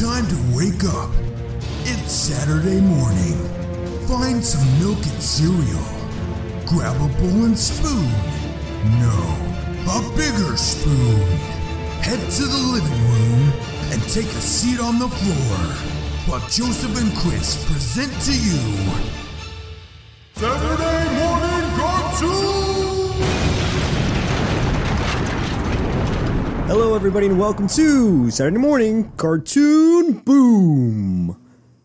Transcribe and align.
Time 0.00 0.26
to 0.26 0.56
wake 0.56 0.84
up. 0.84 1.10
It's 1.84 2.12
Saturday 2.12 2.80
morning. 2.80 3.36
Find 4.08 4.42
some 4.42 4.66
milk 4.80 4.96
and 4.96 5.22
cereal. 5.22 5.84
Grab 6.64 6.96
a 6.96 7.08
bowl 7.20 7.44
and 7.44 7.58
spoon. 7.58 8.08
No, 9.02 9.18
a 9.92 10.00
bigger 10.16 10.56
spoon. 10.56 11.20
Head 12.00 12.18
to 12.18 12.44
the 12.44 12.62
living 12.72 13.02
room 13.12 13.52
and 13.92 14.02
take 14.04 14.24
a 14.24 14.40
seat 14.40 14.80
on 14.80 14.98
the 14.98 15.08
floor 15.08 15.58
while 16.26 16.48
Joseph 16.48 16.96
and 16.98 17.14
Chris 17.18 17.62
present 17.66 18.12
to 18.22 18.32
you 18.32 18.60
Saturday 20.36 21.20
Morning 21.20 21.70
Cartoon! 21.76 22.61
Hello, 26.66 26.94
everybody, 26.94 27.26
and 27.26 27.38
welcome 27.38 27.66
to 27.68 28.30
Saturday 28.30 28.56
Morning 28.58 29.12
Cartoon 29.16 30.12
Boom. 30.20 31.36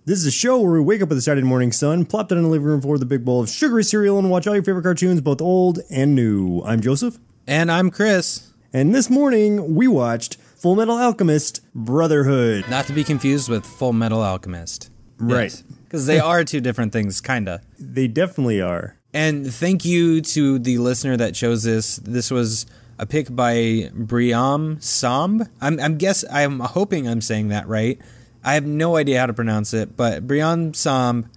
This 0.05 0.19
is 0.19 0.25
a 0.25 0.31
show 0.31 0.59
where 0.61 0.73
we 0.73 0.79
wake 0.81 1.01
up 1.01 1.09
with 1.09 1.17
the 1.17 1.21
Saturday 1.21 1.45
morning 1.45 1.71
sun, 1.71 2.05
plop 2.05 2.29
down 2.29 2.37
in 2.37 2.43
the 2.45 2.49
living 2.49 2.67
room 2.67 2.81
floor 2.81 2.97
the 2.97 3.05
big 3.05 3.25
bowl 3.25 3.41
of 3.41 3.49
sugary 3.49 3.83
cereal, 3.83 4.17
and 4.17 4.29
watch 4.29 4.47
all 4.47 4.53
your 4.53 4.63
favorite 4.63 4.83
cartoons, 4.83 5.19
both 5.21 5.41
old 5.41 5.79
and 5.89 6.15
new. 6.15 6.61
I'm 6.63 6.79
Joseph, 6.81 7.17
And 7.45 7.71
I'm 7.71 7.89
Chris. 7.91 8.53
and 8.71 8.93
this 8.95 9.09
morning 9.09 9.75
we 9.75 9.87
watched 9.87 10.35
Full 10.35 10.75
Metal 10.75 10.97
Alchemist 10.97 11.59
Brotherhood. 11.75 12.65
Not 12.69 12.85
to 12.87 12.93
be 12.93 13.03
confused 13.03 13.49
with 13.49 13.65
Full 13.65 13.93
Metal 13.93 14.21
Alchemist. 14.21 14.89
Right. 15.19 15.61
Because 15.83 16.05
they 16.05 16.19
are 16.19 16.43
two 16.43 16.61
different 16.61 16.93
things, 16.93 17.19
kinda. 17.21 17.61
They 17.79 18.07
definitely 18.07 18.61
are. 18.61 18.95
And 19.13 19.51
thank 19.53 19.83
you 19.83 20.21
to 20.21 20.59
the 20.59 20.77
listener 20.77 21.17
that 21.17 21.33
chose 21.33 21.63
this. 21.63 21.97
This 21.97 22.29
was 22.31 22.65
a 22.99 23.05
pick 23.05 23.33
by 23.35 23.89
Briame 23.93 24.77
Samb. 24.77 25.47
I'm, 25.61 25.79
I'm 25.79 25.97
guess 25.97 26.23
I'm 26.31 26.59
hoping 26.59 27.07
I'm 27.07 27.21
saying 27.21 27.49
that 27.49 27.67
right. 27.67 27.99
I 28.43 28.53
have 28.53 28.65
no 28.65 28.95
idea 28.95 29.19
how 29.19 29.25
to 29.25 29.33
pronounce 29.33 29.73
it, 29.73 29.97
but 29.97 30.25
Briame 30.25 30.71
Samb 30.73 31.29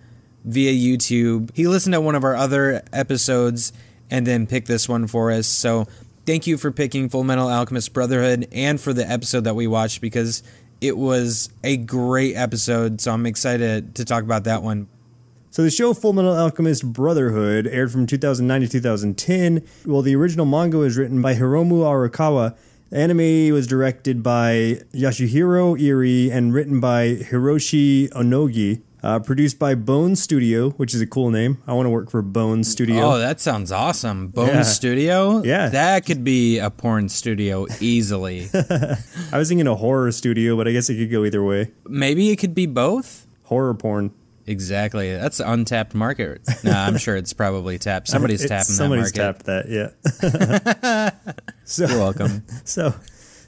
via 0.45 0.73
YouTube. 0.73 1.55
He 1.55 1.67
listened 1.67 1.95
to 1.95 2.01
one 2.01 2.15
of 2.15 2.25
our 2.25 2.35
other 2.35 2.83
episodes 2.93 3.73
and 4.11 4.27
then 4.27 4.47
picked 4.47 4.69
this 4.69 4.89
one 4.89 5.07
for 5.07 5.31
us. 5.31 5.47
So 5.47 5.87
thank 6.27 6.47
you 6.47 6.57
for 6.57 6.71
picking 6.71 7.09
Full 7.09 7.25
Metal 7.25 7.49
Alchemist 7.49 7.93
Brotherhood 7.93 8.49
and 8.53 8.81
for 8.81 8.93
the 8.93 9.09
episode 9.09 9.45
that 9.45 9.55
we 9.55 9.67
watched 9.67 10.01
because 10.01 10.43
it 10.81 10.97
was 10.97 11.51
a 11.63 11.77
great 11.77 12.37
episode. 12.37 13.01
So 13.01 13.13
I'm 13.13 13.27
excited 13.27 13.95
to 13.97 14.05
talk 14.05 14.23
about 14.23 14.45
that 14.45 14.63
one. 14.63 14.89
So 15.53 15.63
the 15.65 15.71
show 15.71 15.95
Full 15.95 16.13
Metal 16.13 16.33
Alchemist 16.33 16.93
Brotherhood 16.93 17.67
aired 17.67 17.91
from 17.91 18.07
2009 18.07 18.61
to 18.61 18.69
2010. 18.69 19.67
Well, 19.85 20.01
the 20.01 20.15
original 20.15 20.47
manga 20.47 20.79
was 20.79 20.97
written 20.97 21.21
by 21.21 21.35
Hiromu 21.35 21.83
Arakawa. 21.83 22.57
The 22.91 22.99
anime 22.99 23.53
was 23.53 23.67
directed 23.67 24.23
by 24.23 24.81
Yasuhiro 24.95 25.77
Irie 25.81 26.31
and 26.31 26.55
written 26.55 26.79
by 26.79 27.17
Hiroshi 27.17 28.09
Onogi. 28.11 28.83
Uh, 29.03 29.19
produced 29.19 29.59
by 29.59 29.75
Bone 29.75 30.15
Studio, 30.15 30.71
which 30.73 30.93
is 30.95 31.01
a 31.01 31.07
cool 31.07 31.31
name. 31.31 31.57
I 31.67 31.73
want 31.73 31.87
to 31.87 31.91
work 31.91 32.11
for 32.11 32.21
Bone 32.21 32.63
Studio. 32.63 33.01
Oh, 33.13 33.19
that 33.19 33.41
sounds 33.41 33.73
awesome. 33.73 34.29
Bone 34.29 34.49
Yeah. 34.49 34.63
Studio? 34.63 35.43
Yeah. 35.43 35.71
That 35.71 36.05
could 36.05 36.23
be 36.23 36.59
a 36.59 36.69
porn 36.69 37.09
studio 37.09 37.67
easily. 37.81 38.51
I 38.55 39.39
was 39.39 39.49
thinking 39.49 39.67
a 39.67 39.75
horror 39.75 40.13
studio, 40.13 40.55
but 40.55 40.69
I 40.69 40.73
guess 40.73 40.91
it 40.91 40.97
could 40.97 41.11
go 41.11 41.25
either 41.25 41.43
way. 41.43 41.71
Maybe 41.89 42.29
it 42.29 42.37
could 42.37 42.55
be 42.55 42.67
both? 42.67 43.27
Horror 43.45 43.73
porn. 43.73 44.13
Exactly. 44.47 45.13
That's 45.15 45.41
untapped 45.41 45.95
market. 45.95 46.43
Nah, 46.65 46.87
I'm 46.87 46.99
sure 46.99 47.17
it's 47.17 47.33
probably 47.33 47.79
tapped. 47.79 48.09
Somebody's 48.09 48.47
tapping 48.47 48.65
somebody's 48.65 49.13
that 49.13 49.23
market. 49.23 49.45
tapped 49.45 49.69
that, 49.69 51.11
yeah. 51.31 51.45
so, 51.65 51.87
You're 51.87 51.99
welcome. 51.99 52.43
So, 52.65 52.95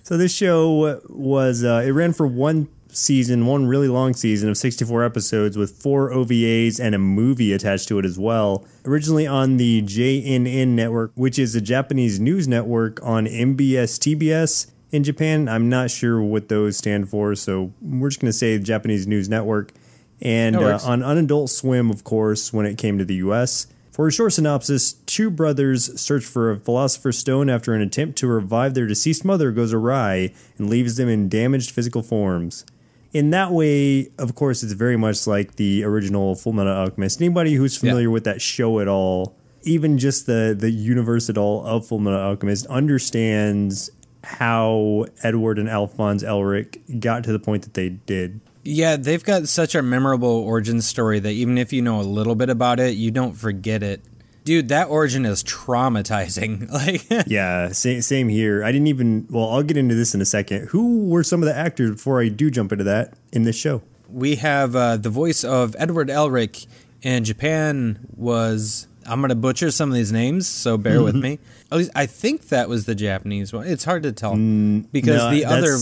so 0.02 0.16
this 0.16 0.34
show 0.34 1.00
was 1.08 1.64
uh, 1.64 1.82
it 1.84 1.90
ran 1.90 2.12
for 2.12 2.26
one 2.26 2.68
season, 2.88 3.46
one 3.46 3.66
really 3.66 3.88
long 3.88 4.14
season 4.14 4.48
of 4.48 4.56
64 4.56 5.04
episodes 5.04 5.56
with 5.56 5.70
four 5.72 6.10
OVAs 6.10 6.78
and 6.80 6.94
a 6.94 6.98
movie 6.98 7.52
attached 7.52 7.88
to 7.88 7.98
it 7.98 8.04
as 8.04 8.18
well. 8.18 8.66
Originally 8.84 9.26
on 9.26 9.56
the 9.56 9.82
JNN 9.82 10.68
network, 10.68 11.12
which 11.14 11.38
is 11.38 11.54
a 11.54 11.60
Japanese 11.60 12.20
news 12.20 12.46
network 12.48 13.00
on 13.02 13.26
MBS 13.26 13.98
TBS 13.98 14.70
in 14.90 15.04
Japan. 15.04 15.48
I'm 15.48 15.68
not 15.68 15.90
sure 15.90 16.22
what 16.22 16.48
those 16.48 16.76
stand 16.76 17.08
for, 17.08 17.34
so 17.34 17.72
we're 17.80 18.10
just 18.10 18.20
going 18.20 18.30
to 18.30 18.36
say 18.36 18.58
Japanese 18.58 19.06
news 19.06 19.28
network. 19.28 19.72
And 20.22 20.54
uh, 20.56 20.78
on 20.84 21.00
Unadult 21.00 21.50
Swim, 21.50 21.90
of 21.90 22.04
course, 22.04 22.52
when 22.52 22.64
it 22.64 22.78
came 22.78 22.96
to 22.98 23.04
the 23.04 23.16
US. 23.16 23.66
For 23.90 24.06
a 24.06 24.12
short 24.12 24.32
synopsis, 24.32 24.94
two 25.04 25.30
brothers 25.30 26.00
search 26.00 26.24
for 26.24 26.50
a 26.50 26.56
philosopher's 26.56 27.18
stone 27.18 27.50
after 27.50 27.74
an 27.74 27.82
attempt 27.82 28.16
to 28.18 28.26
revive 28.26 28.72
their 28.72 28.86
deceased 28.86 29.22
mother 29.22 29.52
goes 29.52 29.74
awry 29.74 30.32
and 30.56 30.70
leaves 30.70 30.96
them 30.96 31.10
in 31.10 31.28
damaged 31.28 31.72
physical 31.72 32.02
forms. 32.02 32.64
In 33.12 33.30
that 33.30 33.52
way, 33.52 34.08
of 34.16 34.34
course, 34.34 34.62
it's 34.62 34.72
very 34.72 34.96
much 34.96 35.26
like 35.26 35.56
the 35.56 35.84
original 35.84 36.34
Full 36.34 36.54
Metal 36.54 36.72
Alchemist. 36.72 37.20
Anybody 37.20 37.52
who's 37.54 37.76
familiar 37.76 38.10
with 38.10 38.24
that 38.24 38.40
show 38.40 38.80
at 38.80 38.88
all, 38.88 39.36
even 39.64 39.98
just 39.98 40.24
the 40.24 40.56
the 40.58 40.70
universe 40.70 41.28
at 41.28 41.36
all 41.36 41.62
of 41.66 41.86
Full 41.86 41.98
Metal 41.98 42.18
Alchemist, 42.18 42.64
understands 42.68 43.90
how 44.24 45.04
Edward 45.22 45.58
and 45.58 45.68
Alphonse 45.68 46.22
Elric 46.22 47.00
got 47.00 47.24
to 47.24 47.32
the 47.32 47.38
point 47.38 47.64
that 47.64 47.74
they 47.74 47.90
did. 47.90 48.40
Yeah, 48.64 48.96
they've 48.96 49.22
got 49.22 49.48
such 49.48 49.74
a 49.74 49.82
memorable 49.82 50.28
origin 50.28 50.80
story 50.82 51.18
that 51.18 51.32
even 51.32 51.58
if 51.58 51.72
you 51.72 51.82
know 51.82 52.00
a 52.00 52.02
little 52.02 52.34
bit 52.34 52.48
about 52.48 52.78
it, 52.80 52.94
you 52.94 53.10
don't 53.10 53.34
forget 53.34 53.82
it. 53.82 54.00
Dude, 54.44 54.68
that 54.68 54.88
origin 54.88 55.24
is 55.24 55.42
traumatizing. 55.44 56.68
Like, 56.72 57.26
Yeah, 57.28 57.70
same, 57.72 58.02
same 58.02 58.28
here. 58.28 58.64
I 58.64 58.72
didn't 58.72 58.88
even. 58.88 59.26
Well, 59.30 59.50
I'll 59.50 59.62
get 59.62 59.76
into 59.76 59.94
this 59.94 60.14
in 60.14 60.20
a 60.20 60.24
second. 60.24 60.68
Who 60.68 61.06
were 61.06 61.22
some 61.22 61.42
of 61.42 61.46
the 61.46 61.56
actors 61.56 61.90
before 61.92 62.20
I 62.20 62.28
do 62.28 62.50
jump 62.50 62.72
into 62.72 62.84
that 62.84 63.14
in 63.32 63.42
this 63.44 63.56
show? 63.56 63.82
we 64.08 64.36
have 64.36 64.76
uh, 64.76 64.98
the 64.98 65.08
voice 65.08 65.42
of 65.42 65.74
Edward 65.78 66.08
Elric 66.08 66.66
in 67.00 67.24
Japan 67.24 67.98
was 68.14 68.86
I'm 69.06 69.22
gonna 69.22 69.34
butcher 69.34 69.70
some 69.70 69.88
of 69.88 69.94
these 69.94 70.12
names, 70.12 70.46
so 70.46 70.76
bear 70.76 71.02
with 71.02 71.14
me. 71.16 71.38
At 71.70 71.78
least 71.78 71.90
I 71.94 72.04
think 72.04 72.48
that 72.48 72.68
was 72.68 72.84
the 72.84 72.94
Japanese 72.94 73.52
one. 73.54 73.66
It's 73.66 73.84
hard 73.84 74.02
to 74.02 74.12
tell 74.12 74.32
because 74.32 75.16
No, 75.16 75.30
the 75.30 75.46
other 75.46 75.78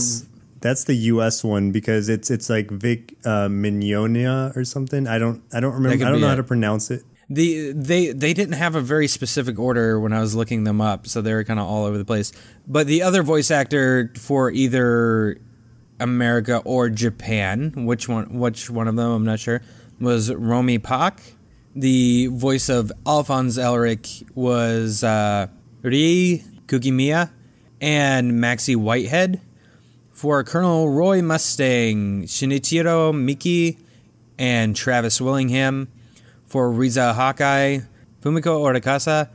that's- 0.61 0.83
the 0.85 0.95
U.S. 1.13 1.43
one 1.43 1.71
because 1.71 2.07
it's 2.09 2.29
it's 2.31 2.49
like 2.49 2.71
Vic 2.71 3.15
uh, 3.25 3.47
Mignogna 3.49 4.55
or 4.55 4.63
something. 4.63 5.07
I 5.07 5.19
don't 5.19 5.43
I 5.53 5.59
don't 5.59 5.73
remember. 5.73 6.05
I 6.05 6.09
don't 6.11 6.21
know 6.21 6.27
how 6.29 6.35
to 6.35 6.43
pronounce 6.43 6.89
it. 6.91 7.03
the 7.29 7.71
they 7.73 8.11
they 8.13 8.33
didn't 8.33 8.55
have 8.55 8.75
a 8.75 8.81
very 8.81 9.07
specific 9.07 9.57
order 9.59 9.99
when 9.99 10.13
I 10.13 10.19
was 10.19 10.35
looking 10.35 10.63
them 10.63 10.81
up, 10.81 11.07
so 11.07 11.21
they 11.21 11.33
were 11.33 11.43
kind 11.43 11.59
of 11.59 11.67
all 11.67 11.85
over 11.85 11.97
the 11.97 12.05
place. 12.05 12.31
But 12.67 12.87
the 12.87 13.03
other 13.03 13.23
voice 13.23 13.49
actor 13.51 14.11
for 14.17 14.51
either 14.51 15.37
America 15.99 16.61
or 16.65 16.89
Japan, 16.89 17.85
which 17.85 18.07
one 18.09 18.37
which 18.39 18.69
one 18.69 18.87
of 18.87 18.95
them 18.95 19.11
I'm 19.11 19.25
not 19.25 19.39
sure, 19.39 19.61
was 19.99 20.33
Romi 20.33 20.77
Park. 20.79 21.21
The 21.73 22.27
voice 22.27 22.67
of 22.69 22.91
Alphonse 23.05 23.57
Elric 23.57 24.23
was 24.35 25.03
uh, 25.05 25.47
Rie 25.83 26.43
Kugimiya 26.67 27.31
and 27.79 28.41
Maxie 28.41 28.75
Whitehead. 28.75 29.39
For 30.11 30.43
Colonel 30.43 30.89
Roy 30.89 31.21
Mustang, 31.21 32.23
Shinichiro 32.23 33.13
Miki 33.13 33.79
and 34.37 34.75
Travis 34.75 35.19
Willingham. 35.19 35.87
For 36.45 36.69
Riza 36.69 37.13
Hawkeye, 37.13 37.79
Fumiko 38.21 38.59
Orikasa, 38.59 39.29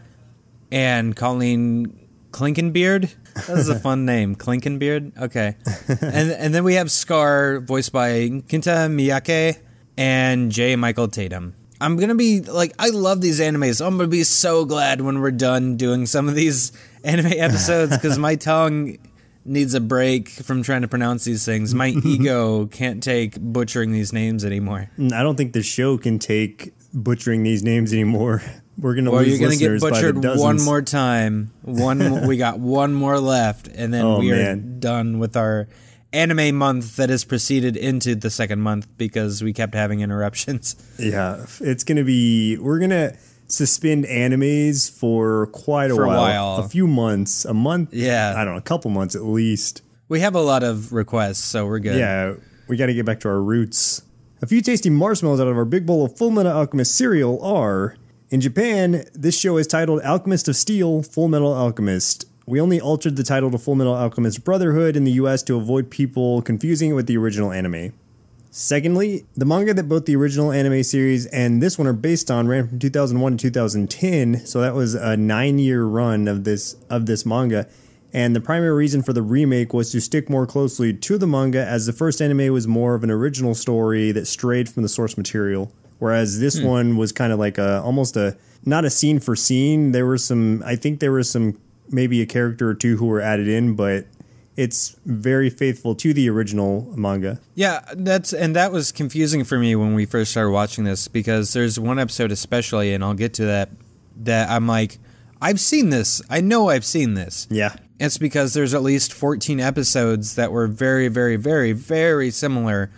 and 0.71 1.17
Colleen 1.17 1.99
Clinkenbeard. 2.31 3.11
That 3.47 3.57
is 3.57 3.71
a 3.71 3.81
fun 3.81 4.05
name, 4.05 4.37
Clinkenbeard. 4.37 5.17
Okay, 5.17 5.57
and 5.89 6.31
and 6.31 6.55
then 6.55 6.63
we 6.63 6.75
have 6.75 6.91
Scar, 6.91 7.61
voiced 7.61 7.91
by 7.91 8.29
Kenta 8.49 8.91
Miyake 8.91 9.59
and 9.97 10.53
J. 10.53 10.77
Michael 10.77 11.09
Tatum. 11.09 11.55
I'm 11.81 11.97
gonna 11.97 12.15
be 12.15 12.43
like, 12.43 12.75
I 12.79 12.91
love 12.91 13.23
these 13.23 13.41
animes. 13.41 13.85
I'm 13.85 13.97
gonna 13.97 14.09
be 14.09 14.25
so 14.25 14.67
glad 14.67 15.01
when 15.01 15.21
we're 15.21 15.31
done 15.31 15.79
doing 15.79 16.05
some 16.05 16.29
of 16.29 16.35
these 16.35 16.71
anime 17.03 17.33
episodes 17.33 17.97
because 17.97 18.19
my 18.19 18.35
tongue 18.35 18.99
needs 19.47 19.75
a 19.75 19.81
break 19.81 20.29
from 20.29 20.63
trying 20.63 20.83
to 20.83 20.89
pronounce 20.89 21.25
these 21.25 21.45
things. 21.45 21.75
My 21.75 21.89
ego 22.05 22.67
can't 22.67 23.03
take 23.03 23.41
butchering 23.41 23.93
these 23.93 24.13
names 24.13 24.45
anymore. 24.45 24.91
Mm, 24.99 25.13
I 25.13 25.23
don't 25.23 25.37
think 25.37 25.53
the 25.53 25.63
show 25.63 25.97
can 25.99 26.19
take 26.19 26.73
butchering 26.93 27.43
these 27.43 27.63
names 27.63 27.93
anymore. 27.93 28.43
We're 28.79 28.95
gonna 28.95 29.11
Well, 29.11 29.23
lose 29.23 29.31
you're 29.41 29.49
gonna 29.49 29.59
get 29.59 29.71
listeners 29.71 29.83
by 29.83 30.03
the 30.03 30.13
butchered 30.13 30.39
one 30.41 30.61
more 30.63 30.83
time. 30.83 31.51
One, 31.63 32.27
we 32.27 32.37
got 32.37 32.59
one 32.61 32.93
more 32.93 33.19
left, 33.19 33.69
and 33.69 33.93
then 33.95 34.05
Oh, 34.05 34.19
we 34.19 34.31
are 34.33 34.37
man. 34.37 34.81
done 34.81 35.19
with 35.19 35.35
our 35.35 35.67
anime 36.13 36.55
month 36.57 36.97
that 36.97 37.09
has 37.09 37.25
proceeded 37.25 37.77
into 37.77 38.15
the 38.15 38.29
second 38.31 38.61
month 38.61 38.87
because 38.99 39.43
we 39.43 39.53
kept 39.55 39.75
having 39.75 40.01
interruptions. 40.01 40.77
Yeah, 40.99 41.47
it's 41.61 41.85
gonna 41.85 42.05
be. 42.05 42.59
We're 42.59 42.79
gonna 42.79 43.17
suspend 43.49 44.05
animes 44.07 44.91
for 44.91 45.47
quite 45.49 45.91
a 45.91 45.95
For 45.95 46.05
a 46.05 46.09
while, 46.09 46.19
while. 46.57 46.65
a 46.65 46.69
few 46.69 46.87
months, 46.87 47.45
a 47.45 47.55
month. 47.55 47.93
Yeah. 47.95 48.35
I 48.37 48.45
don't 48.45 48.55
know, 48.55 48.59
a 48.59 48.63
couple 48.63 48.91
months 48.91 49.15
at 49.15 49.23
least. 49.23 49.83
We 50.09 50.21
have 50.21 50.35
a 50.35 50.41
lot 50.41 50.63
of 50.63 50.93
requests, 50.93 51.45
so 51.45 51.67
we're 51.67 51.81
good. 51.81 51.99
Yeah, 51.99 52.35
we 52.69 52.77
got 52.77 52.87
to 52.87 52.95
get 52.95 53.05
back 53.07 53.21
to 53.21 53.29
our 53.29 53.43
roots. 53.43 54.03
A 54.43 54.47
few 54.47 54.61
tasty 54.61 54.91
marshmallows 54.91 55.41
out 55.41 55.49
of 55.49 55.57
our 55.57 55.65
big 55.65 55.87
bowl 55.87 56.05
of 56.05 56.17
Full 56.17 56.31
Metal 56.31 56.53
Alchemist 56.53 56.95
cereal 56.95 57.43
are 57.45 57.97
in 58.31 58.41
Japan. 58.41 59.05
This 59.15 59.37
show 59.39 59.57
is 59.57 59.67
titled 59.67 60.03
Alchemist 60.03 60.47
of 60.49 60.55
Steel: 60.57 61.03
Full 61.03 61.29
Metal 61.29 61.53
Alchemist, 61.53 62.27
We 62.47 62.61
only 62.61 62.81
altered 62.81 63.17
the 63.17 63.25
title 63.25 63.51
to 63.51 63.59
Full 63.59 63.75
Metal 63.75 63.95
Alchemist 63.95 64.45
Brotherhood 64.45 64.95
in 64.95 65.03
the 65.05 65.13
US 65.13 65.43
to 65.45 65.57
avoid 65.57 65.91
people 65.91 66.43
confusing 66.43 66.91
it 66.91 66.93
with 66.93 67.07
the 67.07 67.17
original 67.17 67.51
anime. 67.51 67.93
Secondly, 68.59 69.27
the 69.37 69.45
manga 69.45 69.75
that 69.75 69.87
both 69.87 70.07
the 70.07 70.17
original 70.17 70.51
anime 70.51 70.83
series 70.83 71.27
and 71.27 71.63
this 71.63 71.77
one 71.77 71.87
are 71.87 71.93
based 71.93 72.31
on 72.31 72.49
ran 72.49 72.67
from 72.67 72.79
2001 72.79 73.37
to 73.37 73.51
2010, 73.51 74.47
so 74.47 74.63
that 74.63 74.75
was 74.75 74.95
a 74.95 75.15
9-year 75.15 75.85
run 75.85 76.27
of 76.27 76.45
this 76.45 76.75
of 76.89 77.05
this 77.05 77.27
manga. 77.27 77.69
And 78.15 78.35
the 78.35 78.41
primary 78.41 78.73
reason 78.75 79.03
for 79.03 79.13
the 79.13 79.21
remake 79.21 79.75
was 79.75 79.93
to 79.93 80.01
stick 80.01 80.31
more 80.31 80.47
closely 80.47 80.95
to 80.95 81.19
the 81.19 81.27
manga 81.27 81.67
as 81.67 81.85
the 81.85 81.93
first 81.93 82.23
anime 82.23 82.51
was 82.51 82.67
more 82.67 82.95
of 82.95 83.05
an 83.05 83.11
original 83.11 83.55
story 83.55 84.11
that 84.13 84.25
strayed 84.25 84.71
from 84.71 84.83
the 84.83 84.89
source 84.89 85.19
material, 85.19 85.71
whereas 85.99 86.41
this 86.41 86.59
hmm. 86.59 86.65
one 86.65 86.97
was 86.97 87.13
kind 87.13 87.35
of 87.35 87.39
like 87.39 87.59
a 87.59 87.83
almost 87.83 88.17
a 88.17 88.39
not 88.65 88.87
a 88.87 88.91
scene 88.91 89.21
for 89.21 89.37
scene. 89.37 89.93
There 89.93 90.07
were 90.07 90.17
some 90.17 90.63
I 90.65 90.77
think 90.77 91.01
there 91.01 91.13
were 91.13 91.25
some 91.25 91.61
maybe 91.91 92.23
a 92.23 92.27
character 92.27 92.71
or 92.71 92.75
two 92.75 92.97
who 92.97 93.05
were 93.05 93.21
added 93.21 93.49
in, 93.49 93.77
but 93.77 94.07
it's 94.57 94.97
very 95.05 95.51
faithful 95.51 95.95
to 95.97 96.15
the 96.15 96.31
original 96.31 96.93
manga. 96.97 97.41
Yeah, 97.55 97.85
that's 97.95 98.33
and 98.33 98.57
that 98.57 98.73
was 98.73 98.91
confusing 98.91 99.45
for 99.45 99.59
me 99.59 99.77
when 99.77 99.95
we 99.95 100.07
first 100.07 100.31
started 100.31 100.51
watching 100.51 100.85
this 100.85 101.09
because 101.09 101.53
there's 101.53 101.79
one 101.79 101.99
episode 101.99 102.33
especially, 102.33 102.95
and 102.95 103.05
I'll 103.05 103.15
get 103.15 103.35
to 103.35 103.47
that. 103.47 103.71
That 104.19 104.49
I'm 104.49 104.67
like, 104.67 104.99
I've 105.43 105.61
seen 105.61 105.91
this. 105.91 106.23
I 106.31 106.41
know 106.41 106.71
I've 106.71 106.87
seen 106.87 107.15
this. 107.15 107.47
Yeah. 107.51 107.77
It's 107.99 108.19
because 108.19 108.55
there's 108.55 108.75
at 108.75 108.83
least 108.83 109.13
14 109.13 109.61
episodes 109.61 110.35
that 110.37 110.53
were 110.53 110.67
very, 110.67 111.09
very, 111.09 111.37
very, 111.37 111.73
very 111.73 112.31
similar 112.31 112.91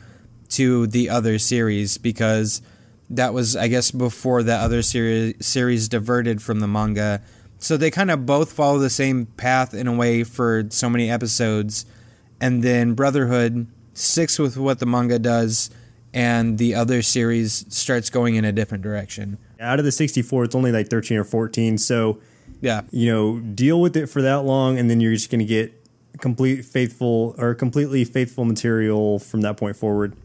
to 0.50 0.86
the 0.86 1.10
other 1.10 1.38
series 1.38 1.98
because 1.98 2.62
that 3.10 3.32
was, 3.34 3.56
I 3.56 3.68
guess, 3.68 3.90
before 3.90 4.42
that 4.44 4.60
other 4.60 4.82
series 4.82 5.34
series 5.44 5.88
diverted 5.88 6.42
from 6.42 6.60
the 6.60 6.68
manga. 6.68 7.22
So 7.58 7.76
they 7.76 7.90
kind 7.90 8.10
of 8.10 8.24
both 8.24 8.52
follow 8.52 8.78
the 8.78 8.90
same 8.90 9.26
path 9.26 9.74
in 9.74 9.86
a 9.86 9.92
way 9.92 10.24
for 10.24 10.64
so 10.70 10.88
many 10.88 11.10
episodes, 11.10 11.86
and 12.40 12.62
then 12.62 12.94
Brotherhood 12.94 13.66
sticks 13.94 14.38
with 14.38 14.56
what 14.56 14.78
the 14.78 14.86
manga 14.86 15.18
does, 15.18 15.70
and 16.14 16.58
the 16.58 16.74
other 16.74 17.02
series 17.02 17.64
starts 17.68 18.10
going 18.10 18.36
in 18.36 18.44
a 18.44 18.52
different 18.52 18.82
direction. 18.82 19.38
Out 19.60 19.78
of 19.80 19.84
the 19.84 19.92
64, 19.92 20.44
it's 20.44 20.54
only 20.54 20.70
like 20.70 20.88
13 20.88 21.18
or 21.18 21.24
14, 21.24 21.78
so 21.78 22.20
Yeah, 22.60 22.82
you 22.90 23.12
know, 23.12 23.38
deal 23.38 23.80
with 23.80 23.96
it 23.96 24.06
for 24.06 24.22
that 24.22 24.44
long, 24.44 24.78
and 24.78 24.90
then 24.90 25.00
you're 25.00 25.12
just 25.12 25.30
going 25.30 25.40
to 25.40 25.44
get 25.44 25.74
complete 26.20 26.64
faithful 26.64 27.34
or 27.38 27.54
completely 27.54 28.04
faithful 28.04 28.44
material 28.44 29.18
from 29.18 29.42
that 29.42 29.56
point 29.56 29.76
forward. 29.76 30.16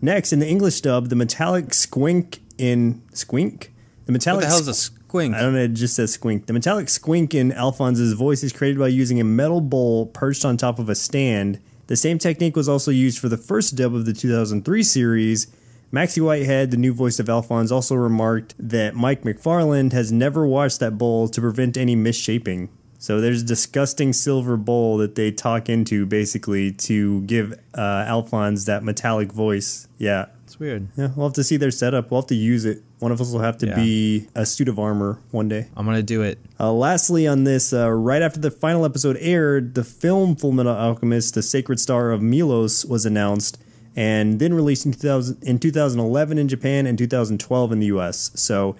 Next, 0.00 0.32
in 0.32 0.38
the 0.38 0.48
English 0.48 0.80
dub, 0.80 1.08
the 1.08 1.16
metallic 1.16 1.66
squink 1.66 2.40
in 2.58 3.02
squink, 3.12 3.68
the 4.06 4.12
what 4.12 4.12
metallic 4.12 4.42
the 4.42 4.48
hell 4.48 4.58
is 4.58 4.68
a 4.68 4.74
squink? 5.12 5.34
I 5.34 5.40
don't 5.40 5.54
know. 5.54 5.60
It 5.60 5.74
just 5.74 5.94
says 5.94 6.16
squink. 6.16 6.46
The 6.46 6.52
metallic 6.52 6.86
squink 6.86 7.34
in 7.34 7.52
Alphonse's 7.52 8.12
voice 8.14 8.42
is 8.42 8.52
created 8.52 8.78
by 8.78 8.88
using 8.88 9.20
a 9.20 9.24
metal 9.24 9.60
bowl 9.60 10.06
perched 10.06 10.44
on 10.44 10.56
top 10.56 10.78
of 10.78 10.88
a 10.88 10.94
stand. 10.94 11.60
The 11.88 11.96
same 11.96 12.18
technique 12.18 12.56
was 12.56 12.68
also 12.68 12.90
used 12.90 13.18
for 13.18 13.28
the 13.28 13.36
first 13.36 13.76
dub 13.76 13.94
of 13.94 14.06
the 14.06 14.12
2003 14.12 14.82
series. 14.82 15.46
Maxie 15.90 16.22
Whitehead, 16.22 16.70
the 16.70 16.78
new 16.78 16.94
voice 16.94 17.18
of 17.18 17.28
Alphonse, 17.28 17.70
also 17.70 17.94
remarked 17.94 18.54
that 18.58 18.94
Mike 18.94 19.22
McFarland 19.22 19.92
has 19.92 20.10
never 20.10 20.46
washed 20.46 20.80
that 20.80 20.96
bowl 20.96 21.28
to 21.28 21.40
prevent 21.40 21.76
any 21.76 21.94
misshaping. 21.94 22.70
So 22.98 23.20
there's 23.20 23.42
a 23.42 23.44
disgusting 23.44 24.12
silver 24.12 24.56
bowl 24.56 24.96
that 24.98 25.16
they 25.16 25.32
talk 25.32 25.68
into 25.68 26.06
basically 26.06 26.72
to 26.72 27.22
give 27.22 27.52
uh, 27.74 28.04
Alphonse 28.06 28.64
that 28.66 28.84
metallic 28.84 29.32
voice. 29.32 29.88
Yeah. 29.98 30.26
It's 30.44 30.58
weird. 30.60 30.88
Yeah, 30.96 31.08
we'll 31.16 31.26
have 31.26 31.34
to 31.34 31.44
see 31.44 31.56
their 31.56 31.70
setup. 31.70 32.10
We'll 32.10 32.20
have 32.20 32.28
to 32.28 32.34
use 32.34 32.64
it. 32.64 32.82
One 33.02 33.10
of 33.10 33.20
us 33.20 33.32
will 33.32 33.40
have 33.40 33.58
to 33.58 33.66
Yeah. 33.66 33.74
be 33.74 34.28
a 34.36 34.46
suit 34.46 34.68
of 34.68 34.78
armor 34.78 35.18
one 35.32 35.48
day. 35.48 35.66
I'm 35.76 35.84
gonna 35.86 36.04
do 36.04 36.22
it. 36.22 36.38
Uh, 36.60 36.72
lastly, 36.72 37.26
on 37.26 37.42
this, 37.42 37.72
uh, 37.72 37.90
right 37.90 38.22
after 38.22 38.38
the 38.38 38.50
final 38.52 38.84
episode 38.84 39.16
aired, 39.20 39.74
the 39.74 39.82
film 39.82 40.36
Full 40.36 40.52
Metal 40.52 40.72
Alchemist: 40.72 41.34
The 41.34 41.42
Sacred 41.42 41.80
Star 41.80 42.12
of 42.12 42.22
Milos 42.22 42.84
was 42.84 43.04
announced, 43.04 43.58
and 43.96 44.38
then 44.38 44.54
released 44.54 44.86
in 44.86 44.92
2000, 44.92 45.38
in 45.42 45.58
2011 45.58 46.38
in 46.38 46.46
Japan 46.46 46.86
and 46.86 46.96
2012 46.96 47.72
in 47.72 47.80
the 47.80 47.86
U.S. 47.86 48.30
So, 48.36 48.76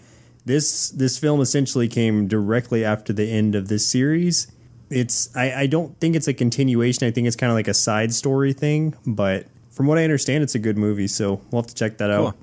this 0.47 0.91
this 0.91 1.19
film 1.19 1.41
essentially 1.41 1.89
came 1.89 2.29
directly 2.29 2.85
after 2.85 3.13
the 3.13 3.25
end 3.29 3.57
of 3.57 3.67
this 3.67 3.85
series. 3.85 4.47
It's 4.89 5.35
I, 5.35 5.63
I 5.63 5.67
don't 5.67 5.99
think 5.99 6.15
it's 6.15 6.29
a 6.29 6.35
continuation. 6.35 7.09
I 7.09 7.11
think 7.11 7.27
it's 7.27 7.35
kind 7.35 7.51
of 7.51 7.57
like 7.57 7.67
a 7.67 7.75
side 7.75 8.15
story 8.15 8.53
thing, 8.53 8.95
but 9.05 9.47
from 9.71 9.89
what 9.89 9.99
I 9.99 10.05
understand, 10.05 10.45
it's 10.45 10.55
a 10.55 10.61
good 10.61 10.79
movie. 10.79 11.09
So 11.09 11.41
we'll 11.51 11.63
have 11.63 11.67
to 11.69 11.75
check 11.75 11.99
that 11.99 12.11
out. 12.13 12.37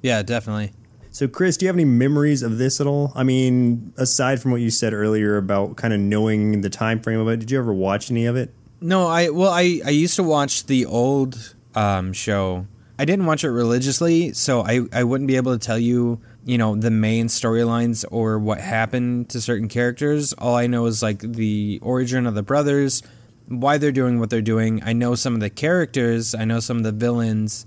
Yeah, 0.00 0.22
definitely. 0.22 0.72
So, 1.16 1.26
Chris, 1.26 1.56
do 1.56 1.64
you 1.64 1.68
have 1.68 1.76
any 1.76 1.86
memories 1.86 2.42
of 2.42 2.58
this 2.58 2.78
at 2.78 2.86
all? 2.86 3.10
I 3.14 3.22
mean, 3.22 3.94
aside 3.96 4.42
from 4.42 4.50
what 4.50 4.60
you 4.60 4.68
said 4.68 4.92
earlier 4.92 5.38
about 5.38 5.74
kind 5.76 5.94
of 5.94 5.98
knowing 5.98 6.60
the 6.60 6.68
time 6.68 7.00
frame 7.00 7.18
of 7.18 7.26
it, 7.28 7.38
did 7.38 7.50
you 7.50 7.58
ever 7.58 7.72
watch 7.72 8.10
any 8.10 8.26
of 8.26 8.36
it? 8.36 8.52
No, 8.82 9.06
I 9.06 9.30
well, 9.30 9.50
I 9.50 9.80
I 9.82 9.88
used 9.88 10.16
to 10.16 10.22
watch 10.22 10.66
the 10.66 10.84
old 10.84 11.54
um, 11.74 12.12
show. 12.12 12.66
I 12.98 13.06
didn't 13.06 13.24
watch 13.24 13.44
it 13.44 13.50
religiously, 13.50 14.34
so 14.34 14.60
I 14.60 14.82
I 14.92 15.04
wouldn't 15.04 15.26
be 15.26 15.36
able 15.36 15.58
to 15.58 15.58
tell 15.58 15.78
you, 15.78 16.20
you 16.44 16.58
know, 16.58 16.76
the 16.76 16.90
main 16.90 17.28
storylines 17.28 18.04
or 18.10 18.38
what 18.38 18.60
happened 18.60 19.30
to 19.30 19.40
certain 19.40 19.68
characters. 19.68 20.34
All 20.34 20.54
I 20.54 20.66
know 20.66 20.84
is 20.84 21.02
like 21.02 21.20
the 21.20 21.78
origin 21.80 22.26
of 22.26 22.34
the 22.34 22.42
brothers, 22.42 23.02
why 23.48 23.78
they're 23.78 23.90
doing 23.90 24.20
what 24.20 24.28
they're 24.28 24.42
doing. 24.42 24.82
I 24.84 24.92
know 24.92 25.14
some 25.14 25.32
of 25.32 25.40
the 25.40 25.48
characters. 25.48 26.34
I 26.34 26.44
know 26.44 26.60
some 26.60 26.76
of 26.76 26.82
the 26.82 26.92
villains, 26.92 27.64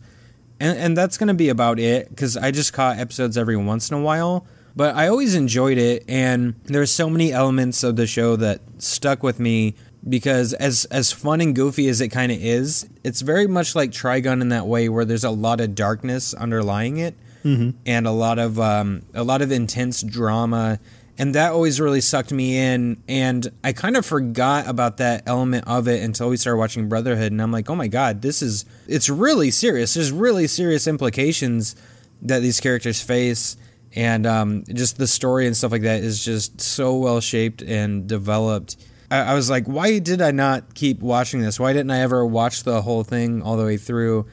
and 0.59 0.77
and 0.77 0.97
that's 0.97 1.17
gonna 1.17 1.33
be 1.33 1.49
about 1.49 1.79
it 1.79 2.09
because 2.09 2.37
I 2.37 2.51
just 2.51 2.73
caught 2.73 2.97
episodes 2.97 3.37
every 3.37 3.57
once 3.57 3.89
in 3.89 3.97
a 3.97 4.01
while. 4.01 4.45
But 4.75 4.95
I 4.95 5.07
always 5.07 5.35
enjoyed 5.35 5.77
it, 5.77 6.05
and 6.07 6.55
there's 6.65 6.91
so 6.91 7.09
many 7.09 7.33
elements 7.33 7.83
of 7.83 7.95
the 7.95 8.07
show 8.07 8.35
that 8.37 8.61
stuck 8.77 9.23
with 9.23 9.39
me 9.39 9.75
because 10.07 10.53
as 10.53 10.85
as 10.85 11.11
fun 11.11 11.41
and 11.41 11.55
goofy 11.55 11.89
as 11.89 11.99
it 12.01 12.09
kind 12.09 12.31
of 12.31 12.37
is, 12.41 12.87
it's 13.03 13.21
very 13.21 13.47
much 13.47 13.75
like 13.75 13.91
Trigun 13.91 14.41
in 14.41 14.49
that 14.49 14.67
way, 14.67 14.87
where 14.87 15.05
there's 15.05 15.23
a 15.25 15.31
lot 15.31 15.59
of 15.59 15.75
darkness 15.75 16.33
underlying 16.33 16.97
it, 16.97 17.15
and 17.85 18.05
a 18.07 18.11
lot 18.11 18.37
of 18.39 18.59
um, 18.59 19.01
a 19.13 19.23
lot 19.23 19.41
of 19.41 19.51
intense 19.51 20.01
drama, 20.01 20.79
and 21.19 21.35
that 21.35 21.51
always 21.51 21.81
really 21.81 21.99
sucked 21.99 22.31
me 22.31 22.57
in. 22.57 23.03
And 23.09 23.51
I 23.61 23.73
kind 23.73 23.97
of 23.97 24.05
forgot 24.05 24.67
about 24.67 24.97
that 24.97 25.23
element 25.27 25.67
of 25.67 25.89
it 25.89 26.01
until 26.01 26.29
we 26.29 26.37
started 26.37 26.57
watching 26.57 26.87
Brotherhood, 26.87 27.33
and 27.33 27.41
I'm 27.41 27.51
like, 27.51 27.69
oh 27.69 27.75
my 27.75 27.87
god, 27.87 28.21
this 28.21 28.41
is 28.41 28.65
it's 28.87 29.09
really 29.09 29.51
serious. 29.51 29.93
There's 29.93 30.13
really 30.13 30.47
serious 30.47 30.87
implications 30.87 31.75
that 32.21 32.39
these 32.39 32.59
characters 32.59 33.01
face 33.01 33.57
and 33.95 34.25
um, 34.25 34.63
just 34.73 34.97
the 34.97 35.07
story 35.07 35.45
and 35.45 35.55
stuff 35.55 35.71
like 35.71 35.81
that 35.81 36.03
is 36.03 36.23
just 36.23 36.61
so 36.61 36.95
well 36.95 37.19
shaped 37.19 37.61
and 37.61 38.07
developed. 38.07 38.77
I, 39.11 39.19
I 39.19 39.33
was 39.33 39.49
like, 39.49 39.65
why 39.65 39.99
did 39.99 40.21
I 40.21 40.31
not 40.31 40.73
keep 40.73 41.01
watching 41.01 41.41
this? 41.41 41.59
Why 41.59 41.73
didn't 41.73 41.91
I 41.91 41.99
ever 41.99 42.25
watch 42.25 42.63
the 42.63 42.81
whole 42.81 43.03
thing 43.03 43.41
all 43.41 43.57
the 43.57 43.65
way 43.65 43.77
through? 43.77 44.25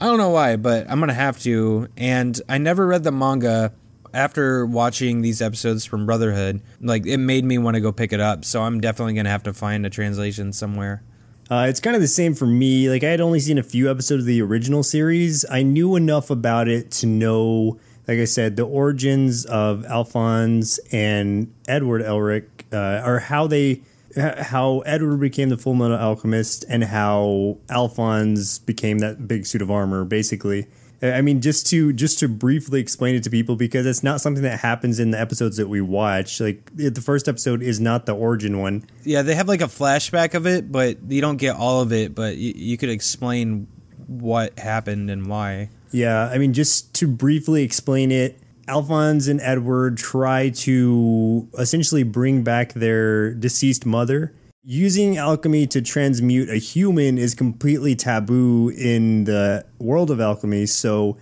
I 0.00 0.06
don't 0.06 0.18
know 0.18 0.30
why, 0.30 0.54
but 0.54 0.88
I'm 0.88 1.00
gonna 1.00 1.14
have 1.14 1.40
to. 1.40 1.88
And 1.96 2.40
I 2.48 2.58
never 2.58 2.86
read 2.86 3.02
the 3.02 3.10
manga 3.10 3.72
after 4.18 4.66
watching 4.66 5.22
these 5.22 5.40
episodes 5.40 5.84
from 5.84 6.04
Brotherhood. 6.04 6.60
Like 6.80 7.06
it 7.06 7.18
made 7.18 7.44
me 7.44 7.56
want 7.56 7.76
to 7.76 7.80
go 7.80 7.92
pick 7.92 8.12
it 8.12 8.20
up. 8.20 8.44
So 8.44 8.62
I'm 8.62 8.80
definitely 8.80 9.14
gonna 9.14 9.30
have 9.30 9.44
to 9.44 9.54
find 9.54 9.86
a 9.86 9.90
translation 9.90 10.52
somewhere. 10.52 11.02
Uh, 11.50 11.66
it's 11.68 11.80
kind 11.80 11.96
of 11.96 12.02
the 12.02 12.08
same 12.08 12.34
for 12.34 12.46
me. 12.46 12.90
Like, 12.90 13.02
I 13.02 13.08
had 13.08 13.22
only 13.22 13.40
seen 13.40 13.56
a 13.56 13.62
few 13.62 13.90
episodes 13.90 14.24
of 14.24 14.26
the 14.26 14.42
original 14.42 14.82
series. 14.82 15.46
I 15.50 15.62
knew 15.62 15.96
enough 15.96 16.28
about 16.28 16.68
it 16.68 16.90
to 17.00 17.06
know, 17.06 17.80
like 18.06 18.18
I 18.18 18.26
said, 18.26 18.56
the 18.56 18.66
origins 18.66 19.46
of 19.46 19.86
Alphonse 19.86 20.78
and 20.92 21.50
Edward 21.66 22.02
Elric, 22.02 22.48
uh, 22.70 23.02
or 23.06 23.20
how 23.20 23.46
they. 23.46 23.82
How 24.16 24.80
Edward 24.80 25.20
became 25.20 25.48
the 25.50 25.56
Full 25.56 25.74
Metal 25.74 25.96
Alchemist 25.96 26.64
and 26.68 26.82
how 26.82 27.58
Alphonse 27.68 28.58
became 28.58 28.98
that 28.98 29.28
big 29.28 29.46
suit 29.46 29.62
of 29.62 29.70
armor, 29.70 30.04
basically. 30.04 30.66
I 31.00 31.20
mean, 31.20 31.40
just 31.40 31.66
to 31.68 31.92
just 31.92 32.18
to 32.20 32.28
briefly 32.28 32.80
explain 32.80 33.14
it 33.14 33.22
to 33.24 33.30
people 33.30 33.54
because 33.54 33.86
it's 33.86 34.02
not 34.02 34.20
something 34.20 34.42
that 34.42 34.60
happens 34.60 34.98
in 34.98 35.12
the 35.12 35.20
episodes 35.20 35.56
that 35.56 35.68
we 35.68 35.80
watch. 35.80 36.40
Like 36.40 36.70
the 36.74 37.00
first 37.00 37.28
episode 37.28 37.62
is 37.62 37.78
not 37.78 38.06
the 38.06 38.16
origin 38.16 38.58
one. 38.58 38.84
Yeah, 39.04 39.22
they 39.22 39.36
have 39.36 39.46
like 39.48 39.60
a 39.60 39.66
flashback 39.66 40.34
of 40.34 40.46
it, 40.46 40.72
but 40.72 40.98
you 41.08 41.20
don't 41.20 41.36
get 41.36 41.54
all 41.54 41.80
of 41.80 41.92
it. 41.92 42.14
But 42.14 42.36
you, 42.36 42.52
you 42.56 42.76
could 42.76 42.90
explain 42.90 43.68
what 44.08 44.58
happened 44.58 45.10
and 45.10 45.26
why. 45.26 45.70
Yeah, 45.92 46.28
I 46.28 46.38
mean, 46.38 46.52
just 46.52 46.94
to 46.94 47.06
briefly 47.06 47.62
explain 47.62 48.10
it, 48.10 48.40
Alphonse 48.66 49.28
and 49.28 49.40
Edward 49.40 49.96
try 49.96 50.50
to 50.50 51.48
essentially 51.58 52.02
bring 52.02 52.42
back 52.42 52.72
their 52.74 53.32
deceased 53.34 53.86
mother. 53.86 54.34
Using 54.64 55.16
alchemy 55.16 55.66
to 55.68 55.80
transmute 55.80 56.50
a 56.50 56.56
human 56.56 57.16
is 57.16 57.34
completely 57.34 57.94
taboo 57.94 58.70
in 58.70 59.24
the 59.24 59.64
world 59.78 60.10
of 60.10 60.20
alchemy. 60.20 60.66
So, 60.66 61.16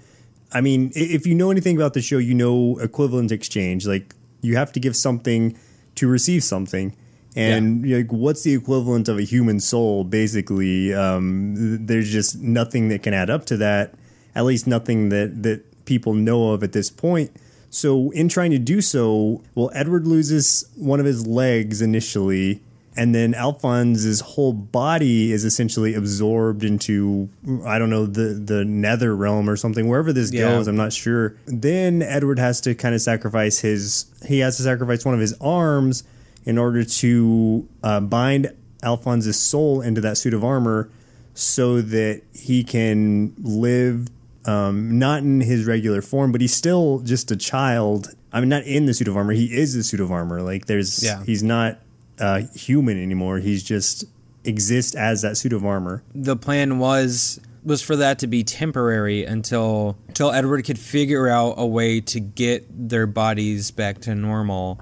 I 0.53 0.61
mean, 0.61 0.91
if 0.95 1.27
you 1.27 1.35
know 1.35 1.51
anything 1.51 1.77
about 1.77 1.95
the 1.95 2.03
show, 2.03 2.19
you 2.19 2.35
know 2.35 2.79
equivalent 2.79 3.31
exchange. 3.31 3.87
Like, 3.87 4.15
you 4.41 4.57
have 4.57 4.73
to 4.73 4.81
give 4.81 4.97
something 4.97 5.57
to 5.97 6.09
receive 6.09 6.45
something. 6.45 6.97
And 7.37 7.87
like, 7.87 8.11
what's 8.11 8.43
the 8.43 8.55
equivalent 8.55 9.09
of 9.09 9.19
a 9.19 9.23
human 9.23 9.61
soul? 9.61 10.05
Basically, 10.05 10.95
um, 10.95 11.87
there's 11.87 12.11
just 12.11 12.41
nothing 12.41 12.89
that 12.89 13.03
can 13.03 13.13
add 13.13 13.29
up 13.29 13.45
to 13.47 13.59
that. 13.59 13.95
At 14.35 14.47
least 14.47 14.67
nothing 14.67 15.11
that 15.11 15.43
that 15.43 15.85
people 15.85 16.15
know 16.15 16.53
of 16.53 16.63
at 16.63 16.73
this 16.73 16.91
point. 16.91 17.31
So, 17.69 18.11
in 18.13 18.31
trying 18.31 18.53
to 18.53 18.59
do 18.59 18.81
so, 18.81 19.43
well, 19.55 19.71
Edward 19.75 20.07
loses 20.07 20.65
one 20.77 20.99
of 20.99 21.05
his 21.05 21.27
legs 21.27 21.83
initially, 21.83 22.63
and 22.97 23.15
then 23.15 23.35
Alphonse's 23.35 24.21
whole 24.21 24.53
body 24.53 25.33
is 25.33 25.45
essentially 25.45 25.95
absorbed 25.95 26.65
into 26.65 27.29
I 27.65 27.79
don't 27.79 27.91
know 27.91 28.07
the 28.07 28.35
the 28.35 28.65
nether 28.65 29.15
realm 29.15 29.49
or 29.51 29.57
something 29.57 29.89
wherever 29.89 30.13
this 30.13 30.33
Yeah. 30.33 30.43
goes 30.43 30.67
I'm 30.69 30.77
not 30.77 30.93
sure 30.93 31.37
then 31.47 32.03
Edward 32.03 32.39
has 32.39 32.61
to 32.63 32.75
kind 32.75 32.95
of 32.95 33.01
sacrifice 33.01 33.59
his 33.61 34.07
he 34.27 34.39
has 34.41 34.57
to 34.59 34.63
sacrifice 34.63 35.05
one 35.05 35.15
of 35.15 35.21
his 35.21 35.35
arms 35.41 36.05
in 36.45 36.59
order 36.59 36.85
to 36.85 37.69
uh, 37.83 38.01
bind 38.01 38.53
Alphonse's 38.83 39.39
soul 39.39 39.81
into 39.81 40.01
that 40.01 40.17
suit 40.17 40.33
of 40.35 40.45
armor 40.45 40.89
so 41.35 41.81
that 41.81 42.23
he 42.33 42.63
can 42.65 43.35
live 43.39 44.09
um, 44.47 44.97
not 44.97 45.23
in 45.25 45.41
his 45.41 45.65
regular 45.67 46.01
form, 46.01 46.31
but 46.31 46.41
he's 46.41 46.55
still 46.55 47.01
just 47.01 47.33
a 47.33 47.37
child. 47.37 48.15
I 48.33 48.39
mean, 48.39 48.49
not 48.49 48.63
in 48.63 48.87
the 48.87 48.95
suit 48.95 49.09
of 49.09 49.17
armor. 49.17 49.33
He 49.33 49.47
is 49.47 49.75
the 49.75 49.83
suit 49.83 49.99
of 49.99 50.13
armor. 50.13 50.41
Like 50.41 50.67
there's, 50.67 51.03
Yeah. 51.03 51.25
he's 51.25 51.43
not 51.43 51.81
uh, 52.19 52.43
human 52.55 53.03
anymore. 53.03 53.39
He's 53.39 53.63
just 53.63 54.05
exists 54.45 54.95
as 54.95 55.23
that 55.23 55.37
suit 55.37 55.53
of 55.53 55.65
armor. 55.65 56.03
the 56.15 56.37
plan 56.37 56.79
was 56.79 57.41
was 57.65 57.83
for 57.83 57.97
that 57.97 58.21
to 58.21 58.29
be 58.29 58.45
temporary 58.45 59.25
until 59.25 59.97
until 60.07 60.31
Edward 60.31 60.65
could 60.65 60.79
figure 60.79 61.27
out 61.29 61.55
a 61.59 61.67
way 61.67 62.01
to 62.01 62.21
get 62.21 62.65
their 62.89 63.07
bodies 63.09 63.71
back 63.73 64.01
to 64.03 64.15
normal. 64.15 64.81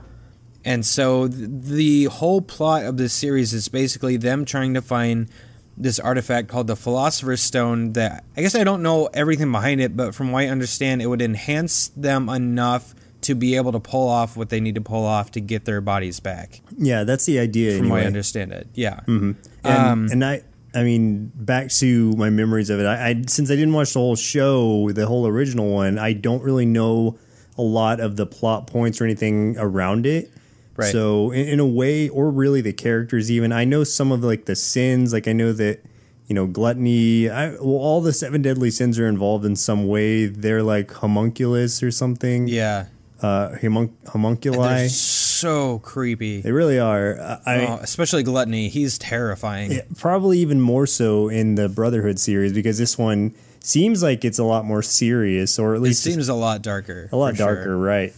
And 0.67 0.85
so 0.85 1.29
th- 1.29 1.49
the 1.51 2.05
whole 2.05 2.41
plot 2.43 2.85
of 2.85 2.97
this 2.99 3.13
series 3.15 3.53
is 3.55 3.69
basically 3.69 4.17
them 4.19 4.45
trying 4.45 4.75
to 4.75 4.83
find 4.83 5.29
this 5.77 5.99
artifact 5.99 6.49
called 6.49 6.67
the 6.67 6.77
Philosopher's 6.77 7.41
Stone 7.41 7.95
that 7.95 8.25
I 8.37 8.43
guess 8.43 8.55
I 8.55 8.65
don't 8.65 8.83
know 8.83 9.09
everything 9.15 9.51
behind 9.51 9.81
it, 9.81 9.97
but 9.97 10.15
from 10.15 10.31
what 10.31 10.45
I 10.45 10.49
understand, 10.49 11.01
it 11.01 11.07
would 11.07 11.23
enhance 11.23 11.89
them 11.89 12.29
enough 12.29 12.95
to 13.25 13.35
be 13.35 13.57
able 13.57 13.73
to 13.73 13.81
pull 13.81 14.09
off 14.09 14.37
what 14.37 14.49
they 14.49 14.61
need 14.61 14.75
to 14.77 14.81
pull 14.81 15.05
off 15.05 15.31
to 15.33 15.41
get 15.41 15.65
their 15.65 15.81
bodies 15.81 16.21
back. 16.21 16.61
Yeah, 16.77 17.05
that's 17.05 17.27
the 17.27 17.39
idea. 17.39 17.79
From 17.79 17.89
what 17.89 18.03
I 18.03 18.05
understand 18.07 18.53
it. 18.53 18.69
Yeah. 18.75 19.01
and, 19.07 19.37
Um, 19.65 20.09
and 20.11 20.25
I, 20.25 20.43
I 20.75 20.83
mean, 20.83 21.31
back 21.35 21.69
to 21.75 22.13
my 22.13 22.31
memories 22.31 22.71
of 22.71 22.81
it. 22.81 22.87
I, 22.87 23.09
I 23.09 23.23
since 23.29 23.51
I 23.51 23.55
didn't 23.55 23.73
watch 23.75 23.93
the 23.93 24.01
whole 24.01 24.17
show, 24.17 24.91
the 24.91 25.07
whole 25.07 25.27
original 25.27 25.71
one, 25.71 25.99
I 25.99 26.13
don't 26.13 26.43
really 26.43 26.67
know 26.67 27.19
a 27.57 27.63
lot 27.63 28.01
of 28.01 28.17
the 28.17 28.27
plot 28.27 28.67
points 28.67 29.01
or 29.01 29.05
anything 29.05 29.57
around 29.59 30.07
it. 30.07 30.33
Right. 30.77 30.91
So 30.91 31.31
in, 31.31 31.47
in 31.49 31.61
a 31.61 31.67
way, 31.67 32.09
or 32.09 32.31
really 32.31 32.61
the 32.61 32.73
characters, 32.73 33.31
even 33.31 33.53
I 33.53 33.65
know 33.65 33.85
some 33.85 34.11
of 34.11 34.25
like 34.25 34.47
the 34.47 34.57
sins. 34.57 35.13
Like 35.13 35.29
I 35.29 35.33
know 35.33 35.53
that 35.53 35.85
you 36.27 36.35
know 36.35 36.47
gluttony. 36.49 37.31
I, 37.31 37.51
well, 37.51 37.79
all 37.79 38.01
the 38.01 38.13
seven 38.13 38.43
deadly 38.43 38.73
sins 38.73 38.99
are 38.99 39.07
involved 39.07 39.45
in 39.45 39.55
some 39.55 39.87
way. 39.87 40.27
They're 40.27 40.65
like 40.65 40.91
homunculus 40.93 41.83
or 41.83 41.93
something. 41.93 42.49
Yeah. 42.49 42.87
Uh, 43.23 43.51
homun- 43.63 43.93
homunculi. 44.09 44.69
They're 44.81 44.89
so 44.91 45.79
creepy. 45.79 46.41
They 46.43 46.53
really 46.53 46.79
are. 46.79 47.19
I, 47.21 47.41
I 47.47 47.67
Oh, 47.67 47.79
especially 47.81 48.23
Gluttony. 48.23 48.69
He's 48.69 48.99
terrifying. 48.99 49.73
Yeah, 49.73 49.83
probably 49.97 50.39
even 50.41 50.61
more 50.61 50.87
so 50.87 51.29
in 51.29 51.55
the 51.55 51.69
Brotherhood 51.69 52.19
series 52.19 52.53
because 52.53 52.77
this 52.77 52.99
one 52.99 53.35
seems 53.61 54.03
like 54.03 54.25
it's 54.25 54.39
a 54.39 54.45
lot 54.45 54.65
more 54.67 54.83
serious, 54.83 55.59
or 55.59 55.75
at 55.75 55.79
It 55.79 55.83
least 55.83 56.03
seems 56.03 56.29
a 56.29 56.35
lot 56.35 56.61
darker. 56.61 57.09
a 57.13 57.17
lot 57.17 57.31
for 57.33 57.37
sure. 57.37 57.55
darker, 57.55 57.79
right? 57.79 58.13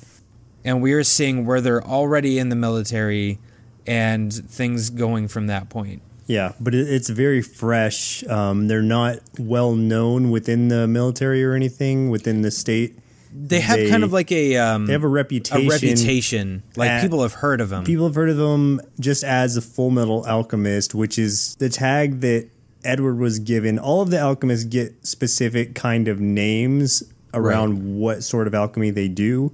And 0.64 0.82
we're 0.82 1.04
seeing 1.04 1.46
where 1.46 1.60
they're 1.60 1.84
already 1.84 2.38
in 2.38 2.48
the 2.48 2.56
military 2.56 3.38
and 3.86 4.32
things 4.32 4.90
going 4.90 5.28
from 5.28 5.46
that 5.46 5.68
point. 5.68 6.02
Yeah, 6.26 6.54
but 6.58 6.74
it's 6.74 7.08
very 7.08 7.40
fresh. 7.42 8.26
Um, 8.26 8.66
they're 8.66 8.82
not 8.82 9.18
well 9.38 9.76
known 9.76 10.30
within 10.32 10.66
the 10.66 10.88
military 10.88 11.44
or 11.44 11.52
anything 11.54 12.10
within 12.10 12.42
the 12.42 12.50
state. 12.50 12.98
They 13.38 13.60
have 13.60 13.76
They- 13.78 13.90
kind 13.90 14.02
of 14.04 14.12
like 14.12 14.32
a 14.32 14.56
um, 14.56 14.86
They 14.86 14.92
have 14.92 15.02
a 15.04 15.06
a 15.06 15.10
reputation. 15.10 15.68
reputation. 15.68 16.62
Like 16.76 16.90
at- 16.90 17.02
people 17.02 17.22
have 17.22 17.34
heard 17.34 17.60
of 17.60 17.68
them. 17.68 17.84
People 17.84 18.06
have 18.06 18.14
heard 18.14 18.30
of 18.30 18.36
them 18.38 18.80
just 18.98 19.22
as 19.24 19.56
a 19.56 19.60
Full 19.60 19.90
Metal 19.90 20.24
Alchemist, 20.26 20.94
which 20.94 21.18
is 21.18 21.54
the 21.58 21.68
tag 21.68 22.20
that 22.20 22.48
Edward 22.84 23.18
was 23.18 23.38
given. 23.38 23.78
All 23.78 24.00
of 24.00 24.10
the 24.10 24.18
alchemists 24.18 24.64
get 24.64 24.94
specific 25.06 25.74
kind 25.74 26.08
of 26.08 26.20
names 26.20 27.02
around 27.34 27.98
what 27.98 28.22
sort 28.22 28.46
of 28.46 28.54
alchemy 28.54 28.90
they 28.90 29.08
do. 29.08 29.52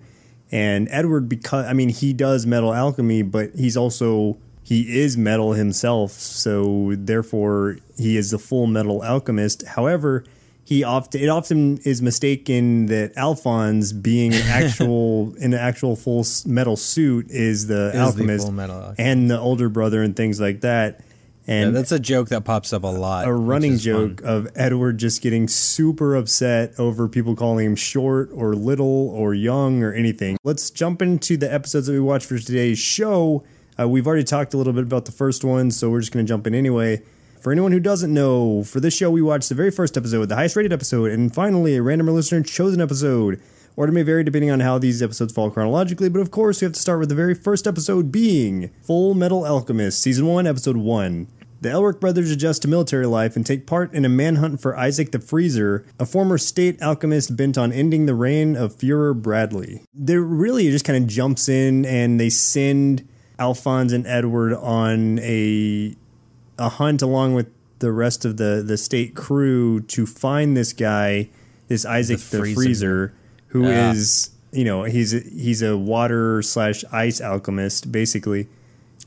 And 0.53 0.87
Edward, 0.91 1.29
because 1.29 1.65
I 1.67 1.73
mean, 1.73 1.89
he 1.89 2.13
does 2.13 2.47
metal 2.47 2.73
alchemy, 2.75 3.23
but 3.23 3.51
he's 3.57 3.77
also 3.77 4.37
he 4.63 5.01
is 5.01 5.17
metal 5.17 5.55
himself, 5.55 6.13
so 6.13 6.95
therefore 6.97 7.79
he 7.99 8.17
is 8.17 8.31
the 8.31 8.39
full 8.39 8.67
metal 8.67 9.03
alchemist. 9.03 9.67
However, 9.67 10.25
he 10.65 10.85
often 10.85 11.21
it 11.21 11.29
often 11.29 11.79
is 11.85 12.01
mistaken 12.03 12.87
that 12.87 13.17
Alphonse, 13.17 13.93
being 13.93 14.33
an 14.35 14.43
actual 14.47 15.35
in 15.37 15.53
an 15.55 15.59
actual 15.61 15.97
full 15.97 16.25
metal 16.47 16.77
suit, 16.77 17.27
is 17.31 17.67
the 17.67 17.91
the 17.93 18.01
alchemist 18.01 18.51
metal 18.53 18.77
alchemist. 18.77 19.01
and 19.01 19.31
the 19.31 19.39
older 19.39 19.69
brother 19.69 20.03
and 20.03 20.15
things 20.17 20.41
like 20.41 20.61
that. 20.63 21.01
Yeah, 21.47 21.55
And 21.55 21.77
that's 21.77 21.91
a 21.91 21.99
joke 21.99 22.29
that 22.29 22.45
pops 22.45 22.73
up 22.73 22.85
a 22.85 22.87
lot. 22.87 23.27
a 23.27 23.33
running 23.33 23.77
joke 23.77 24.21
fun. 24.21 24.31
of 24.31 24.49
Edward 24.55 24.99
just 24.99 25.21
getting 25.23 25.49
super 25.49 26.15
upset 26.15 26.73
over 26.79 27.09
people 27.09 27.35
calling 27.35 27.67
him 27.67 27.75
short 27.75 28.31
or 28.33 28.55
little 28.55 29.11
or 29.11 29.35
young 29.35 29.83
or 29.83 29.93
anything. 29.93 30.37
Let's 30.45 30.71
jump 30.71 31.03
into 31.03 31.37
the 31.37 31.53
episodes 31.53 31.89
that 31.89 31.93
we 31.95 32.01
watched 32.01 32.27
for 32.27 32.39
today's 32.39 32.79
show. 32.79 33.43
Uh, 33.77 33.89
we've 33.89 34.07
already 34.07 34.23
talked 34.23 34.55
a 34.55 34.57
little 34.57 34.73
bit 34.73 34.85
about 34.85 35.07
the 35.07 35.13
first 35.13 35.43
one, 35.43 35.73
so 35.73 35.91
we're 35.91 35.99
just 36.01 36.13
going 36.13 36.25
to 36.25 36.29
jump 36.29 36.47
in 36.47 36.55
anyway. 36.55 37.03
For 37.43 37.51
anyone 37.51 37.73
who 37.73 37.81
doesn't 37.81 38.15
know, 38.15 38.63
for 38.63 38.79
this 38.79 38.95
show, 38.95 39.11
we 39.11 39.21
watched 39.21 39.49
the 39.49 39.57
very 39.57 39.73
first 39.73 39.97
episode, 39.97 40.29
the 40.29 40.37
highest 40.37 40.55
rated 40.55 40.73
episode, 40.73 41.11
and 41.11 41.35
finally, 41.35 41.75
a 41.75 41.83
random 41.83 42.07
listener 42.07 42.41
chosen 42.41 42.81
episode. 42.81 43.43
Order 43.75 43.91
may 43.91 44.05
vary 44.05 44.23
depending 44.23 44.53
on 44.53 44.61
how 44.61 44.79
these 44.79 45.03
episodes 45.03 45.33
fall 45.33 45.51
chronologically, 45.51 46.09
but 46.09 46.21
of 46.21 46.31
course, 46.31 46.61
we 46.61 46.67
have 46.67 46.75
to 46.75 46.81
start 46.81 47.01
with 47.01 47.09
the 47.09 47.17
very 47.17 47.35
first 47.35 47.67
episode 47.67 48.13
being 48.13 48.71
Full 48.85 49.15
Metal 49.15 49.45
Alchemist, 49.45 50.01
Season 50.01 50.25
1, 50.25 50.47
Episode 50.47 50.77
1. 50.77 51.27
The 51.63 51.69
Elric 51.71 51.99
brothers 51.99 52.31
adjust 52.31 52.63
to 52.63 52.69
military 52.69 53.07
life 53.07 53.35
and 53.35 53.45
take 53.45 53.67
part 53.67 53.93
in 53.93 54.05
a 54.05 54.09
manhunt 54.09 54.61
for 54.61 54.79
Isaac 54.79 55.11
the 55.11 55.19
Freezer, 55.19 55.85
a 55.99 56.07
former 56.07 56.39
state 56.39 56.81
alchemist 56.81 57.37
bent 57.37 57.59
on 57.59 57.73
ending 57.73 58.07
the 58.07 58.15
reign 58.15 58.55
of 58.55 58.77
Führer 58.77 59.21
Bradley. 59.21 59.83
They 59.93 60.17
really 60.17 60.71
just 60.71 60.85
kind 60.85 61.03
of 61.03 61.11
jumps 61.11 61.49
in 61.49 61.85
and 61.87 62.21
they 62.21 62.31
send 62.31 63.09
Alphonse 63.41 63.93
and 63.93 64.07
Edward 64.07 64.55
on 64.55 65.19
a 65.19 65.97
a 66.59 66.69
hunt 66.69 67.03
along 67.03 67.35
with 67.35 67.47
the 67.79 67.93
rest 67.93 68.25
of 68.25 68.37
the 68.37 68.63
the 68.67 68.77
state 68.77 69.15
crew 69.15 69.81
to 69.81 70.07
find 70.07 70.57
this 70.57 70.73
guy, 70.73 71.29
this 71.69 71.85
Isaac 71.85 72.19
The 72.21 72.39
the, 72.39 72.55
Freezer. 72.55 73.15
Who 73.49 73.65
is 73.65 74.31
Yeah. 74.53 74.59
you 74.61 74.65
know 74.65 74.85
he's 74.85 75.13
a, 75.15 75.21
he's 75.21 75.63
a 75.63 75.77
water 75.77 76.41
slash 76.43 76.85
ice 76.93 77.21
alchemist 77.21 77.91
basically. 77.93 78.49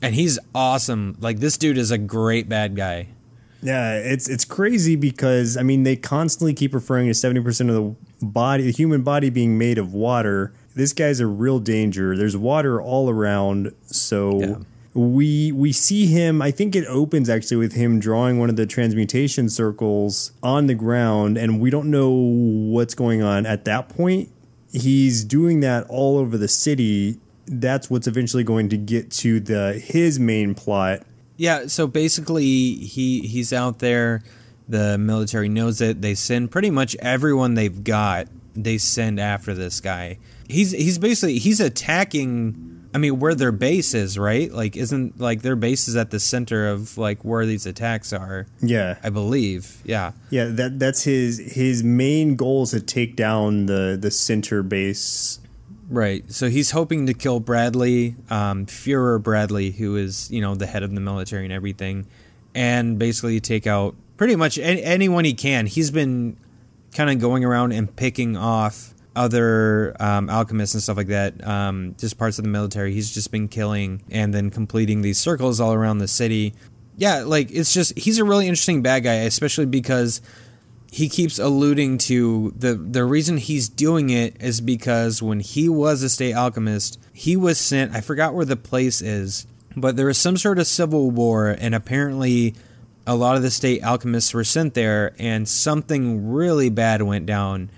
and 0.02 0.14
he's 0.14 0.38
awesome. 0.54 1.16
Like 1.20 1.38
this 1.40 1.56
dude 1.56 1.78
is 1.78 1.90
a 1.90 1.98
great 1.98 2.48
bad 2.48 2.76
guy. 2.76 3.08
Yeah, 3.62 3.94
it's 3.94 4.28
it's 4.28 4.44
crazy 4.44 4.94
because 4.94 5.56
I 5.56 5.62
mean 5.62 5.82
they 5.82 5.96
constantly 5.96 6.52
keep 6.54 6.74
referring 6.74 7.06
to 7.08 7.14
seventy 7.14 7.40
percent 7.40 7.70
of 7.70 7.76
the 7.76 8.26
body, 8.26 8.64
the 8.64 8.70
human 8.72 9.02
body, 9.02 9.30
being 9.30 9.56
made 9.58 9.78
of 9.78 9.92
water. 9.94 10.52
This 10.74 10.92
guy's 10.92 11.18
a 11.20 11.26
real 11.26 11.58
danger. 11.58 12.14
There's 12.16 12.36
water 12.36 12.80
all 12.80 13.08
around, 13.08 13.72
so 13.86 14.40
Yeah. 14.40 14.56
We 14.96 15.52
we 15.52 15.72
see 15.72 16.06
him. 16.06 16.40
I 16.40 16.50
think 16.50 16.74
it 16.74 16.86
opens 16.86 17.28
actually 17.28 17.58
with 17.58 17.74
him 17.74 18.00
drawing 18.00 18.38
one 18.38 18.48
of 18.48 18.56
the 18.56 18.64
transmutation 18.64 19.50
circles 19.50 20.32
on 20.42 20.66
the 20.66 20.74
ground, 20.74 21.36
and 21.36 21.60
we 21.60 21.68
don't 21.68 21.90
know 21.90 22.10
what's 22.10 22.94
going 22.94 23.22
on 23.22 23.44
at 23.44 23.66
that 23.66 23.90
point. 23.90 24.30
He's 24.72 25.22
doing 25.22 25.60
that 25.60 25.84
all 25.88 26.18
over 26.18 26.38
the 26.38 26.48
city. 26.48 27.20
That's 27.46 27.90
what's 27.90 28.06
eventually 28.06 28.42
going 28.42 28.70
to 28.70 28.78
get 28.78 29.10
to 29.12 29.38
the 29.38 29.74
his 29.74 30.18
main 30.18 30.54
plot. 30.54 31.02
Yeah, 31.36 31.66
so 31.66 31.86
basically 31.86 32.74
he 32.76 33.20
he's 33.20 33.52
out 33.52 33.80
there. 33.80 34.22
The 34.66 34.96
military 34.96 35.50
knows 35.50 35.80
it. 35.82 36.00
They 36.00 36.14
send 36.14 36.50
pretty 36.50 36.70
much 36.70 36.96
everyone 36.96 37.54
they've 37.54 37.84
got. 37.84 38.28
They 38.54 38.78
send 38.78 39.20
after 39.20 39.52
this 39.52 39.80
guy. 39.80 40.18
He's 40.48 40.72
he's 40.72 40.98
basically 40.98 41.38
he's 41.38 41.60
attacking. 41.60 42.72
I 42.96 42.98
mean, 42.98 43.18
where 43.18 43.34
their 43.34 43.52
base 43.52 43.92
is, 43.92 44.18
right? 44.18 44.50
Like, 44.50 44.74
isn't 44.74 45.20
like 45.20 45.42
their 45.42 45.54
base 45.54 45.86
is 45.86 45.96
at 45.96 46.12
the 46.12 46.18
center 46.18 46.66
of 46.66 46.96
like 46.96 47.26
where 47.26 47.44
these 47.44 47.66
attacks 47.66 48.10
are? 48.10 48.46
Yeah, 48.62 48.96
I 49.02 49.10
believe. 49.10 49.82
Yeah. 49.84 50.12
Yeah, 50.30 50.46
that 50.46 50.78
that's 50.78 51.02
his 51.02 51.36
his 51.36 51.84
main 51.84 52.36
goal 52.36 52.62
is 52.62 52.70
to 52.70 52.80
take 52.80 53.14
down 53.14 53.66
the 53.66 53.98
the 54.00 54.10
center 54.10 54.62
base. 54.62 55.40
Right. 55.90 56.24
So 56.32 56.48
he's 56.48 56.70
hoping 56.70 57.06
to 57.06 57.12
kill 57.12 57.38
Bradley, 57.38 58.16
um, 58.30 58.64
Führer 58.64 59.22
Bradley, 59.22 59.72
who 59.72 59.96
is, 59.96 60.30
you 60.30 60.40
know, 60.40 60.54
the 60.54 60.66
head 60.66 60.82
of 60.82 60.94
the 60.94 61.00
military 61.02 61.44
and 61.44 61.52
everything, 61.52 62.06
and 62.54 62.98
basically 62.98 63.40
take 63.40 63.66
out 63.66 63.94
pretty 64.16 64.36
much 64.36 64.56
any, 64.56 64.82
anyone 64.82 65.26
he 65.26 65.34
can. 65.34 65.66
He's 65.66 65.90
been 65.90 66.38
kind 66.94 67.10
of 67.10 67.18
going 67.18 67.44
around 67.44 67.72
and 67.72 67.94
picking 67.94 68.38
off 68.38 68.94
other 69.16 69.96
um, 69.98 70.30
alchemists 70.30 70.74
and 70.74 70.82
stuff 70.82 70.96
like 70.96 71.08
that, 71.08 71.44
um, 71.46 71.96
just 71.98 72.18
parts 72.18 72.38
of 72.38 72.44
the 72.44 72.50
military. 72.50 72.92
He's 72.92 73.12
just 73.12 73.32
been 73.32 73.48
killing 73.48 74.02
and 74.10 74.32
then 74.32 74.50
completing 74.50 75.02
these 75.02 75.18
circles 75.18 75.58
all 75.60 75.72
around 75.72 75.98
the 75.98 76.08
city. 76.08 76.54
Yeah, 76.96 77.24
like 77.24 77.50
it's 77.50 77.72
just 77.74 77.98
he's 77.98 78.18
a 78.18 78.24
really 78.24 78.46
interesting 78.46 78.82
bad 78.82 79.02
guy, 79.02 79.14
especially 79.14 79.66
because 79.66 80.20
he 80.90 81.08
keeps 81.08 81.38
alluding 81.38 81.98
to 81.98 82.54
the 82.56 82.74
the 82.74 83.04
reason 83.04 83.36
he's 83.36 83.68
doing 83.68 84.10
it 84.10 84.36
is 84.40 84.60
because 84.60 85.22
when 85.22 85.40
he 85.40 85.68
was 85.68 86.02
a 86.02 86.08
state 86.08 86.32
alchemist, 86.32 86.98
he 87.12 87.36
was 87.36 87.58
sent. 87.58 87.94
I 87.94 88.00
forgot 88.00 88.34
where 88.34 88.46
the 88.46 88.56
place 88.56 89.02
is, 89.02 89.46
But 89.76 89.96
there 89.96 90.06
was 90.06 90.16
some 90.16 90.38
sort 90.38 90.58
of 90.58 90.66
civil 90.66 91.10
war, 91.10 91.48
and 91.48 91.74
apparently 91.74 92.54
a 93.06 93.14
lot 93.14 93.36
of 93.36 93.42
the 93.42 93.50
state 93.50 93.82
alchemists 93.82 94.32
were 94.32 94.42
sent 94.42 94.72
there, 94.74 95.14
and 95.18 95.46
something 95.46 96.30
really 96.32 96.70
bad 96.70 97.02
went 97.02 97.26
down. 97.26 97.70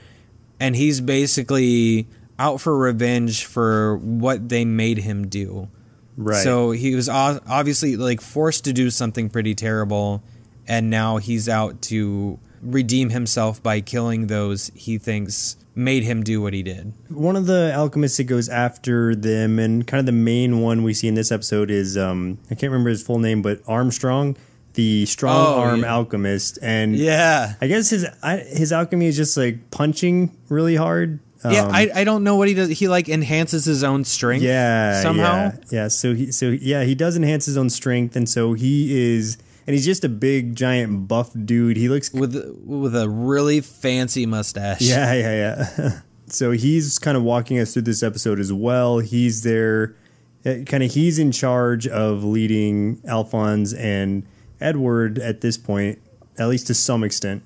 And 0.61 0.75
he's 0.77 1.01
basically 1.01 2.09
out 2.39 2.61
for 2.61 2.77
revenge 2.77 3.45
for 3.45 3.97
what 3.99 4.49
they 4.49 4.65
made 4.65 4.99
him 4.99 5.29
do. 5.29 5.69
Right. 6.17 6.43
So 6.43 6.73
he 6.73 6.95
was 6.95 7.09
obviously 7.09 7.97
like 7.97 8.21
forced 8.21 8.65
to 8.65 8.73
do 8.73 8.91
something 8.91 9.31
pretty 9.31 9.55
terrible, 9.55 10.23
and 10.67 10.91
now 10.91 11.19
he's 11.19 11.49
out 11.49 11.81
to 11.83 12.39
redeem 12.61 13.11
himself 13.11 13.63
by 13.63 13.81
killing 13.81 14.27
those 14.27 14.73
he 14.75 14.99
thinks 14.99 15.57
made 15.77 16.03
him 16.03 16.25
do 16.25 16.43
what 16.43 16.53
he 16.53 16.63
did. 16.63 16.93
One 17.09 17.37
of 17.37 17.47
the 17.47 17.71
alchemists 17.73 18.17
that 18.17 18.25
goes 18.25 18.49
after 18.49 19.15
them, 19.15 19.61
and 19.61 19.87
kind 19.87 20.01
of 20.01 20.07
the 20.07 20.13
main 20.13 20.61
one 20.61 20.83
we 20.83 20.93
see 20.93 21.07
in 21.07 21.15
this 21.15 21.31
episode 21.31 21.71
is 21.71 21.97
um, 21.97 22.39
I 22.51 22.57
can't 22.57 22.73
remember 22.73 22.91
his 22.91 23.03
full 23.03 23.21
name, 23.21 23.43
but 23.43 23.61
Armstrong, 23.69 24.37
the 24.79 25.07
strong 25.07 25.35
Oh, 25.35 25.61
arm 25.61 25.81
yeah. 25.81 25.93
alchemist, 25.93 26.57
and 26.63 26.95
Yeah. 26.97 27.55
I 27.61 27.67
guess 27.67 27.91
his 27.91 28.07
I, 28.23 28.37
his 28.39 28.73
alchemy 28.73 29.07
is 29.07 29.17
just 29.17 29.37
like 29.37 29.73
punching 29.73 30.31
really 30.49 30.77
hard. 30.77 31.19
yeah, 31.45 31.65
Um, 31.65 31.73
I, 31.75 31.91
I 31.97 32.05
don't 32.05 32.23
know 32.23 32.37
what 32.37 32.47
he 32.47 32.55
does. 32.55 32.69
He 32.79 32.87
like 32.87 33.09
enhances 33.09 33.65
his 33.65 33.83
own 33.83 34.05
strength. 34.05 34.43
yeah 34.45 35.03
somehow. 35.03 35.35
yeah, 35.35 35.53
yeah. 35.71 35.89
So 35.89 36.15
he 36.15 36.31
so 36.31 36.51
yeah 36.51 36.85
he 36.85 36.95
does 36.95 37.17
enhance 37.17 37.45
his 37.47 37.57
own 37.57 37.71
strength, 37.71 38.15
and 38.15 38.29
so 38.29 38.53
he 38.55 38.97
is, 39.17 39.37
and 39.67 39.75
he's 39.75 39.85
just 39.85 40.05
a 40.05 40.09
big 40.09 40.55
giant 40.55 41.09
buff 41.09 41.33
dude. 41.45 41.77
He 41.77 41.89
looks 41.89 42.13
with 42.13 42.37
with 42.65 42.95
a 42.95 43.09
really 43.09 43.61
fancy 43.61 44.27
mustache. 44.27 44.81
Yeah, 44.81 45.13
yeah, 45.15 45.35
yeah. 45.77 45.91
so 46.29 46.53
he's 46.53 47.01
kind 47.01 47.17
of 47.17 47.25
walking 47.25 47.59
us 47.59 47.73
through 47.73 47.83
this 47.91 48.05
episode 48.05 48.39
as 48.39 48.53
well. 48.53 49.01
He's 49.01 49.43
there, 49.43 49.97
kind 50.45 50.83
of. 50.85 50.93
He's 50.93 51.19
in 51.19 51.33
charge 51.33 51.89
of 51.89 52.23
leading 52.23 53.01
Alphonse 53.09 53.73
and 53.75 54.23
Edward 54.61 55.19
at 55.19 55.41
this 55.41 55.57
point, 55.57 55.99
at 56.39 56.49
least 56.49 56.67
to 56.69 56.75
some 56.75 57.05
extent. 57.05 57.43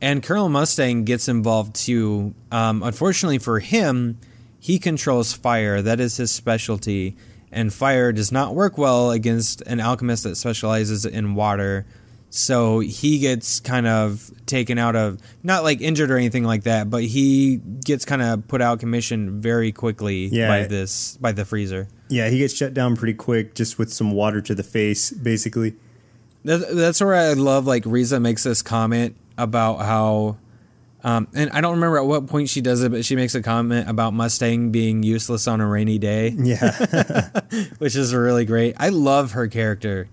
And 0.00 0.22
Colonel 0.22 0.48
Mustang 0.48 1.04
gets 1.04 1.28
involved 1.28 1.74
too. 1.76 2.34
Um, 2.50 2.82
unfortunately 2.82 3.38
for 3.38 3.60
him, 3.60 4.18
he 4.58 4.78
controls 4.78 5.32
fire. 5.32 5.80
That 5.80 6.00
is 6.00 6.16
his 6.16 6.32
specialty. 6.32 7.16
And 7.52 7.72
fire 7.72 8.12
does 8.12 8.32
not 8.32 8.54
work 8.54 8.78
well 8.78 9.10
against 9.10 9.60
an 9.62 9.78
alchemist 9.80 10.24
that 10.24 10.36
specializes 10.36 11.04
in 11.04 11.34
water. 11.34 11.84
So 12.30 12.80
he 12.80 13.18
gets 13.18 13.60
kind 13.60 13.86
of 13.86 14.30
taken 14.46 14.78
out 14.78 14.96
of, 14.96 15.18
not 15.42 15.62
like 15.64 15.82
injured 15.82 16.10
or 16.10 16.16
anything 16.16 16.44
like 16.44 16.62
that, 16.62 16.88
but 16.88 17.04
he 17.04 17.58
gets 17.84 18.06
kind 18.06 18.22
of 18.22 18.48
put 18.48 18.62
out 18.62 18.74
of 18.74 18.78
commission 18.80 19.42
very 19.42 19.70
quickly 19.70 20.28
Yeah. 20.32 20.48
by 20.48 20.64
this, 20.66 21.18
by 21.18 21.32
the 21.32 21.44
freezer. 21.44 21.88
Yeah, 22.08 22.30
he 22.30 22.38
gets 22.38 22.54
shut 22.54 22.72
down 22.72 22.96
pretty 22.96 23.12
quick, 23.14 23.54
just 23.54 23.78
with 23.78 23.92
some 23.92 24.12
water 24.12 24.40
to 24.40 24.54
the 24.54 24.62
face, 24.62 25.10
basically. 25.10 25.74
That, 26.44 26.74
that's 26.74 27.00
where 27.00 27.14
I 27.14 27.32
love 27.34 27.66
like 27.66 27.84
Riza 27.86 28.18
makes 28.20 28.42
this 28.42 28.62
comment 28.62 29.16
about 29.38 29.78
how, 29.78 30.38
um, 31.04 31.28
and 31.34 31.50
I 31.50 31.60
don't 31.60 31.74
remember 31.74 31.98
at 31.98 32.06
what 32.06 32.26
point 32.26 32.48
she 32.48 32.60
does 32.60 32.82
it, 32.82 32.90
but 32.90 33.04
she 33.04 33.16
makes 33.16 33.34
a 33.34 33.42
comment 33.42 33.88
about 33.88 34.12
Mustang 34.12 34.70
being 34.70 35.02
useless 35.02 35.46
on 35.46 35.60
a 35.60 35.66
rainy 35.66 35.98
day, 35.98 36.34
Yeah, 36.36 37.28
which 37.78 37.96
is 37.96 38.14
really 38.14 38.44
great. 38.44 38.74
I 38.78 38.88
love 38.88 39.32
her 39.32 39.48
character. 39.48 40.08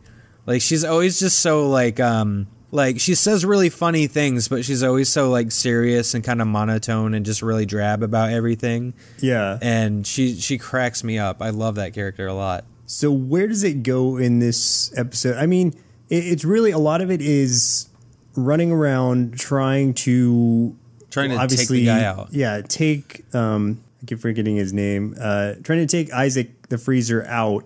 Like 0.45 0.61
she's 0.61 0.83
always 0.83 1.19
just 1.19 1.39
so 1.39 1.67
like 1.69 1.99
um 1.99 2.47
like 2.71 2.99
she 2.99 3.15
says 3.15 3.45
really 3.45 3.69
funny 3.69 4.07
things, 4.07 4.47
but 4.47 4.63
she's 4.63 4.83
always 4.83 5.09
so 5.09 5.29
like 5.29 5.51
serious 5.51 6.13
and 6.13 6.23
kind 6.23 6.41
of 6.41 6.47
monotone 6.47 7.13
and 7.13 7.25
just 7.25 7.41
really 7.41 7.65
drab 7.65 8.03
about 8.03 8.29
everything. 8.31 8.93
yeah. 9.19 9.57
And 9.61 10.05
she 10.05 10.35
she 10.39 10.57
cracks 10.57 11.03
me 11.03 11.17
up. 11.17 11.41
I 11.41 11.49
love 11.49 11.75
that 11.75 11.93
character 11.93 12.27
a 12.27 12.33
lot. 12.33 12.65
So 12.85 13.11
where 13.11 13.47
does 13.47 13.63
it 13.63 13.83
go 13.83 14.17
in 14.17 14.39
this 14.39 14.91
episode? 14.97 15.37
I 15.37 15.45
mean, 15.45 15.75
it's 16.09 16.43
really 16.45 16.71
a 16.71 16.77
lot 16.79 17.01
of 17.01 17.11
it 17.11 17.21
is 17.21 17.87
running 18.35 18.71
around 18.71 19.37
trying 19.37 19.93
to 19.93 20.75
Trying 21.09 21.29
to 21.29 21.35
take 21.35 21.41
obviously 21.43 21.79
the 21.79 21.85
guy 21.87 22.03
out. 22.03 22.29
Yeah, 22.31 22.61
take 22.61 23.25
um, 23.33 23.81
I 24.01 24.05
keep 24.05 24.19
forgetting 24.19 24.55
his 24.55 24.73
name. 24.73 25.15
Uh, 25.19 25.55
trying 25.63 25.79
to 25.79 25.87
take 25.87 26.13
Isaac 26.13 26.67
the 26.69 26.77
freezer 26.77 27.25
out. 27.27 27.65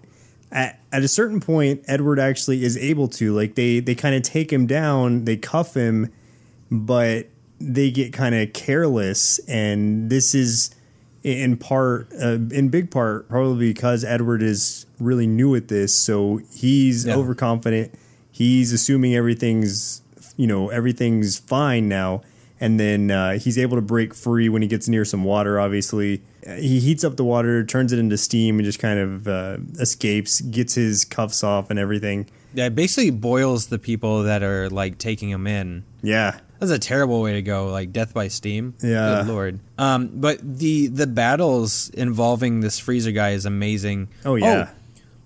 At, 0.52 0.80
at 0.92 1.04
a 1.04 1.08
certain 1.08 1.40
point, 1.42 1.84
Edward 1.88 2.20
actually 2.20 2.64
is 2.64 2.78
able 2.78 3.08
to 3.10 3.34
like 3.34 3.56
they 3.56 3.80
they 3.80 3.96
kind 3.96 4.16
of 4.16 4.22
take 4.24 4.52
him 4.54 4.66
down, 4.68 5.26
they 5.26 5.36
cuff 5.36 5.74
him, 5.76 6.12
but 6.72 7.28
they 7.60 7.92
get 7.92 8.14
kind 8.14 8.34
of 8.36 8.54
careless, 8.54 9.40
and 9.48 10.10
this 10.10 10.34
is 10.36 10.74
in 11.24 11.56
part, 11.58 12.10
uh, 12.22 12.38
in 12.52 12.68
big 12.70 12.92
part, 12.92 13.30
probably 13.30 13.72
because 13.74 14.04
Edward 14.04 14.44
is 14.44 14.86
really 15.00 15.26
new 15.26 15.56
at 15.56 15.70
this, 15.70 15.94
so 15.96 16.42
he's 16.54 17.06
Yeah. 17.06 17.16
overconfident. 17.16 17.94
He's 18.34 18.74
assuming 18.74 19.16
everything's, 19.16 20.02
you 20.38 20.48
know, 20.48 20.70
everything's 20.70 21.38
fine 21.38 21.88
now, 21.88 22.24
and 22.60 22.80
then 22.80 23.12
uh, 23.12 23.38
he's 23.38 23.58
able 23.60 23.78
to 23.78 23.82
break 23.82 24.14
free 24.16 24.50
when 24.50 24.62
he 24.64 24.68
gets 24.68 24.90
near 24.90 25.06
some 25.06 25.24
water. 25.24 25.60
Obviously, 25.60 26.22
Uh, 26.46 26.56
he 26.56 26.80
heats 26.82 27.04
up 27.06 27.16
the 27.16 27.24
water, 27.24 27.64
turns 27.64 27.94
it 27.94 28.00
into 28.00 28.18
steam, 28.18 28.58
and 28.60 28.66
just 28.66 28.80
kind 28.80 29.00
of 29.00 29.28
uh, 29.28 29.58
escapes, 29.80 30.42
gets 30.42 30.74
his 30.76 31.06
cuffs 31.06 31.44
off, 31.44 31.70
and 31.70 31.78
everything. 31.80 32.26
Yeah, 32.56 32.66
it 32.66 32.76
basically 32.76 33.12
boils 33.12 33.68
the 33.68 33.80
people 33.80 34.24
that 34.24 34.44
are 34.44 34.68
like 34.70 34.98
taking 34.98 35.30
him 35.30 35.48
in. 35.48 35.84
Yeah, 36.02 36.40
That's 36.60 36.72
a 36.72 36.78
terrible 36.80 37.22
way 37.22 37.34
to 37.34 37.42
go, 37.42 37.70
like 37.72 37.92
death 37.94 38.14
by 38.14 38.28
steam. 38.30 38.74
Yeah. 38.82 39.22
Good 39.24 39.32
lord. 39.32 39.60
Um, 39.78 40.10
but 40.14 40.40
the 40.42 40.88
the 40.88 41.08
battles 41.08 41.90
involving 41.92 42.60
this 42.62 42.78
freezer 42.80 43.12
guy 43.12 43.32
is 43.32 43.46
amazing. 43.46 44.10
Oh, 44.26 44.36
yeah. 44.36 44.70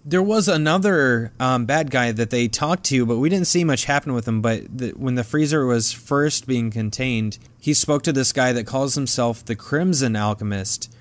There 0.08 0.24
was 0.24 0.48
another 0.48 1.34
um, 1.38 1.66
bad 1.66 1.92
guy 1.92 2.14
that 2.14 2.30
they 2.30 2.48
talked 2.48 2.86
to, 2.86 3.06
but 3.06 3.18
we 3.18 3.28
didn't 3.28 3.48
see 3.48 3.66
much 3.66 3.84
happen 3.86 4.14
with 4.14 4.26
him. 4.26 4.42
But 4.42 4.78
the, 4.78 4.92
when 4.92 5.16
the 5.16 5.24
freezer 5.24 5.66
was 5.66 5.92
first 5.92 6.48
being 6.48 6.72
contained, 6.72 7.38
he 7.60 7.74
spoke 7.74 8.04
to 8.04 8.14
this 8.14 8.32
guy 8.32 8.54
that 8.54 8.66
calls 8.66 8.96
himself 8.96 9.44
the 9.44 9.56
Crimson 9.56 10.16
Alchemist, 10.16 10.96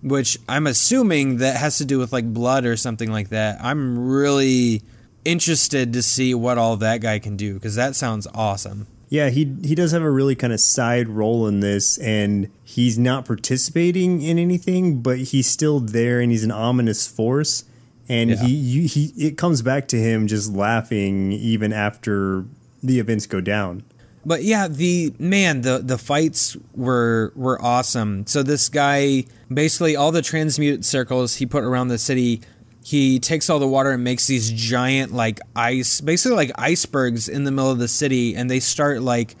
which 0.00 0.38
I'm 0.48 0.68
assuming 0.68 1.38
that 1.38 1.56
has 1.56 1.76
to 1.78 1.84
do 1.84 1.98
with 1.98 2.12
like 2.12 2.32
blood 2.32 2.64
or 2.64 2.76
something 2.76 3.10
like 3.10 3.30
that. 3.30 3.58
I'm 3.60 3.98
really 3.98 4.82
interested 5.24 5.92
to 5.94 6.02
see 6.02 6.32
what 6.32 6.56
all 6.56 6.76
that 6.76 7.00
guy 7.00 7.18
can 7.18 7.36
do 7.36 7.54
because 7.54 7.74
that 7.74 7.96
sounds 7.96 8.28
awesome. 8.32 8.86
Yeah, 9.08 9.28
he 9.28 9.56
he 9.64 9.74
does 9.74 9.90
have 9.90 10.02
a 10.02 10.10
really 10.10 10.36
kind 10.36 10.52
of 10.52 10.60
side 10.60 11.08
role 11.08 11.46
in 11.48 11.60
this, 11.60 11.98
and 11.98 12.48
he's 12.62 12.96
not 12.96 13.26
participating 13.26 14.22
in 14.22 14.38
anything, 14.38 15.02
but 15.02 15.18
he's 15.18 15.48
still 15.48 15.80
there, 15.80 16.20
and 16.20 16.30
he's 16.30 16.44
an 16.44 16.50
ominous 16.52 17.06
force. 17.06 17.64
And 18.12 18.30
Yeah. 18.30 18.36
he 18.44 18.52
you, 18.52 18.82
he 18.88 19.12
it 19.16 19.38
comes 19.38 19.62
back 19.62 19.88
to 19.88 19.96
him 19.96 20.26
just 20.26 20.52
laughing 20.52 21.32
even 21.32 21.72
after 21.72 22.44
the 22.82 22.98
events 22.98 23.26
go 23.26 23.40
down. 23.40 23.82
But 24.24 24.44
yeah, 24.44 24.68
the 24.68 25.12
man, 25.18 25.62
the 25.62 25.78
the 25.78 25.98
fights 25.98 26.56
were 26.74 27.32
were 27.34 27.60
awesome. 27.60 28.24
So 28.26 28.42
this 28.42 28.68
guy 28.68 29.24
basically 29.52 29.96
all 29.96 30.12
the 30.12 30.22
transmute 30.22 30.84
circles 30.84 31.36
he 31.36 31.46
put 31.46 31.64
around 31.64 31.88
the 31.88 31.98
city, 31.98 32.40
he 32.84 33.18
takes 33.18 33.48
all 33.50 33.58
the 33.58 33.66
water 33.66 33.90
and 33.92 34.04
makes 34.04 34.26
these 34.26 34.50
giant 34.52 35.12
like 35.12 35.40
ice, 35.56 36.00
basically 36.00 36.36
like 36.36 36.52
icebergs 36.56 37.28
in 37.28 37.44
the 37.44 37.50
middle 37.50 37.70
of 37.70 37.78
the 37.78 37.88
city, 37.88 38.36
and 38.36 38.50
they 38.50 38.60
start 38.60 39.02
like 39.02 39.36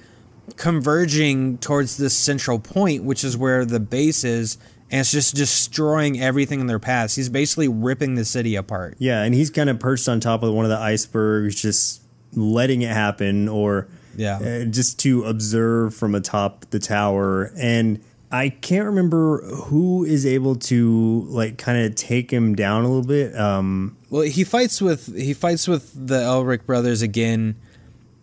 converging 0.56 1.58
towards 1.58 1.96
this 1.96 2.14
central 2.14 2.58
point, 2.58 3.04
which 3.04 3.22
is 3.24 3.36
where 3.36 3.64
the 3.64 3.80
base 3.80 4.24
is, 4.24 4.58
and 4.92 5.00
it's 5.00 5.10
just 5.10 5.34
destroying 5.34 6.20
everything 6.20 6.60
in 6.60 6.66
their 6.68 6.78
paths. 6.78 7.16
He's 7.16 7.28
basically 7.30 7.66
ripping 7.68 8.14
the 8.14 8.24
city 8.24 8.54
apart. 8.54 8.94
Yeah, 8.98 9.22
and 9.22 9.34
he's 9.34 9.50
kind 9.50 9.68
of 9.70 9.80
perched 9.80 10.08
on 10.08 10.20
top 10.20 10.42
of 10.42 10.52
one 10.54 10.64
of 10.64 10.70
the 10.70 10.78
icebergs, 10.78 11.60
just 11.60 12.02
letting 12.34 12.82
it 12.82 12.90
happen, 12.90 13.48
or 13.48 13.88
Yeah. 14.16 14.36
uh, 14.38 14.64
just 14.66 14.98
to 15.00 15.24
observe 15.24 15.94
from 15.94 16.14
atop 16.14 16.66
the 16.70 16.78
tower. 16.78 17.50
And 17.56 18.00
I 18.30 18.48
can't 18.50 18.86
remember 18.86 19.42
who 19.42 20.04
is 20.04 20.24
able 20.24 20.54
to 20.56 21.26
like 21.28 21.58
kind 21.58 21.84
of 21.84 21.94
take 21.94 22.30
him 22.30 22.54
down 22.54 22.84
a 22.84 22.88
little 22.88 23.04
bit. 23.04 23.36
Um, 23.38 23.96
Well, 24.10 24.22
he 24.22 24.44
fights 24.44 24.80
with 24.80 25.14
he 25.18 25.32
fights 25.34 25.66
with 25.68 25.92
the 26.06 26.20
Elric 26.20 26.64
brothers 26.66 27.02
again, 27.02 27.56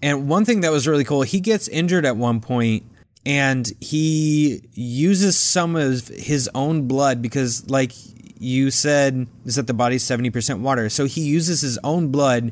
and 0.01 0.27
one 0.29 0.45
thing 0.45 0.61
that 0.61 0.71
was 0.71 0.87
really 0.87 1.03
cool, 1.03 1.21
he 1.23 1.39
gets 1.39 1.67
injured 1.67 2.05
at 2.05 2.15
one 2.17 2.39
point, 2.39 2.83
and 3.29 3.71
he 3.79 4.61
uses 4.73 5.37
some 5.37 5.75
of 5.75 6.07
his 6.07 6.49
own 6.55 6.87
blood 6.87 7.21
because, 7.21 7.69
like 7.69 7.91
you 8.39 8.71
said, 8.71 9.27
is 9.45 9.55
that 9.55 9.67
the 9.67 9.73
body's 9.73 10.03
seventy 10.03 10.31
percent 10.31 10.61
water, 10.61 10.89
so 10.89 11.05
he 11.05 11.21
uses 11.21 11.61
his 11.61 11.77
own 11.83 12.07
blood, 12.07 12.51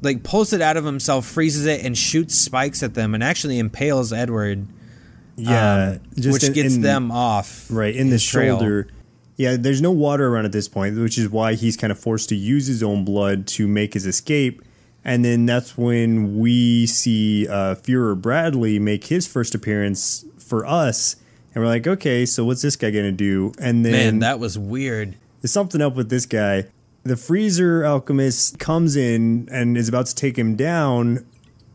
like 0.00 0.22
pulls 0.22 0.52
it 0.54 0.62
out 0.62 0.76
of 0.78 0.84
himself, 0.84 1.26
freezes 1.26 1.66
it, 1.66 1.84
and 1.84 1.96
shoots 1.98 2.34
spikes 2.34 2.82
at 2.82 2.94
them, 2.94 3.14
and 3.14 3.22
actually 3.22 3.58
impales 3.58 4.12
Edward, 4.12 4.66
yeah, 5.36 5.98
um, 5.98 6.32
which 6.32 6.44
in- 6.44 6.52
gets 6.54 6.74
in- 6.76 6.80
them 6.82 7.10
off 7.10 7.66
right 7.70 7.94
in 7.94 8.08
the 8.08 8.18
trail. 8.18 8.58
shoulder. 8.58 8.88
Yeah, 9.36 9.56
there's 9.56 9.82
no 9.82 9.92
water 9.92 10.26
around 10.26 10.46
at 10.46 10.52
this 10.52 10.66
point, 10.68 10.98
which 10.98 11.16
is 11.18 11.28
why 11.28 11.54
he's 11.54 11.76
kind 11.76 11.92
of 11.92 11.98
forced 11.98 12.28
to 12.30 12.34
use 12.34 12.66
his 12.66 12.82
own 12.82 13.04
blood 13.04 13.46
to 13.48 13.68
make 13.68 13.94
his 13.94 14.04
escape. 14.06 14.62
And 15.08 15.24
then 15.24 15.46
that's 15.46 15.76
when 15.78 16.38
we 16.38 16.84
see 16.86 17.48
uh, 17.48 17.76
Führer 17.76 18.20
Bradley 18.20 18.78
make 18.78 19.04
his 19.04 19.26
first 19.26 19.54
appearance 19.54 20.24
for 20.38 20.66
us, 20.66 21.16
and 21.54 21.64
we're 21.64 21.68
like, 21.68 21.86
okay, 21.86 22.26
so 22.26 22.44
what's 22.44 22.60
this 22.62 22.76
guy 22.76 22.90
gonna 22.90 23.10
do? 23.12 23.52
And 23.58 23.84
then 23.86 23.92
Man, 23.92 24.18
that 24.18 24.38
was 24.38 24.58
weird. 24.58 25.16
there's 25.40 25.50
something 25.52 25.80
up 25.80 25.94
with 25.96 26.10
this 26.10 26.26
guy. 26.26 26.66
the 27.04 27.16
freezer 27.16 27.84
alchemist 27.86 28.58
comes 28.58 28.96
in 28.96 29.48
and 29.50 29.78
is 29.78 29.88
about 29.88 30.06
to 30.06 30.14
take 30.14 30.36
him 30.36 30.56
down, 30.56 31.24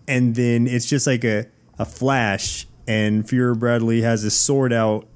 and 0.07 0.35
then 0.35 0.67
it's 0.67 0.85
just 0.85 1.07
like 1.07 1.23
a, 1.23 1.47
a 1.79 1.85
flash, 1.85 2.67
and 2.87 3.23
Fuhrer 3.25 3.57
Bradley 3.57 4.01
has 4.03 4.21
his 4.21 4.37
sword 4.39 4.71
out, 4.73 5.07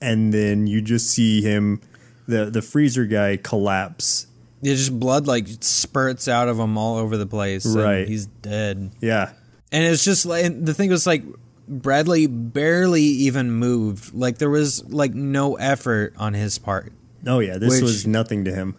and 0.00 0.32
then 0.32 0.66
you 0.66 0.80
just 0.80 1.10
see 1.10 1.42
him, 1.42 1.82
the, 2.26 2.46
the 2.46 2.62
freezer 2.62 3.04
guy, 3.04 3.36
collapse. 3.36 4.26
Yeah, 4.60 4.74
just 4.74 4.98
blood 4.98 5.26
like 5.26 5.46
spurts 5.60 6.26
out 6.28 6.48
of 6.48 6.58
him 6.58 6.76
all 6.76 6.96
over 6.98 7.16
the 7.16 7.26
place. 7.26 7.64
and 7.64 7.76
Right. 7.76 8.08
he's 8.08 8.26
dead. 8.26 8.90
Yeah. 9.00 9.30
And 9.70 9.84
it's 9.84 10.02
just 10.04 10.26
like 10.26 10.64
the 10.64 10.74
thing 10.74 10.90
was 10.90 11.06
like 11.06 11.22
Bradley 11.68 12.26
barely 12.26 13.02
even 13.02 13.52
moved. 13.52 14.14
Like 14.14 14.38
there 14.38 14.50
was 14.50 14.84
like 14.88 15.14
no 15.14 15.56
effort 15.56 16.14
on 16.16 16.34
his 16.34 16.58
part. 16.58 16.92
Oh, 17.26 17.38
yeah. 17.40 17.58
This 17.58 17.74
Which- 17.74 17.82
was 17.82 18.06
nothing 18.06 18.44
to 18.46 18.54
him. 18.54 18.76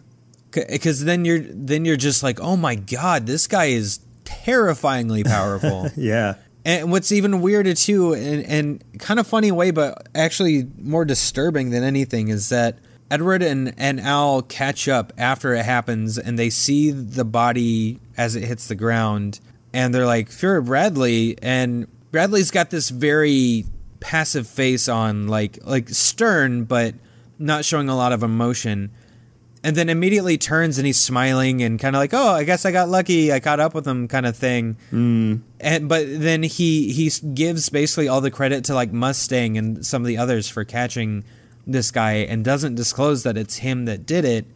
Because 0.52 1.04
then 1.04 1.24
you're 1.24 1.38
then 1.38 1.84
you're 1.84 1.96
just 1.96 2.22
like, 2.24 2.40
oh 2.40 2.56
my 2.56 2.74
god, 2.74 3.26
this 3.26 3.46
guy 3.46 3.66
is 3.66 4.00
terrifyingly 4.24 5.22
powerful. 5.24 5.88
Yeah. 5.96 6.34
And 6.64 6.90
what's 6.90 7.10
even 7.10 7.40
weirder 7.40 7.72
too, 7.72 8.12
and, 8.12 8.44
and 8.44 8.84
kind 8.98 9.18
of 9.18 9.26
funny 9.26 9.50
way, 9.50 9.70
but 9.70 10.08
actually 10.14 10.66
more 10.78 11.06
disturbing 11.06 11.70
than 11.70 11.82
anything, 11.84 12.28
is 12.28 12.50
that 12.50 12.78
Edward 13.10 13.42
and, 13.42 13.74
and 13.76 14.00
Al 14.00 14.42
catch 14.42 14.88
up 14.88 15.12
after 15.18 15.54
it 15.54 15.64
happens, 15.64 16.18
and 16.18 16.38
they 16.38 16.50
see 16.50 16.90
the 16.90 17.24
body 17.24 17.98
as 18.16 18.36
it 18.36 18.44
hits 18.44 18.68
the 18.68 18.74
ground, 18.74 19.40
and 19.72 19.94
they're 19.94 20.06
like, 20.06 20.30
"Fuhrer 20.30 20.64
Bradley," 20.64 21.36
and 21.42 21.86
Bradley's 22.12 22.50
got 22.50 22.70
this 22.70 22.90
very 22.90 23.64
passive 24.00 24.46
face 24.46 24.88
on, 24.88 25.28
like 25.28 25.58
like 25.64 25.88
stern, 25.88 26.64
but 26.64 26.94
not 27.38 27.64
showing 27.64 27.88
a 27.88 27.96
lot 27.96 28.12
of 28.12 28.22
emotion 28.22 28.90
and 29.62 29.76
then 29.76 29.88
immediately 29.88 30.38
turns 30.38 30.78
and 30.78 30.86
he's 30.86 30.98
smiling 30.98 31.62
and 31.62 31.78
kind 31.78 31.94
of 31.94 32.00
like, 32.00 32.14
"Oh, 32.14 32.30
I 32.30 32.44
guess 32.44 32.64
I 32.64 32.72
got 32.72 32.88
lucky. 32.88 33.32
I 33.32 33.40
caught 33.40 33.60
up 33.60 33.74
with 33.74 33.86
him," 33.86 34.08
kind 34.08 34.26
of 34.26 34.36
thing. 34.36 34.76
Mm. 34.92 35.42
And 35.60 35.88
but 35.88 36.06
then 36.08 36.42
he 36.42 36.92
he 36.92 37.10
gives 37.34 37.68
basically 37.68 38.08
all 38.08 38.20
the 38.20 38.30
credit 38.30 38.64
to 38.64 38.74
like 38.74 38.92
Mustang 38.92 39.58
and 39.58 39.84
some 39.84 40.02
of 40.02 40.06
the 40.06 40.16
others 40.16 40.48
for 40.48 40.64
catching 40.64 41.24
this 41.72 41.90
guy 41.90 42.12
and 42.12 42.44
doesn't 42.44 42.74
disclose 42.74 43.22
that 43.22 43.36
it's 43.36 43.56
him 43.56 43.84
that 43.86 44.06
did 44.06 44.24
it. 44.24 44.46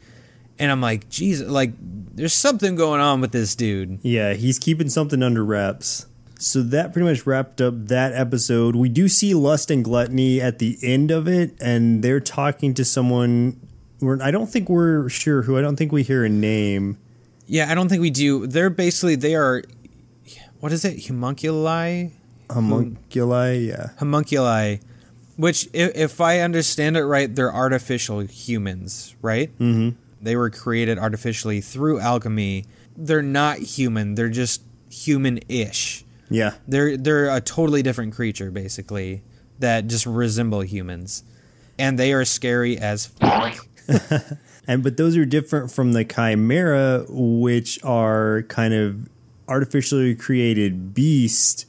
And 0.58 0.70
I'm 0.70 0.80
like, 0.80 1.08
Jesus, 1.08 1.48
like 1.48 1.72
there's 1.80 2.32
something 2.32 2.76
going 2.76 3.00
on 3.00 3.20
with 3.20 3.32
this 3.32 3.54
dude. 3.54 3.98
Yeah, 4.02 4.34
he's 4.34 4.58
keeping 4.58 4.88
something 4.88 5.22
under 5.22 5.44
wraps. 5.44 6.06
So 6.38 6.62
that 6.62 6.92
pretty 6.92 7.08
much 7.08 7.26
wrapped 7.26 7.60
up 7.60 7.86
that 7.86 8.12
episode. 8.12 8.76
We 8.76 8.88
do 8.88 9.08
see 9.08 9.34
Lust 9.34 9.70
and 9.70 9.84
Gluttony 9.84 10.40
at 10.40 10.58
the 10.58 10.78
end 10.82 11.10
of 11.10 11.26
it, 11.26 11.56
and 11.60 12.02
they're 12.02 12.20
talking 12.20 12.74
to 12.74 12.84
someone. 12.84 13.60
We're, 14.00 14.20
I 14.22 14.30
don't 14.30 14.48
think 14.48 14.68
we're 14.68 15.08
sure 15.08 15.42
who. 15.42 15.56
I 15.56 15.62
don't 15.62 15.76
think 15.76 15.92
we 15.92 16.02
hear 16.02 16.24
a 16.24 16.28
name. 16.28 16.98
Yeah, 17.46 17.70
I 17.70 17.74
don't 17.74 17.88
think 17.88 18.02
we 18.02 18.10
do. 18.10 18.46
They're 18.46 18.70
basically 18.70 19.14
they 19.14 19.34
are, 19.34 19.62
what 20.60 20.72
is 20.72 20.84
it? 20.84 20.98
Homunculi. 20.98 22.12
Homunculi, 22.50 23.68
yeah. 23.68 23.90
homunculi, 23.98 24.80
which, 25.36 25.68
if, 25.72 25.96
if 25.96 26.20
I 26.20 26.40
understand 26.40 26.96
it 26.96 27.04
right, 27.04 27.34
they're 27.34 27.52
artificial 27.52 28.20
humans, 28.20 29.14
right? 29.22 29.50
Mm-hmm. 29.58 29.96
They 30.22 30.36
were 30.36 30.50
created 30.50 30.98
artificially 30.98 31.60
through 31.60 32.00
alchemy. 32.00 32.64
They're 32.96 33.22
not 33.22 33.58
human. 33.58 34.14
They're 34.14 34.28
just 34.28 34.62
human-ish. 34.90 36.04
Yeah. 36.30 36.54
They're 36.66 36.96
they're 36.96 37.34
a 37.34 37.40
totally 37.40 37.82
different 37.82 38.14
creature, 38.14 38.50
basically, 38.50 39.22
that 39.58 39.86
just 39.86 40.06
resemble 40.06 40.62
humans, 40.62 41.22
and 41.78 41.98
they 41.98 42.12
are 42.12 42.24
scary 42.24 42.78
as 42.78 43.06
fuck. 43.06 43.66
And 44.66 44.82
but 44.82 44.96
those 44.96 45.16
are 45.16 45.24
different 45.24 45.70
from 45.70 45.92
the 45.92 46.04
chimera, 46.04 47.04
which 47.08 47.78
are 47.84 48.42
kind 48.48 48.74
of 48.74 49.08
artificially 49.48 50.14
created 50.14 50.94
beast 50.94 51.66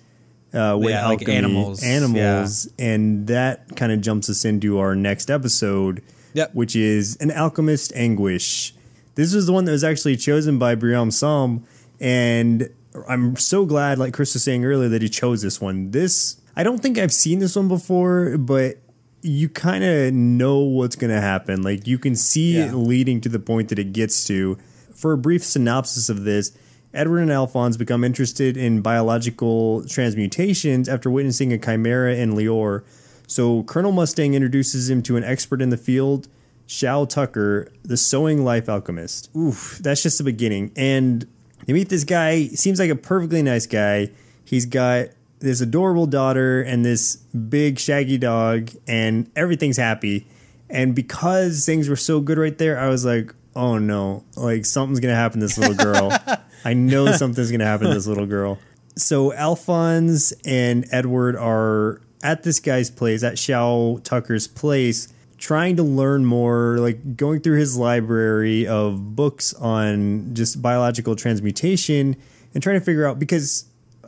uh, 0.55 0.77
with 0.79 0.89
Yeah, 0.91 1.05
like 1.07 1.19
alchemy, 1.21 1.37
animals, 1.37 1.83
animals, 1.83 2.67
and 2.79 3.27
that 3.27 3.75
kind 3.75 3.91
of 3.91 4.01
jumps 4.01 4.29
us 4.29 4.45
into 4.45 4.79
our 4.79 4.95
next 4.95 5.29
episode, 5.29 6.01
Yep. 6.33 6.55
which 6.55 6.75
is 6.75 7.17
an 7.17 7.31
alchemist 7.31 7.91
anguish. 7.95 8.73
This 9.15 9.33
was 9.33 9.45
the 9.45 9.53
one 9.53 9.65
that 9.65 9.71
was 9.71 9.83
actually 9.83 10.15
chosen 10.17 10.57
by 10.59 10.75
Briame 10.75 11.11
Sam, 11.11 11.63
and 11.99 12.69
I'm 13.07 13.35
so 13.35 13.65
glad, 13.65 13.99
like 13.99 14.13
Chris 14.13 14.33
was 14.33 14.43
saying 14.43 14.63
earlier, 14.65 14.89
that 14.89 15.01
he 15.01 15.09
chose 15.09 15.41
this 15.41 15.59
one. 15.61 15.91
This 15.91 16.37
I 16.55 16.63
don't 16.63 16.81
think 16.81 16.97
I've 16.97 17.11
seen 17.13 17.39
this 17.39 17.55
one 17.55 17.67
before, 17.67 18.37
but 18.37 18.77
you 19.21 19.49
kind 19.49 19.83
of 19.83 20.13
know 20.13 20.59
what's 20.59 20.95
going 20.95 21.11
to 21.13 21.19
happen. 21.19 21.61
Like 21.63 21.87
you 21.87 21.97
can 21.97 22.15
see 22.15 22.57
Yeah. 22.57 22.67
it 22.69 22.75
leading 22.75 23.19
to 23.21 23.29
the 23.29 23.39
point 23.39 23.69
that 23.69 23.79
it 23.79 23.91
gets 23.91 24.25
to. 24.27 24.57
For 24.93 25.11
a 25.11 25.17
brief 25.17 25.43
synopsis 25.43 26.07
of 26.09 26.23
this, 26.23 26.51
Edward 26.95 27.19
and 27.19 27.31
Alphonse 27.31 27.77
become 27.77 28.03
interested 28.03 28.57
in 28.57 28.81
biological 28.81 29.85
transmutations 29.87 30.87
after 30.89 31.09
witnessing 31.09 31.51
a 31.53 31.57
chimera 31.57 32.15
in 32.15 32.33
Lior. 32.33 32.83
So 33.27 33.63
Colonel 33.63 33.91
Mustang 33.91 34.33
introduces 34.33 34.89
him 34.89 35.01
to 35.03 35.17
an 35.17 35.23
expert 35.23 35.61
in 35.61 35.69
the 35.69 35.77
field, 35.77 36.27
Shou 36.67 37.05
Tucker, 37.05 37.71
the 37.83 37.97
sewing 37.97 38.43
life 38.43 38.69
alchemist. 38.69 39.29
Oof, 39.35 39.79
that's 39.81 40.03
just 40.03 40.17
the 40.17 40.23
beginning. 40.23 40.71
And 40.75 41.27
you 41.65 41.73
meet 41.73 41.89
this 41.89 42.03
guy, 42.03 42.47
seems 42.47 42.79
like 42.79 42.89
a 42.89 42.95
perfectly 42.95 43.41
nice 43.41 43.65
guy. 43.65 44.11
He's 44.43 44.65
got 44.65 45.07
this 45.39 45.61
adorable 45.61 46.07
daughter 46.07 46.61
and 46.61 46.85
this 46.85 47.17
big 47.17 47.79
shaggy 47.79 48.17
dog, 48.17 48.71
and 48.87 49.29
everything's 49.35 49.77
happy. 49.77 50.27
And 50.69 50.95
because 50.95 51.65
things 51.65 51.89
were 51.89 51.95
so 51.95 52.19
good 52.19 52.37
right 52.37 52.57
there, 52.57 52.79
I 52.79 52.87
was 52.89 53.05
like, 53.05 53.33
oh 53.55 53.77
no, 53.77 54.23
like 54.35 54.65
something's 54.65 54.99
gonna 54.99 55.15
happen 55.15 55.39
to 55.39 55.45
this 55.47 55.57
little 55.57 55.75
girl. 55.75 56.11
I 56.65 56.73
know 56.73 57.11
something's 57.11 57.51
gonna 57.51 57.65
happen 57.65 57.87
to 57.87 57.93
this 57.93 58.07
little 58.07 58.25
girl. 58.25 58.57
So 58.97 59.31
Alphonse 59.33 60.33
and 60.45 60.85
Edward 60.91 61.35
are 61.35 62.01
at 62.23 62.43
this 62.43 62.59
guy's 62.59 62.89
place, 62.89 63.23
at 63.23 63.37
Shou 63.37 63.99
Tucker's 64.03 64.47
place, 64.47 65.13
trying 65.37 65.75
to 65.75 65.83
learn 65.83 66.25
more, 66.25 66.77
like 66.79 67.15
going 67.15 67.41
through 67.41 67.59
his 67.59 67.77
library 67.77 68.65
of 68.65 69.15
books 69.15 69.53
on 69.53 70.33
just 70.33 70.61
biological 70.61 71.15
transmutation 71.15 72.15
and 72.53 72.63
trying 72.63 72.79
to 72.79 72.85
figure 72.85 73.05
out 73.05 73.19
because 73.19 73.65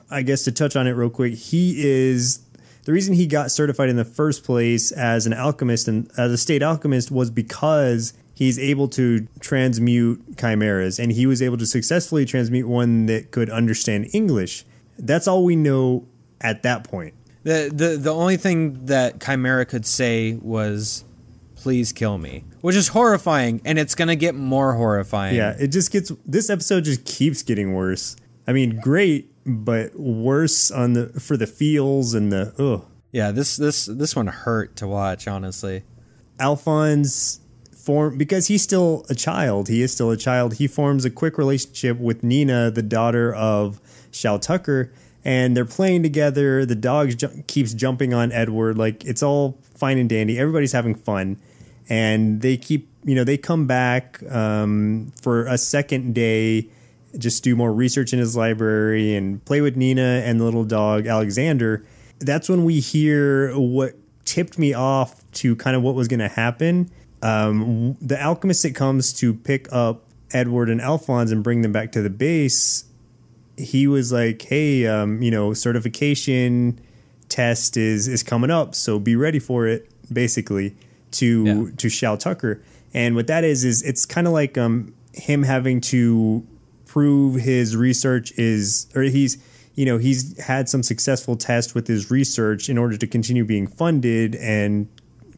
I 0.09 0.23
guess 0.23 0.43
to 0.43 0.51
touch 0.51 0.75
on 0.75 0.87
it 0.87 0.91
real 0.91 1.09
quick, 1.09 1.35
he 1.35 1.85
is 1.85 2.39
the 2.85 2.93
reason 2.93 3.13
he 3.13 3.27
got 3.27 3.51
certified 3.51 3.89
in 3.89 3.97
the 3.97 4.05
first 4.05 4.43
place 4.45 4.91
as 4.91 5.27
an 5.27 5.33
alchemist 5.33 5.87
and 5.87 6.09
as 6.17 6.31
a 6.31 6.37
state 6.37 6.63
alchemist 6.63 7.11
was 7.11 7.29
because 7.29 8.13
he's 8.37 8.59
able 8.59 8.87
to 8.87 9.27
transmute 9.39 10.37
chimeras 10.37 10.99
and 10.99 11.11
he 11.11 11.25
was 11.25 11.41
able 11.41 11.57
to 11.57 11.65
successfully 11.65 12.23
transmute 12.23 12.67
one 12.67 13.07
that 13.07 13.31
could 13.31 13.49
understand 13.49 14.07
English. 14.13 14.63
That's 14.99 15.27
all 15.27 15.43
we 15.43 15.55
know 15.55 16.05
at 16.39 16.61
that 16.61 16.83
point. 16.83 17.15
The 17.41 17.71
the 17.73 17.97
the 17.97 18.13
only 18.13 18.37
thing 18.37 18.85
that 18.85 19.19
Chimera 19.19 19.65
could 19.65 19.87
say 19.87 20.33
was, 20.35 21.03
"Please 21.55 21.91
kill 21.91 22.19
me," 22.19 22.43
which 22.61 22.75
is 22.75 22.89
horrifying, 22.89 23.59
and 23.65 23.79
it's 23.79 23.95
gonna 23.95 24.15
get 24.15 24.35
more 24.35 24.73
horrifying. 24.73 25.35
Yeah, 25.35 25.55
it 25.57 25.69
just 25.69 25.91
gets 25.91 26.11
this 26.25 26.49
episode 26.51 26.83
just 26.83 27.05
keeps 27.05 27.41
getting 27.41 27.73
worse. 27.73 28.15
I 28.47 28.53
mean, 28.53 28.79
great, 28.79 29.31
but 29.45 29.99
worse 29.99 30.69
on 30.69 30.93
the 30.93 31.07
for 31.19 31.37
the 31.37 31.47
feels 31.47 32.13
and 32.13 32.31
the 32.31 32.53
ugh. 32.59 32.85
yeah. 33.11 33.31
This 33.31 33.57
this 33.57 33.85
this 33.85 34.15
one 34.15 34.27
hurt 34.27 34.75
to 34.75 34.87
watch, 34.87 35.27
honestly. 35.27 35.83
Alphonse 36.39 37.39
form 37.87 38.17
because 38.17 38.47
he's 38.47 38.61
still 38.61 39.05
a 39.09 39.15
child. 39.15 39.69
He 39.69 39.81
is 39.81 39.93
still 39.93 40.11
a 40.11 40.17
child. 40.17 40.55
He 40.55 40.67
forms 40.67 41.05
a 41.05 41.09
quick 41.09 41.37
relationship 41.37 41.97
with 41.97 42.21
Nina, 42.21 42.69
the 42.69 42.81
daughter 42.81 43.33
of 43.33 43.79
Shou 44.11 44.37
Tucker, 44.37 44.91
and 45.23 45.55
they're 45.55 45.63
playing 45.63 46.03
together. 46.03 46.65
The 46.65 46.75
dog 46.75 47.17
ju- 47.17 47.43
keeps 47.47 47.73
jumping 47.73 48.13
on 48.13 48.33
Edward, 48.33 48.77
like 48.77 49.05
it's 49.05 49.23
all 49.23 49.57
fine 49.73 49.97
and 49.97 50.09
dandy. 50.09 50.37
Everybody's 50.37 50.73
having 50.73 50.95
fun, 50.95 51.37
and 51.87 52.41
they 52.41 52.57
keep 52.57 52.89
you 53.05 53.15
know 53.15 53.23
they 53.23 53.37
come 53.37 53.67
back 53.67 54.21
um, 54.29 55.13
for 55.21 55.45
a 55.45 55.57
second 55.57 56.13
day. 56.13 56.67
Just 57.17 57.41
do 57.41 57.55
more 57.55 57.73
research 57.73 58.11
in 58.11 58.19
his 58.19 58.35
library 58.35 59.15
and 59.15 59.43
play 59.45 59.61
with 59.61 59.77
Nina 59.77 60.21
and 60.25 60.41
the 60.41 60.43
little 60.43 60.65
dog 60.65 61.07
Alexander. 61.07 61.85
That's 62.19 62.49
when 62.49 62.65
we 62.65 62.81
hear 62.81 63.57
what 63.57 63.95
tipped 64.25 64.59
me 64.59 64.73
off 64.73 65.23
to 65.31 65.55
kind 65.55 65.77
of 65.77 65.81
what 65.83 65.95
was 65.95 66.09
going 66.09 66.19
to 66.19 66.27
happen. 66.27 66.91
Um, 67.21 67.97
the 68.01 68.21
alchemist 68.21 68.63
that 68.63 68.75
comes 68.75 69.11
to 69.13 69.33
pick 69.33 69.67
up 69.71 70.03
Edward 70.31 70.69
and 70.69 70.79
Alphonse 70.81 71.31
and 71.31 71.43
bring 71.43 71.61
them 71.61 71.71
back 71.71 71.91
to 71.93 72.01
the 72.01 72.09
base, 72.09 72.85
he 73.57 73.87
was 73.87 74.11
like, 74.11 74.41
"Hey, 74.41 74.85
um, 74.85 75.21
you 75.21 75.31
know, 75.31 75.53
certification 75.53 76.79
test 77.29 77.75
is 77.77 78.07
is 78.07 78.23
coming 78.23 78.51
up, 78.51 78.75
so 78.75 78.99
be 78.99 79.15
ready 79.15 79.39
for 79.39 79.67
it." 79.67 79.89
Basically, 80.11 80.75
to 81.11 81.43
Yeah. 81.43 81.65
to 81.77 81.89
Shou 81.89 82.17
Tucker, 82.17 82.61
and 82.93 83.15
what 83.15 83.27
that 83.27 83.43
is 83.43 83.63
is 83.65 83.81
it's 83.83 84.05
kind 84.05 84.27
of 84.27 84.33
like 84.33 84.57
um 84.57 84.93
him 85.13 85.43
having 85.43 85.81
to 85.81 86.45
prove 86.85 87.35
his 87.35 87.75
research 87.75 88.31
is 88.37 88.87
or 88.95 89.01
he's 89.01 89.37
you 89.75 89.85
know 89.85 89.97
he's 89.97 90.39
had 90.39 90.69
some 90.69 90.83
successful 90.83 91.35
test 91.35 91.75
with 91.75 91.87
his 91.87 92.09
research 92.11 92.69
in 92.69 92.77
order 92.77 92.95
to 92.95 93.07
continue 93.07 93.43
being 93.43 93.67
funded 93.67 94.35
and 94.35 94.87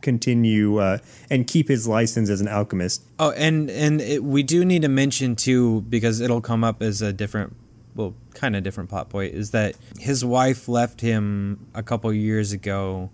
continue 0.01 0.77
uh, 0.77 0.99
and 1.29 1.47
keep 1.47 1.67
his 1.67 1.87
license 1.87 2.29
as 2.29 2.41
an 2.41 2.47
alchemist. 2.47 3.03
Oh, 3.19 3.31
and 3.31 3.69
and 3.69 4.01
it, 4.01 4.23
we 4.23 4.43
do 4.43 4.65
need 4.65 4.81
to 4.83 4.89
mention 4.89 5.35
too 5.35 5.81
because 5.81 6.21
it'll 6.21 6.41
come 6.41 6.63
up 6.63 6.81
as 6.81 7.01
a 7.01 7.13
different, 7.13 7.55
well, 7.95 8.13
kind 8.33 8.55
of 8.55 8.63
different 8.63 8.89
plot 8.89 9.09
point 9.09 9.33
is 9.33 9.51
that 9.51 9.75
his 9.99 10.23
wife 10.23 10.67
left 10.67 11.01
him 11.01 11.67
a 11.73 11.83
couple 11.83 12.11
years 12.13 12.51
ago, 12.51 13.09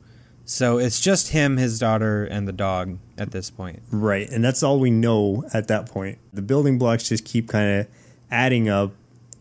so 0.46 0.78
it's 0.78 1.00
just 1.00 1.30
him, 1.30 1.58
his 1.58 1.80
daughter, 1.80 2.26
and 2.26 2.48
the 2.48 2.54
dog 2.54 2.98
at 3.18 3.32
this 3.32 3.50
point. 3.50 3.82
Right, 3.92 4.30
and 4.30 4.44
that's 4.44 4.62
all 4.64 4.80
we 4.80 4.92
know 4.92 5.44
at 5.54 5.68
that 5.68 5.90
point. 5.90 6.20
The 6.34 6.42
building 6.42 6.78
blocks 6.78 7.10
just 7.10 7.26
keep 7.26 7.50
kind 7.50 7.80
of 7.80 7.88
adding 8.30 8.70
up, 8.70 8.92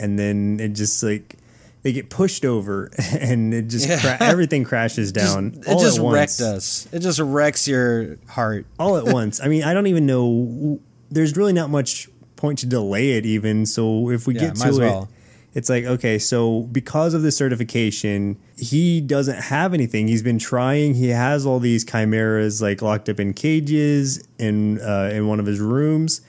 and 0.00 0.18
then 0.18 0.58
it 0.60 0.68
just 0.68 1.02
like 1.02 1.36
they 1.84 1.92
get 1.92 2.10
pushed 2.10 2.44
over, 2.44 2.90
and 3.20 3.54
it 3.54 3.68
just 3.68 3.88
Yeah. 3.88 4.00
cra- 4.00 4.26
everything 4.26 4.64
crashes 4.64 5.12
down. 5.12 5.52
Just- 5.54 5.68
all 5.68 5.78
it 5.78 5.82
just 5.84 5.98
at 5.98 6.02
once. 6.04 6.14
wrecked 6.14 6.40
us. 6.56 6.88
It 6.92 6.98
just 6.98 7.20
wrecks 7.20 7.68
your 7.68 8.16
heart. 8.26 8.66
all 8.78 8.96
at 8.96 9.04
once. 9.14 9.40
I 9.40 9.46
mean, 9.46 9.62
I 9.62 9.72
don't 9.72 9.86
even 9.86 10.04
know. 10.06 10.80
There's 11.12 11.36
really 11.36 11.52
not 11.52 11.70
much 11.70 12.08
point 12.36 12.58
to 12.60 12.66
delay 12.66 13.12
it, 13.12 13.24
even. 13.24 13.64
So 13.66 14.10
if 14.10 14.26
we 14.26 14.34
Yeah, 14.34 14.40
get 14.46 14.56
to 14.56 14.68
it, 14.68 14.78
well. 14.78 15.08
it's 15.54 15.68
like 15.70 15.84
okay. 15.84 16.18
So 16.18 16.62
because 16.72 17.14
of 17.14 17.22
the 17.22 17.30
certification, 17.30 18.36
he 18.56 19.00
doesn't 19.00 19.38
have 19.38 19.72
anything. 19.74 20.08
He's 20.08 20.22
been 20.22 20.38
trying. 20.38 20.94
He 20.94 21.08
has 21.10 21.46
all 21.46 21.60
these 21.60 21.84
chimeras 21.84 22.60
like 22.60 22.82
locked 22.82 23.08
up 23.08 23.20
in 23.20 23.32
cages 23.34 24.26
in 24.38 24.80
uh, 24.80 25.10
in 25.12 25.28
one 25.28 25.38
of 25.38 25.46
his 25.46 25.60
rooms, 25.60 26.22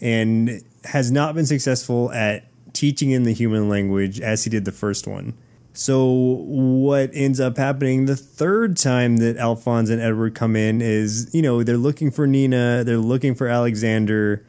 and 0.00 0.62
has 0.84 1.10
not 1.12 1.34
been 1.34 1.46
successful 1.46 2.10
at 2.12 2.44
teaching 2.74 3.10
in 3.10 3.22
the 3.22 3.32
human 3.32 3.68
language 3.68 4.20
as 4.20 4.44
he 4.44 4.50
did 4.50 4.64
the 4.64 4.72
first 4.72 5.06
one. 5.06 5.34
So 5.72 6.06
what 6.06 7.10
ends 7.14 7.40
up 7.40 7.56
happening 7.56 8.06
the 8.06 8.14
third 8.14 8.76
time 8.76 9.16
that 9.16 9.36
Alphonse 9.36 9.90
and 9.90 10.00
Edward 10.00 10.34
come 10.34 10.54
in 10.54 10.80
is, 10.80 11.34
you 11.34 11.42
know, 11.42 11.64
they're 11.64 11.76
looking 11.76 12.12
for 12.12 12.26
Nina, 12.28 12.84
they're 12.84 12.96
looking 12.96 13.34
for 13.34 13.48
Alexander, 13.48 14.46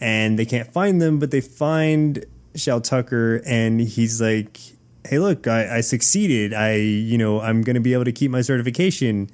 and 0.00 0.38
they 0.38 0.44
can't 0.44 0.72
find 0.72 1.00
them, 1.00 1.20
but 1.20 1.30
they 1.30 1.40
find 1.40 2.24
Shou 2.56 2.80
Tucker, 2.80 3.42
and 3.46 3.80
he's 3.80 4.20
like, 4.20 4.58
"Hey, 5.04 5.18
look, 5.18 5.46
I, 5.46 5.76
I 5.76 5.80
succeeded. 5.82 6.52
I, 6.52 6.74
you 6.74 7.18
know, 7.18 7.40
I'm 7.40 7.62
going 7.62 7.74
to 7.74 7.80
be 7.80 7.92
able 7.92 8.04
to 8.04 8.12
keep 8.12 8.30
my 8.30 8.40
certification." 8.40 9.30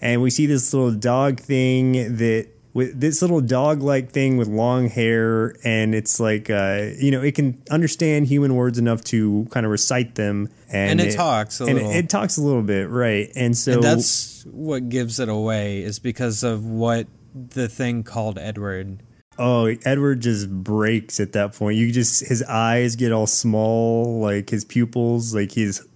And 0.00 0.20
we 0.20 0.30
see 0.30 0.46
this 0.46 0.74
little 0.74 0.92
dog 0.92 1.40
thing 1.40 2.16
that 2.16 2.48
with 2.74 3.00
this 3.00 3.22
little 3.22 3.40
dog-like 3.40 4.10
thing 4.10 4.36
with 4.36 4.48
long 4.48 4.88
hair, 4.88 5.54
and 5.64 5.94
it's 5.94 6.18
like, 6.18 6.50
uh, 6.50 6.90
you 6.98 7.12
know, 7.12 7.22
it 7.22 7.36
can 7.36 7.62
understand 7.70 8.26
human 8.26 8.56
words 8.56 8.78
enough 8.78 9.02
to 9.04 9.46
kind 9.50 9.64
of 9.64 9.70
recite 9.70 10.16
them, 10.16 10.48
and, 10.68 11.00
And 11.00 11.00
it 11.00 11.14
talks 11.14 11.60
a 11.60 11.66
and 11.66 11.74
little. 11.74 11.90
It, 11.92 11.96
it 11.96 12.08
talks 12.10 12.36
a 12.36 12.42
little 12.42 12.62
bit, 12.62 12.90
right? 12.90 13.30
And 13.36 13.56
so 13.56 13.74
and 13.74 13.82
that's 13.82 14.44
what 14.46 14.88
gives 14.88 15.20
it 15.20 15.28
away 15.28 15.82
is 15.82 16.00
because 16.00 16.42
of 16.42 16.66
what 16.66 17.06
the 17.32 17.68
thing 17.68 18.02
called 18.02 18.38
Edward. 18.38 19.02
Oh, 19.38 19.66
Edward 19.84 20.20
just 20.20 20.50
breaks 20.50 21.20
at 21.20 21.32
that 21.32 21.54
point. 21.54 21.76
You 21.76 21.92
just 21.92 22.26
his 22.26 22.42
eyes 22.42 22.96
get 22.96 23.12
all 23.12 23.28
small, 23.28 24.20
like 24.20 24.50
his 24.50 24.64
pupils, 24.64 25.32
like 25.32 25.52
he's 25.52 25.86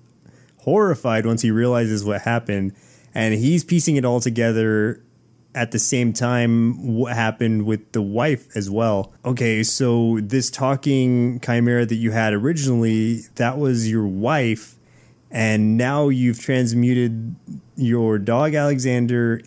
horrified 0.59 1.27
once 1.27 1.43
he 1.43 1.51
realizes 1.51 2.05
what 2.05 2.23
happened, 2.23 2.73
and 3.15 3.35
he's 3.35 3.65
piecing 3.65 3.97
it 3.97 4.05
all 4.05 4.21
together 4.21 5.03
at 5.59 5.73
the 5.73 5.79
same 5.79 6.13
time 6.13 6.95
what 6.95 7.15
happened 7.15 7.67
with 7.67 7.91
the 7.91 8.01
wife 8.01 8.47
as 8.57 8.71
well. 8.71 9.13
Okay, 9.25 9.65
so 9.65 10.21
this 10.23 10.51
talking 10.51 11.41
chimera 11.41 11.85
that 11.85 11.97
you 11.97 12.13
had 12.13 12.33
originally, 12.33 13.23
that 13.35 13.59
was 13.59 13.91
your 13.91 14.07
wife, 14.07 14.77
and 15.33 15.77
now 15.77 16.11
you've 16.11 16.39
transmuted 16.39 17.35
your 17.75 18.21
dog 18.21 18.55
Alexander 18.55 19.43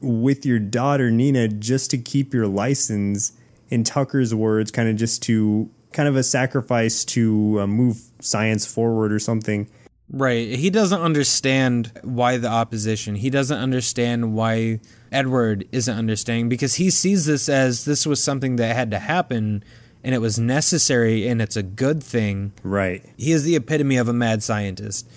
with 0.00 0.46
your 0.46 0.60
daughter 0.60 1.10
Nina 1.10 1.48
just 1.48 1.90
to 1.90 1.98
keep 1.98 2.32
your 2.32 2.46
license 2.46 3.32
in 3.68 3.82
Tucker's 3.82 4.32
words 4.32 4.70
kind 4.70 4.88
of 4.88 4.94
just 4.94 5.20
to 5.24 5.68
kind 5.92 6.08
of 6.08 6.14
a 6.14 6.22
sacrifice 6.22 7.04
to 7.06 7.58
uh, 7.60 7.66
move 7.66 8.02
science 8.20 8.64
forward 8.64 9.12
or 9.12 9.18
something 9.18 9.68
Right. 10.10 10.48
He 10.48 10.70
doesn't 10.70 11.00
understand 11.00 11.92
why 12.02 12.36
the 12.36 12.48
opposition. 12.48 13.16
He 13.16 13.30
doesn't 13.30 13.58
understand 13.58 14.34
why 14.34 14.80
Edward 15.10 15.66
isn't 15.72 15.96
understanding 15.96 16.48
because 16.48 16.76
he 16.76 16.90
sees 16.90 17.26
this 17.26 17.48
as 17.48 17.84
this 17.84 18.06
was 18.06 18.22
something 18.22 18.56
that 18.56 18.74
had 18.76 18.90
to 18.92 18.98
happen 18.98 19.64
and 20.04 20.14
it 20.14 20.18
was 20.18 20.38
necessary 20.38 21.26
and 21.26 21.42
it's 21.42 21.56
a 21.56 21.62
good 21.62 22.02
thing. 22.02 22.52
right 22.62 23.04
He 23.16 23.32
is 23.32 23.42
the 23.42 23.56
epitome 23.56 23.96
of 23.96 24.08
a 24.08 24.12
mad 24.12 24.42
scientist. 24.42 25.08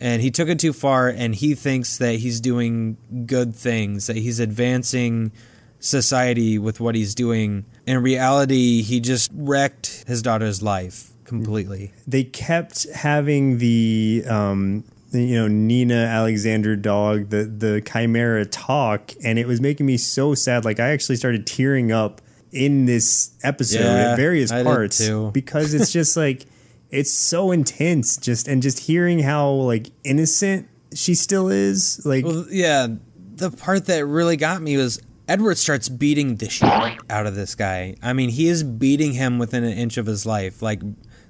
And 0.00 0.20
he 0.20 0.32
took 0.32 0.48
it 0.48 0.58
too 0.58 0.72
far 0.72 1.08
and 1.08 1.34
he 1.36 1.54
thinks 1.54 1.96
that 1.98 2.16
he's 2.16 2.40
doing 2.40 2.96
good 3.26 3.54
things, 3.54 4.08
that 4.08 4.16
he's 4.16 4.40
advancing 4.40 5.30
society 5.78 6.58
with 6.58 6.80
what 6.80 6.96
he's 6.96 7.14
doing. 7.14 7.64
In 7.86 8.02
reality, 8.02 8.82
he 8.82 8.98
just 8.98 9.30
wrecked 9.32 10.04
his 10.08 10.20
daughter's 10.20 10.60
life 10.60 11.13
completely. 11.42 11.92
they 12.06 12.24
kept 12.24 12.86
having 12.92 13.58
the 13.58 14.24
um 14.28 14.84
you 15.12 15.36
know 15.36 15.46
Nina 15.48 15.94
Alexander 15.94 16.76
dog 16.76 17.30
the 17.30 17.44
the 17.44 17.80
chimera 17.80 18.44
talk 18.44 19.12
and 19.22 19.38
it 19.38 19.46
was 19.46 19.60
making 19.60 19.86
me 19.86 19.96
so 19.96 20.34
sad 20.34 20.64
like 20.64 20.80
I 20.80 20.90
actually 20.90 21.16
started 21.16 21.46
tearing 21.46 21.92
up 21.92 22.20
in 22.52 22.86
this 22.86 23.30
episode 23.42 23.80
Yeah, 23.80 24.12
at 24.12 24.16
various 24.16 24.50
I 24.52 24.62
parts 24.62 25.08
because 25.32 25.74
it's 25.74 25.92
just 25.92 26.16
like 26.16 26.46
it's 26.90 27.12
so 27.12 27.50
intense 27.50 28.16
just 28.16 28.46
and 28.48 28.62
just 28.62 28.78
hearing 28.80 29.20
how 29.20 29.50
like 29.50 29.90
innocent 30.04 30.68
she 30.94 31.14
still 31.14 31.48
is 31.48 32.04
like 32.04 32.24
Well, 32.24 32.46
yeah, 32.50 32.86
the 33.36 33.50
part 33.50 33.86
that 33.86 34.06
really 34.06 34.36
got 34.36 34.62
me 34.62 34.76
was 34.76 35.00
Edward 35.26 35.56
starts 35.58 35.88
beating 35.88 36.36
the 36.36 36.48
shit 36.50 36.68
out 37.08 37.26
of 37.26 37.34
this 37.34 37.54
guy. 37.54 37.96
I 38.02 38.12
mean, 38.12 38.28
he 38.28 38.46
is 38.46 38.62
beating 38.62 39.12
him 39.14 39.38
within 39.38 39.64
an 39.64 39.72
inch 39.72 39.96
of 39.96 40.06
his 40.06 40.26
life, 40.26 40.60
like 40.62 40.82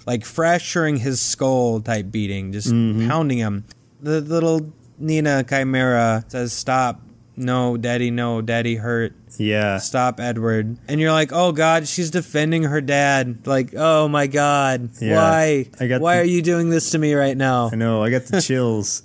like 0.07 0.25
fracturing 0.25 0.97
his 0.99 1.21
skull 1.21 1.81
type 1.81 2.11
beating, 2.11 2.53
just 2.53 2.71
pounding 2.71 3.39
him. 3.39 3.65
The 4.01 4.21
little 4.21 4.73
Nina 4.99 5.45
Chimera 5.49 6.25
says, 6.29 6.53
"Stop! 6.53 7.01
No, 7.37 7.77
Daddy, 7.77 8.11
no, 8.11 8.41
Daddy 8.43 8.77
hurt." 8.77 9.15
yeah 9.37 9.79
Stop, 9.79 10.21
Edward. 10.21 10.79
And 10.87 11.01
you're 11.01 11.11
like, 11.11 11.33
oh 11.33 11.51
God, 11.51 11.89
she's 11.89 12.09
defending 12.13 12.63
her 12.63 12.81
dad. 12.81 13.45
Like, 13.49 13.75
oh 13.77 14.07
my 14.07 14.29
God, 14.29 14.91
Yeah, 15.01 15.17
why? 15.17 15.67
I 15.81 15.89
got 15.89 16.01
why 16.01 16.15
the- 16.17 16.23
are 16.23 16.25
you 16.27 16.41
doing 16.41 16.71
this 16.71 16.91
to 16.93 16.99
me 16.99 17.15
right 17.15 17.37
now? 17.37 17.69
I 17.73 17.75
know. 17.75 18.01
I 18.05 18.11
got 18.11 18.27
the 18.27 18.41
chills. 18.49 19.03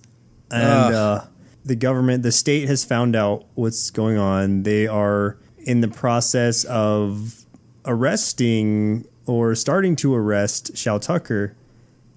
and 0.52 0.94
uh, 0.94 1.22
the 1.66 1.76
government, 1.76 2.22
the 2.22 2.32
state 2.32 2.68
has 2.68 2.86
found 2.86 3.16
out 3.16 3.46
what's 3.56 3.90
going 3.90 4.20
on. 4.20 4.62
They 4.62 4.86
are 4.86 5.38
in 5.58 5.82
the 5.82 5.88
process 5.88 6.64
of 6.66 7.44
arresting 7.84 9.08
or 9.30 9.54
starting 9.56 9.96
to 9.98 10.16
arrest 10.16 10.76
Shou 10.76 10.98
Tucker. 11.00 11.56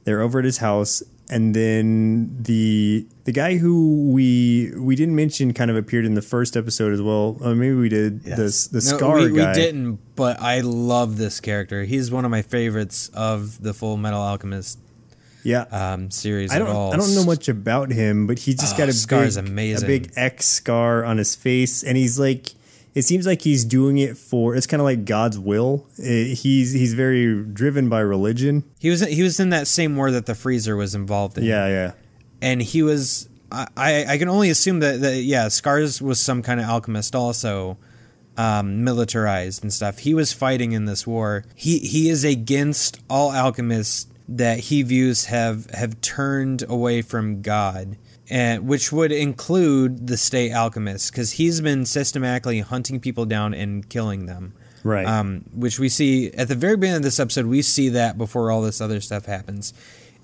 They're 0.05 0.21
over 0.23 0.39
at 0.39 0.45
his 0.45 0.59
house. 0.59 1.03
And 1.31 1.55
then 1.55 2.37
the 2.43 3.07
the 3.25 3.33
guy 3.33 3.57
who 3.57 4.11
we 4.13 4.71
we 4.77 4.97
didn't 4.97 5.15
mention 5.17 5.55
kind 5.55 5.71
of 5.71 5.77
appeared 5.79 6.05
in 6.05 6.15
the 6.15 6.21
first 6.21 6.57
episode 6.57 6.93
as 6.93 7.01
well. 7.01 7.39
Uh, 7.43 7.55
maybe 7.55 7.75
we 7.75 7.89
did 7.89 8.25
the 8.25 8.35
the 8.37 8.81
No, 8.91 8.97
scar 8.99 9.17
we, 9.21 9.33
guy. 9.35 9.49
we 9.49 9.55
didn't, 9.55 9.99
but 10.15 10.39
I 10.41 10.61
love 10.61 11.17
this 11.17 11.41
character. 11.41 11.85
He's 11.85 12.11
one 12.11 12.27
of 12.27 12.31
my 12.31 12.43
favorites 12.43 13.09
of 13.15 13.63
the 13.63 13.73
Full 13.73 13.97
Metal 13.97 14.21
Alchemist 14.21 14.79
Yeah, 15.43 15.63
um, 15.71 16.11
series. 16.11 16.53
I 16.53 16.59
don't 16.59 16.69
at 16.69 16.75
all. 16.77 16.93
I 16.93 16.97
don't 16.99 17.15
know 17.15 17.25
much 17.25 17.49
about 17.49 17.91
him, 17.93 18.27
but 18.27 18.39
he's 18.41 18.57
just 18.57 18.75
Oh, 18.75 18.79
got 18.79 18.89
a 18.91 18.93
Scar 18.93 19.21
big, 19.21 19.29
is 19.29 19.37
amazing. 19.39 19.85
a 19.85 19.87
big 19.89 20.13
X 20.17 20.45
scar 20.45 21.03
on 21.05 21.17
his 21.17 21.35
face, 21.35 21.83
and 21.83 21.97
he's 21.97 22.19
like, 22.19 22.49
it 22.95 23.03
seems 23.03 23.27
like 23.27 23.43
he's 23.43 23.65
doing 23.65 23.99
it 23.99 24.17
for. 24.17 24.55
It's 24.55 24.67
kind 24.67 24.81
of 24.81 24.85
like 24.85 25.05
God's 25.05 25.39
will. 25.39 25.87
Eh, 25.99 26.35
he's 26.35 26.73
he's 26.73 26.95
very 26.95 27.43
driven 27.45 27.89
by 27.89 28.01
religion. 28.01 28.65
He 28.79 28.91
was 28.91 29.01
he 29.07 29.23
was 29.23 29.41
in 29.41 29.51
that 29.51 29.67
same 29.67 29.97
war 29.97 30.11
that 30.11 30.27
the 30.27 30.35
Freezer 30.35 30.77
was 30.77 30.95
involved 30.95 31.39
in. 31.39 31.45
Yeah, 31.45 31.69
yeah, 31.69 31.93
and 32.41 32.63
he 32.63 32.83
was. 32.83 33.29
I 33.51 33.67
I, 33.77 34.05
I 34.09 34.19
can 34.19 34.29
only 34.29 34.51
assume 34.51 34.81
that, 34.81 35.01
that 35.01 35.17
yeah, 35.23 35.49
Scars 35.49 36.03
was 36.03 36.21
some 36.21 36.43
kind 36.43 36.61
of 36.61 36.67
alchemist 36.67 37.15
also. 37.15 37.79
Um, 38.35 38.83
militarized 38.83 39.63
and 39.63 39.71
stuff. 39.71 39.99
He 39.99 40.15
was 40.15 40.33
fighting 40.33 40.73
in 40.73 40.87
this 40.87 41.07
war. 41.07 41.45
He 41.55 41.81
he 41.81 42.09
is 42.09 42.25
against 42.25 42.99
all 43.11 43.31
alchemists 43.31 44.07
that 44.27 44.59
he 44.59 44.83
views 44.83 45.27
have 45.27 45.71
have 45.73 46.01
turned 46.01 46.65
away 46.69 47.03
from 47.03 47.43
God, 47.43 47.99
and 48.33 48.67
which 48.67 48.91
would 48.91 49.13
include 49.13 50.07
the 50.07 50.17
state 50.17 50.53
alchemist, 50.53 51.13
because 51.13 51.33
he's 51.33 51.61
been 51.61 51.85
systematically 51.85 52.61
hunting 52.61 52.99
people 52.99 53.27
down 53.27 53.53
and 53.53 53.87
killing 53.91 54.25
them. 54.25 54.55
right. 54.83 55.07
Um, 55.07 55.45
which 55.55 55.79
we 55.79 55.91
see 55.91 56.33
at 56.33 56.49
the 56.49 56.55
very 56.55 56.77
beginning 56.77 56.97
of 56.97 57.03
this 57.03 57.21
episode. 57.21 57.45
We 57.45 57.61
see 57.61 57.91
that 57.91 58.17
before 58.17 58.51
all 58.51 58.63
this 58.63 58.81
other 58.81 59.03
stuff 59.03 59.27
happens, 59.27 59.75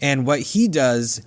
and 0.01 0.27
what 0.27 0.41
he 0.41 0.69
does 0.69 1.21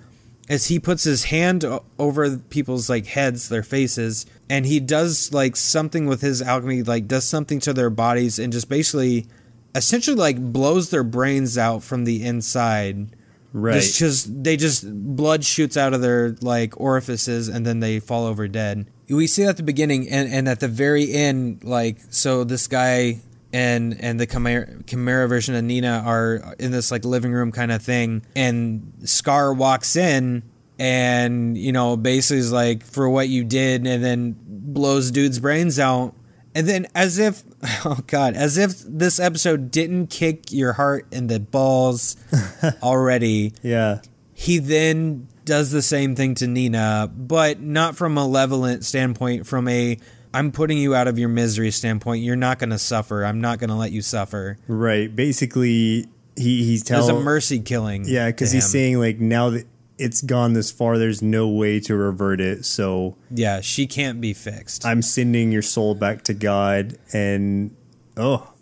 is 0.48 0.66
he 0.66 0.80
puts 0.80 1.04
his 1.04 1.24
hand 1.26 1.64
over 2.00 2.36
people's 2.36 2.90
like 2.90 3.06
heads, 3.06 3.48
their 3.48 3.62
faces, 3.62 4.26
and 4.50 4.66
he 4.66 4.80
does 4.80 5.32
like 5.32 5.54
something 5.54 6.06
with 6.06 6.20
his 6.20 6.42
alchemy, 6.42 6.82
like 6.82 7.06
does 7.06 7.24
something 7.24 7.60
to 7.60 7.72
their 7.72 7.90
bodies, 7.90 8.40
and 8.40 8.52
just 8.52 8.68
basically, 8.68 9.28
essentially 9.72 10.16
like 10.16 10.52
blows 10.52 10.90
their 10.90 11.04
brains 11.04 11.56
out 11.56 11.84
from 11.84 12.04
the 12.04 12.24
inside 12.24 13.14
Right. 13.52 13.74
Just, 13.74 13.98
just 13.98 14.44
they 14.44 14.56
just 14.56 14.84
blood 14.90 15.44
shoots 15.44 15.76
out 15.76 15.92
of 15.92 16.00
their 16.00 16.36
like 16.40 16.80
orifices 16.80 17.48
and 17.48 17.66
then 17.66 17.80
they 17.80 18.00
fall 18.00 18.26
over 18.26 18.48
dead. 18.48 18.86
We 19.08 19.26
see 19.26 19.42
that 19.42 19.50
at 19.50 19.56
the 19.58 19.62
beginning 19.62 20.08
and, 20.08 20.32
and 20.32 20.48
at 20.48 20.60
the 20.60 20.68
very 20.68 21.12
end, 21.12 21.62
like 21.64 21.98
so 22.10 22.44
this 22.44 22.66
guy 22.66 23.20
and 23.52 24.00
and 24.00 24.18
the 24.18 24.26
Chimera, 24.26 24.82
Chimera 24.86 25.28
version 25.28 25.54
of 25.54 25.64
Nina 25.64 26.02
are 26.06 26.54
in 26.58 26.70
this 26.70 26.90
like 26.90 27.04
living 27.04 27.32
room 27.32 27.52
kind 27.52 27.70
of 27.70 27.82
thing, 27.82 28.24
and 28.34 28.92
Scar 29.04 29.52
walks 29.52 29.96
in 29.96 30.42
and 30.78 31.56
you 31.58 31.72
know 31.72 31.96
basically 31.96 32.38
is 32.38 32.52
like 32.52 32.84
for 32.84 33.08
what 33.08 33.28
you 33.28 33.44
did, 33.44 33.86
and 33.86 34.02
then 34.02 34.36
blows 34.48 35.10
dude's 35.10 35.38
brains 35.38 35.78
out. 35.78 36.14
And 36.54 36.68
then, 36.68 36.86
as 36.94 37.18
if, 37.18 37.42
oh 37.84 37.98
God, 38.06 38.34
as 38.34 38.58
if 38.58 38.80
this 38.86 39.18
episode 39.18 39.70
didn't 39.70 40.08
kick 40.08 40.52
your 40.52 40.74
heart 40.74 41.06
in 41.10 41.26
the 41.28 41.40
balls 41.40 42.16
already, 42.82 43.52
Yeah. 43.62 44.00
he 44.34 44.58
then 44.58 45.28
does 45.44 45.70
the 45.70 45.82
same 45.82 46.14
thing 46.14 46.34
to 46.36 46.46
Nina, 46.46 47.10
but 47.16 47.60
not 47.60 47.96
from 47.96 48.12
a 48.12 48.22
malevolent 48.22 48.84
standpoint, 48.84 49.46
from 49.46 49.66
a 49.68 49.98
I'm 50.34 50.50
putting 50.52 50.78
you 50.78 50.94
out 50.94 51.08
of 51.08 51.18
your 51.18 51.28
misery 51.28 51.70
standpoint. 51.70 52.22
You're 52.22 52.36
not 52.36 52.58
going 52.58 52.70
to 52.70 52.78
suffer. 52.78 53.22
I'm 53.24 53.40
not 53.42 53.58
going 53.58 53.68
to 53.68 53.76
let 53.76 53.92
you 53.92 54.00
suffer. 54.00 54.56
Right. 54.66 55.14
Basically, 55.14 56.06
he 56.36 56.64
he's 56.64 56.84
There's 56.84 57.06
telling 57.06 57.20
a 57.22 57.24
mercy 57.24 57.60
killing. 57.60 58.04
Yeah, 58.06 58.28
because 58.28 58.50
he's 58.52 58.66
saying 58.70 58.98
like 58.98 59.18
now 59.18 59.50
that 59.50 59.66
it's 60.02 60.20
gone 60.20 60.52
this 60.52 60.70
far, 60.70 60.98
there's 60.98 61.22
no 61.22 61.48
way 61.48 61.78
to 61.80 61.94
revert 61.94 62.40
it. 62.40 62.64
So 62.64 63.16
yeah, 63.30 63.60
she 63.60 63.86
can't 63.86 64.20
be 64.20 64.32
fixed. 64.34 64.84
I'm 64.84 65.02
sending 65.02 65.52
your 65.52 65.62
soul 65.62 65.94
back 65.94 66.22
to 66.24 66.34
God, 66.34 66.98
and 67.12 67.74
oh, 68.16 68.52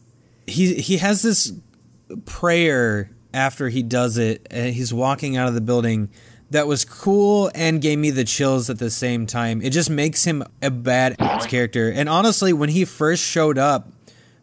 he 0.47 0.75
he 0.75 0.99
has 0.99 1.23
this 1.23 1.53
prayer 2.25 3.11
after 3.33 3.69
he 3.69 3.83
does 3.83 4.19
it 4.19 4.47
and 4.51 4.75
he's 4.75 4.93
walking 4.93 5.37
out 5.37 5.47
of 5.47 5.55
the 5.55 5.61
building 5.61 6.11
that 6.51 6.67
was 6.67 6.85
cool 6.85 7.49
and 7.55 7.81
gave 7.81 7.97
me 7.97 8.11
the 8.11 8.25
chills 8.25 8.69
at 8.69 8.81
the 8.81 8.91
same 8.91 9.27
time 9.27 9.63
it 9.63 9.71
just 9.71 9.89
makes 9.89 10.25
him 10.25 10.43
a 10.61 10.71
bad 10.71 11.17
character 11.47 11.89
and 11.89 12.09
honestly 12.09 12.53
when 12.53 12.69
he 12.69 12.85
first 12.85 13.23
showed 13.23 13.57
up 13.57 13.93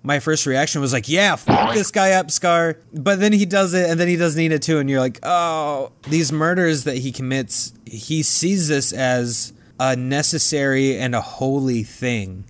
my 0.04 0.20
first 0.20 0.46
reaction 0.46 0.80
was 0.82 0.94
like 0.94 1.10
yeah 1.10 1.36
fuck 1.36 1.74
this 1.74 1.92
guy 1.92 2.12
up 2.12 2.32
scar 2.32 2.78
but 2.94 3.20
then 3.20 3.34
he 3.34 3.46
does 3.46 3.74
it 3.74 3.90
and 3.90 4.00
then 4.00 4.08
he 4.08 4.16
does 4.16 4.36
nina 4.36 4.58
too 4.60 4.80
and 4.80 4.90
you're 4.90 5.00
like 5.00 5.20
oh 5.24 5.92
these 6.10 6.32
murders 6.32 6.84
that 6.86 6.98
he 6.98 7.12
commits 7.12 7.74
he 7.86 8.24
sees 8.24 8.68
this 8.68 8.94
as 8.94 9.54
a 9.80 9.96
necessary 9.96 10.98
and 10.98 11.14
a 11.14 11.22
holy 11.22 11.84
thing 11.84 12.46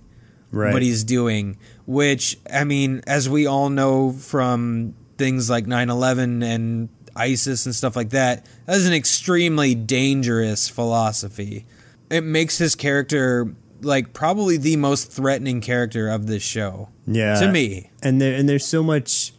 right. 0.50 0.72
what 0.72 0.82
he's 0.82 1.04
doing, 1.04 1.58
which 1.86 2.38
I 2.50 2.64
mean, 2.64 3.02
as 3.06 3.28
we 3.28 3.46
all 3.46 3.70
know 3.70 4.12
from 4.12 4.94
things 5.16 5.50
like 5.50 5.66
9/11 5.66 6.42
and 6.42 6.88
ISIS 7.16 7.66
and 7.66 7.74
stuff 7.74 7.96
like 7.96 8.10
that, 8.10 8.46
that 8.66 8.76
is 8.76 8.86
an 8.86 8.92
extremely 8.92 9.74
dangerous 9.74 10.68
philosophy. 10.68 11.66
It 12.10 12.22
makes 12.22 12.58
his 12.58 12.74
character 12.74 13.54
like 13.82 14.12
probably 14.12 14.56
the 14.56 14.76
most 14.76 15.10
threatening 15.12 15.60
character 15.60 16.08
of 16.08 16.26
this 16.26 16.42
show. 16.42 16.88
yeah, 17.06 17.38
To 17.40 17.50
me. 17.50 17.90
and 18.02 18.20
there 18.20 18.34
and 18.38 18.48
there's 18.48 18.66
so 18.66 18.82
much 18.82 19.32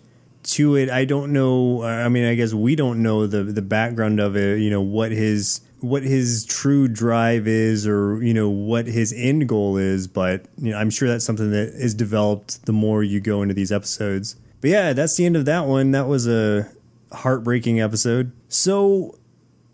to 0.43 0.75
it. 0.75 0.89
I 0.89 1.05
don't 1.05 1.33
know. 1.33 1.83
I 1.83 2.07
mean, 2.09 2.25
I 2.25 2.35
guess 2.35 2.53
we 2.53 2.75
don't 2.75 3.01
know 3.03 3.27
the 3.27 3.43
the 3.43 3.61
background 3.61 4.19
of 4.19 4.35
it. 4.37 4.59
You 4.59 4.69
know 4.69 4.81
what 4.81 5.11
his 5.11 5.61
what 5.81 6.03
his 6.03 6.45
true 6.45 6.87
drive 6.87 7.47
is, 7.47 7.85
or 7.87 8.21
you 8.23 8.33
know 8.33 8.49
what 8.49 8.87
his 8.87 9.13
end 9.13 9.47
goal 9.49 9.77
is. 9.77 10.07
But 10.07 10.45
you 10.57 10.71
know, 10.71 10.77
I'm 10.77 10.89
sure 10.89 11.07
that's 11.07 11.25
something 11.25 11.51
that 11.51 11.69
is 11.75 11.93
developed 11.93 12.65
the 12.65 12.73
more 12.73 13.03
you 13.03 13.19
go 13.19 13.41
into 13.41 13.53
these 13.53 13.71
episodes. 13.71 14.35
But 14.61 14.69
yeah, 14.71 14.93
that's 14.93 15.15
the 15.17 15.25
end 15.25 15.35
of 15.35 15.45
that 15.45 15.65
one. 15.67 15.91
That 15.91 16.07
was 16.07 16.27
a 16.27 16.69
heartbreaking 17.11 17.79
episode. 17.81 18.31
So 18.47 19.18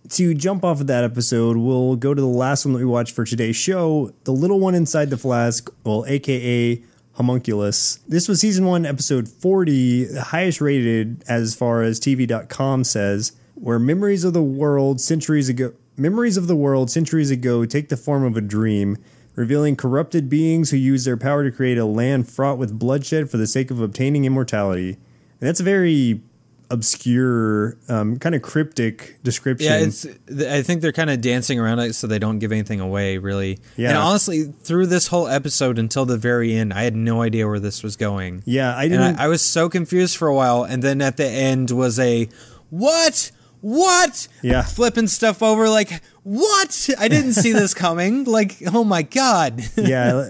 to 0.09 0.33
jump 0.33 0.63
off 0.63 0.81
of 0.81 0.87
that 0.87 1.03
episode, 1.03 1.57
we'll 1.57 1.95
go 1.95 2.13
to 2.13 2.21
the 2.21 2.27
last 2.27 2.65
one 2.65 2.73
that 2.73 2.79
we 2.79 2.85
watched 2.85 3.15
for 3.15 3.25
today's 3.25 3.55
show, 3.55 4.11
The 4.23 4.31
Little 4.31 4.59
One 4.59 4.75
Inside 4.75 5.09
the 5.09 5.17
Flask, 5.17 5.69
well, 5.83 6.05
aka 6.07 6.81
Homunculus. 7.13 7.99
This 8.07 8.27
was 8.27 8.41
season 8.41 8.65
one, 8.65 8.85
episode 8.85 9.29
40, 9.29 10.05
the 10.05 10.21
highest 10.21 10.61
rated 10.61 11.23
as 11.27 11.55
far 11.55 11.81
as 11.81 11.99
TV.com 11.99 12.83
says, 12.83 13.31
where 13.55 13.79
memories 13.79 14.23
of 14.23 14.33
the 14.33 14.43
world 14.43 14.99
centuries 14.99 15.49
ago 15.49 15.73
memories 15.97 16.35
of 16.35 16.47
the 16.47 16.57
world 16.57 16.91
centuries 16.91 17.31
ago 17.31 17.65
take 17.65 17.87
the 17.87 17.95
form 17.95 18.25
of 18.25 18.35
a 18.35 18.41
dream, 18.41 18.97
revealing 19.35 19.77
corrupted 19.77 20.29
beings 20.29 20.71
who 20.71 20.77
use 20.77 21.05
their 21.05 21.15
power 21.15 21.43
to 21.43 21.55
create 21.55 21.77
a 21.77 21.85
land 21.85 22.29
fraught 22.29 22.57
with 22.57 22.77
bloodshed 22.77 23.29
for 23.29 23.37
the 23.37 23.47
sake 23.47 23.71
of 23.71 23.79
obtaining 23.79 24.25
immortality. 24.25 24.97
And 25.39 25.47
that's 25.47 25.61
a 25.61 25.63
very 25.63 26.21
obscure, 26.69 27.77
um, 27.89 28.17
kind 28.17 28.35
of 28.35 28.41
cryptic 28.41 29.17
description. 29.23 29.71
Yeah, 29.71 29.79
it's. 29.79 30.05
I 30.47 30.61
think 30.61 30.81
they're 30.81 30.91
kind 30.91 31.09
of 31.09 31.21
dancing 31.21 31.59
around 31.59 31.79
it 31.79 31.93
so 31.93 32.07
they 32.07 32.19
don't 32.19 32.39
give 32.39 32.51
anything 32.51 32.79
away, 32.79 33.17
really. 33.17 33.59
Yeah. 33.77 33.89
And 33.89 33.97
honestly, 33.97 34.53
through 34.61 34.87
this 34.87 35.07
whole 35.07 35.27
episode 35.27 35.77
until 35.79 36.05
the 36.05 36.17
very 36.17 36.55
end, 36.55 36.73
I 36.73 36.83
had 36.83 36.95
no 36.95 37.21
idea 37.21 37.47
where 37.47 37.59
this 37.59 37.83
was 37.83 37.95
going. 37.95 38.43
yeah, 38.45 38.75
I 38.75 38.87
didn't. 38.87 39.19
I, 39.19 39.25
I 39.25 39.27
was 39.27 39.41
so 39.41 39.69
confused 39.69 40.17
for 40.17 40.27
a 40.27 40.35
while, 40.35 40.63
and 40.63 40.81
then 40.83 41.01
at 41.01 41.17
the 41.17 41.27
end 41.27 41.71
was 41.71 41.99
a 41.99 42.27
what? 42.69 43.31
What? 43.61 44.27
Yeah. 44.43 44.61
Flipping 44.61 45.07
stuff 45.07 45.41
over 45.41 45.69
like 45.69 46.01
what? 46.25 46.89
I 46.97 47.07
didn't 47.07 47.33
see 47.33 47.51
this 47.51 47.73
coming. 47.85 48.23
Like, 48.23 48.57
oh 48.73 48.83
my 48.83 49.03
god. 49.03 49.61
yeah, 49.77 50.27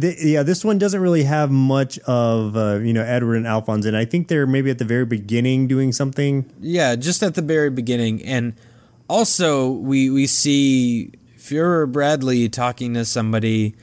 th- 0.00 0.16
yeah. 0.22 0.44
This 0.44 0.64
one 0.64 0.78
doesn't 0.78 1.00
really 1.00 1.24
have 1.24 1.50
much 1.50 1.98
of 2.00 2.56
uh, 2.56 2.78
you 2.78 2.92
know 2.92 3.02
Edward 3.02 3.34
and 3.36 3.46
Alphonse, 3.46 3.84
and 3.84 3.96
I 3.96 4.04
think 4.04 4.28
they're 4.28 4.46
maybe 4.46 4.70
at 4.70 4.78
the 4.78 4.84
very 4.84 5.04
beginning 5.04 5.66
doing 5.66 5.90
something. 5.90 6.48
yeah, 6.60 6.94
just 6.94 7.24
at 7.24 7.34
the 7.34 7.42
very 7.42 7.70
beginning, 7.70 8.22
and 8.22 8.54
also 9.08 9.68
we 9.72 10.10
we 10.10 10.28
see 10.28 11.10
Führer 11.36 11.90
Bradley 11.90 12.48
talking 12.48 12.94
to 12.94 13.04
somebody, 13.04 13.74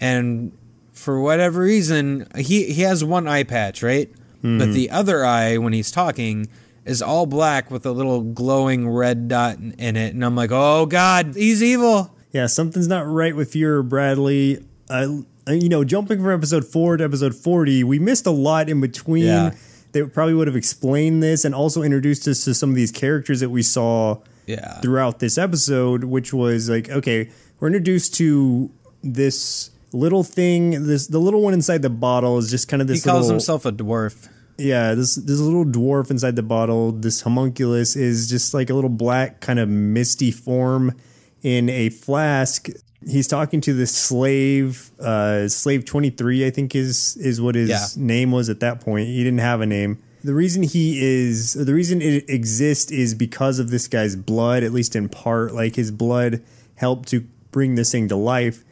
and 0.00 0.52
for 0.92 1.20
whatever 1.20 1.62
reason, 1.62 2.28
he 2.36 2.72
he 2.72 2.82
has 2.82 3.02
one 3.04 3.26
eye 3.26 3.42
patch, 3.42 3.82
right? 3.82 4.08
But 4.40 4.72
the 4.72 4.88
other 4.90 5.24
eye, 5.26 5.58
when 5.58 5.72
he's 5.72 5.90
talking, 5.90 6.46
is 6.88 7.02
all 7.02 7.26
black 7.26 7.70
with 7.70 7.86
a 7.86 7.92
little 7.92 8.22
glowing 8.22 8.88
red 8.88 9.28
dot 9.28 9.58
in 9.58 9.96
it, 9.96 10.14
and 10.14 10.24
I'm 10.24 10.34
like, 10.34 10.50
oh 10.52 10.86
god, 10.86 11.34
he's 11.36 11.62
evil. 11.62 12.14
Yeah, 12.32 12.46
something's 12.46 12.88
not 12.88 13.06
right 13.06 13.34
with 13.34 13.52
Führer 13.52 13.86
Bradley. 13.88 14.64
Uh, 14.90 15.18
you 15.48 15.68
know, 15.68 15.84
jumping 15.84 16.18
from 16.18 16.30
episode 16.32 16.64
four 16.66 16.96
to 16.96 17.04
episode 17.04 17.34
forty, 17.34 17.84
we 17.84 17.98
missed 17.98 18.26
a 18.26 18.30
lot 18.30 18.68
in 18.68 18.80
between. 18.80 19.24
Yeah. 19.24 19.54
They 19.92 20.02
probably 20.02 20.34
would 20.34 20.46
have 20.46 20.56
explained 20.56 21.22
this 21.22 21.44
and 21.46 21.54
also 21.54 21.82
introduced 21.82 22.28
us 22.28 22.44
to 22.44 22.52
some 22.54 22.68
of 22.70 22.76
these 22.76 22.92
characters 22.92 23.40
that 23.40 23.48
we 23.48 23.62
saw 23.62 24.18
Yeah. 24.46 24.80
throughout 24.80 25.18
this 25.18 25.38
episode, 25.38 26.04
which 26.04 26.32
was 26.34 26.68
like, 26.68 26.90
okay, 26.90 27.30
we're 27.58 27.68
introduced 27.68 28.14
to 28.16 28.70
this 29.02 29.70
little 29.92 30.22
thing. 30.24 30.86
This 30.86 31.06
the 31.06 31.18
little 31.18 31.40
one 31.40 31.54
inside 31.54 31.80
the 31.80 31.88
bottle 31.90 32.36
is 32.36 32.50
just 32.50 32.68
kind 32.68 32.82
of 32.82 32.88
this. 32.88 33.02
He 33.02 33.08
calls 33.08 33.22
little, 33.22 33.36
himself 33.36 33.64
a 33.64 33.72
dwarf. 33.72 34.28
Yeah, 34.58 34.94
this 34.94 35.14
this 35.14 35.38
little 35.38 35.64
dwarf 35.64 36.10
inside 36.10 36.34
the 36.36 36.42
bottle, 36.42 36.90
this 36.92 37.20
homunculus 37.20 37.94
is 37.94 38.28
just 38.28 38.52
like 38.54 38.70
a 38.70 38.74
little 38.74 38.90
black 38.90 39.40
kind 39.40 39.58
of 39.60 39.68
misty 39.68 40.30
form 40.32 40.94
in 41.42 41.68
a 41.68 41.90
flask. 41.90 42.68
He's 43.06 43.28
talking 43.28 43.60
to 43.60 43.72
this 43.72 43.92
slave, 43.94 44.90
uh, 44.98 45.46
slave 45.46 45.84
twenty 45.84 46.10
three, 46.10 46.44
I 46.44 46.50
think 46.50 46.74
is 46.74 47.16
is 47.18 47.40
what 47.40 47.54
his 47.54 47.68
Yeah. 47.70 47.86
name 47.96 48.32
was 48.32 48.48
at 48.50 48.58
that 48.60 48.80
point. 48.80 49.06
He 49.06 49.22
didn't 49.22 49.38
have 49.38 49.60
a 49.60 49.66
name. 49.66 49.98
The 50.24 50.34
reason 50.34 50.64
he 50.64 50.98
is, 51.00 51.52
the 51.52 51.72
reason 51.72 52.02
it 52.02 52.28
exists 52.28 52.90
is 52.90 53.14
because 53.14 53.60
of 53.60 53.70
this 53.70 53.86
guy's 53.86 54.16
blood, 54.16 54.64
at 54.64 54.72
least 54.72 54.96
in 54.96 55.08
part. 55.08 55.54
Like 55.54 55.76
his 55.76 55.92
blood 55.92 56.42
helped 56.74 57.08
to 57.10 57.24
bring 57.52 57.76
this 57.76 57.92
thing 57.92 58.08
to 58.08 58.16
life, 58.16 58.64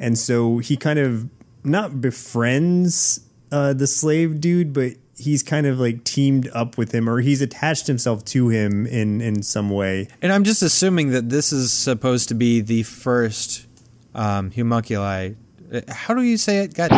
and 0.00 0.18
so 0.18 0.58
he 0.58 0.76
kind 0.76 0.98
of 0.98 1.28
not 1.62 2.00
befriends 2.00 3.20
uh, 3.52 3.72
the 3.72 3.86
slave 3.86 4.40
dude, 4.40 4.72
but 4.72 4.92
he's 5.18 5.42
kind 5.42 5.66
of 5.66 5.78
like 5.80 6.04
teamed 6.04 6.48
up 6.54 6.78
with 6.78 6.92
him, 6.92 7.08
or 7.10 7.20
he's 7.20 7.42
attached 7.42 7.86
himself 7.86 8.24
to 8.26 8.48
him 8.48 8.86
in 8.86 9.20
in 9.20 9.42
some 9.42 9.68
way. 9.70 10.08
And 10.22 10.32
I'm 10.32 10.44
just 10.44 10.62
assuming 10.62 11.10
that 11.10 11.28
this 11.28 11.52
is 11.52 11.72
supposed 11.72 12.28
to 12.28 12.34
be 12.34 12.60
the 12.60 12.82
first 12.84 13.66
um, 14.14 14.50
homunculi. 14.52 15.34
Uh, 15.72 15.80
How 15.88 16.14
do 16.14 16.22
you 16.22 16.36
say 16.38 16.58
it? 16.64 16.74
God, 16.74 16.90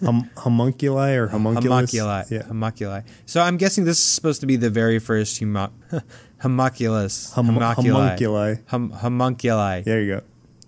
Hum, 0.00 0.28
homunculi 0.36 1.14
or 1.14 1.28
homunculus? 1.28 1.92
homunculi. 1.92 2.24
Yeah. 2.30 2.42
Homunculi. 2.48 3.04
So 3.26 3.40
I'm 3.40 3.56
guessing 3.56 3.84
this 3.84 3.98
is 3.98 4.04
supposed 4.04 4.40
to 4.40 4.46
be 4.46 4.56
the 4.56 4.68
very 4.68 4.98
first 4.98 5.40
humu- 5.40 5.70
homunculus. 6.42 7.32
Hum- 7.32 7.46
homunculi. 7.56 8.58
Hum- 8.66 8.90
homunculi. 8.90 9.82
There 9.84 10.02
you 10.02 10.16
go. 10.16 10.22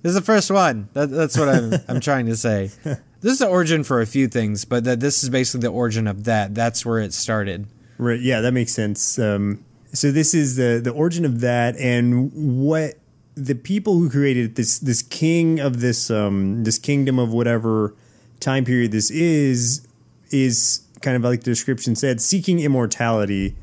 This 0.06 0.10
is 0.10 0.20
the 0.20 0.24
first 0.24 0.52
one. 0.52 0.88
That, 0.92 1.10
that's 1.10 1.36
what 1.36 1.48
I'm, 1.48 1.72
I'm 1.88 2.00
trying 2.00 2.26
to 2.26 2.36
say. 2.36 2.70
This 3.22 3.32
is 3.32 3.38
the 3.40 3.48
origin 3.48 3.82
for 3.82 4.00
a 4.00 4.06
few 4.06 4.28
things, 4.28 4.64
but 4.64 4.84
that 4.84 5.00
this 5.00 5.24
is 5.24 5.30
basically 5.30 5.62
the 5.62 5.72
origin 5.72 6.06
of 6.06 6.24
that. 6.24 6.54
That's 6.54 6.86
where 6.86 7.00
it 7.00 7.12
started. 7.12 7.66
Right. 7.98 8.20
Yeah, 8.20 8.40
that 8.42 8.52
makes 8.52 8.72
sense. 8.72 9.18
Um, 9.18 9.64
so 9.92 10.12
this 10.12 10.32
is 10.32 10.54
the 10.54 10.80
the 10.84 10.92
origin 10.92 11.24
of 11.24 11.40
that, 11.40 11.76
and 11.76 12.30
what 12.32 12.98
the 13.34 13.54
people 13.54 13.98
who 13.98 14.10
created 14.10 14.54
this 14.54 14.78
this 14.78 15.02
king 15.02 15.58
of 15.58 15.80
this 15.80 16.08
um, 16.08 16.62
this 16.62 16.78
kingdom 16.78 17.18
of 17.18 17.32
whatever 17.32 17.96
time 18.38 18.64
period 18.64 18.92
this 18.92 19.10
is 19.10 19.88
is 20.30 20.86
kind 21.00 21.16
of 21.16 21.24
like 21.24 21.40
the 21.40 21.50
description 21.50 21.96
said, 21.96 22.20
seeking 22.20 22.60
immortality, 22.60 23.56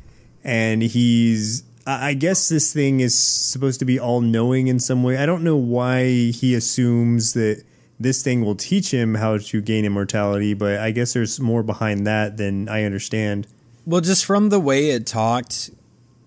and 0.44 0.82
he's 0.82 1.64
I 1.86 2.14
guess 2.14 2.48
this 2.48 2.72
thing 2.72 3.02
is 3.02 3.18
supposed 3.18 3.80
to 3.80 3.86
be 3.86 4.00
all 4.00 4.22
knowing 4.22 4.68
in 4.68 4.80
some 4.80 5.04
way. 5.04 5.18
I 5.18 5.26
don't 5.26 5.44
know 5.44 5.58
why 5.58 6.06
he 6.32 6.56
assumes 6.56 7.34
that 7.34 7.64
this 8.00 8.24
thing 8.24 8.44
will 8.44 8.56
teach 8.56 8.92
him 8.92 9.16
how 9.16 9.38
to 9.38 9.62
gain 9.62 9.84
immortality, 9.86 10.54
but 10.54 10.80
I 10.80 10.92
guess 10.92 11.14
there's 11.14 11.40
more 11.40 11.62
behind 11.62 12.08
that 12.08 12.38
than 12.38 12.70
I 12.70 12.84
understand. 12.84 13.48
Well, 13.86 14.02
just 14.02 14.26
from 14.26 14.50
the 14.50 14.60
way 14.60 14.92
it 14.92 15.06
talked, 15.06 15.72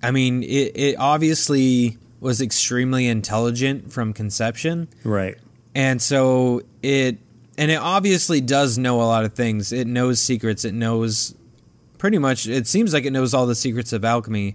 I 0.02 0.10
mean, 0.10 0.42
it, 0.42 0.72
it 0.76 0.96
obviously 0.98 1.96
was 2.20 2.40
extremely 2.40 3.06
intelligent 3.06 3.92
from 3.92 4.12
conception. 4.12 4.88
Right. 5.04 5.38
And 5.74 6.00
so 6.02 6.62
it, 6.82 7.18
and 7.56 7.70
it 7.70 7.80
obviously 7.80 8.42
does 8.42 8.76
know 8.76 9.00
a 9.00 9.04
lot 9.04 9.24
of 9.24 9.32
things. 9.34 9.72
It 9.72 9.86
knows 9.86 10.20
secrets. 10.20 10.64
It 10.64 10.74
knows 10.74 11.34
pretty 11.96 12.18
much, 12.18 12.46
it 12.46 12.66
seems 12.66 12.92
like 12.92 13.06
it 13.06 13.10
knows 13.10 13.32
all 13.32 13.46
the 13.46 13.54
secrets 13.54 13.94
of 13.94 14.04
alchemy. 14.04 14.54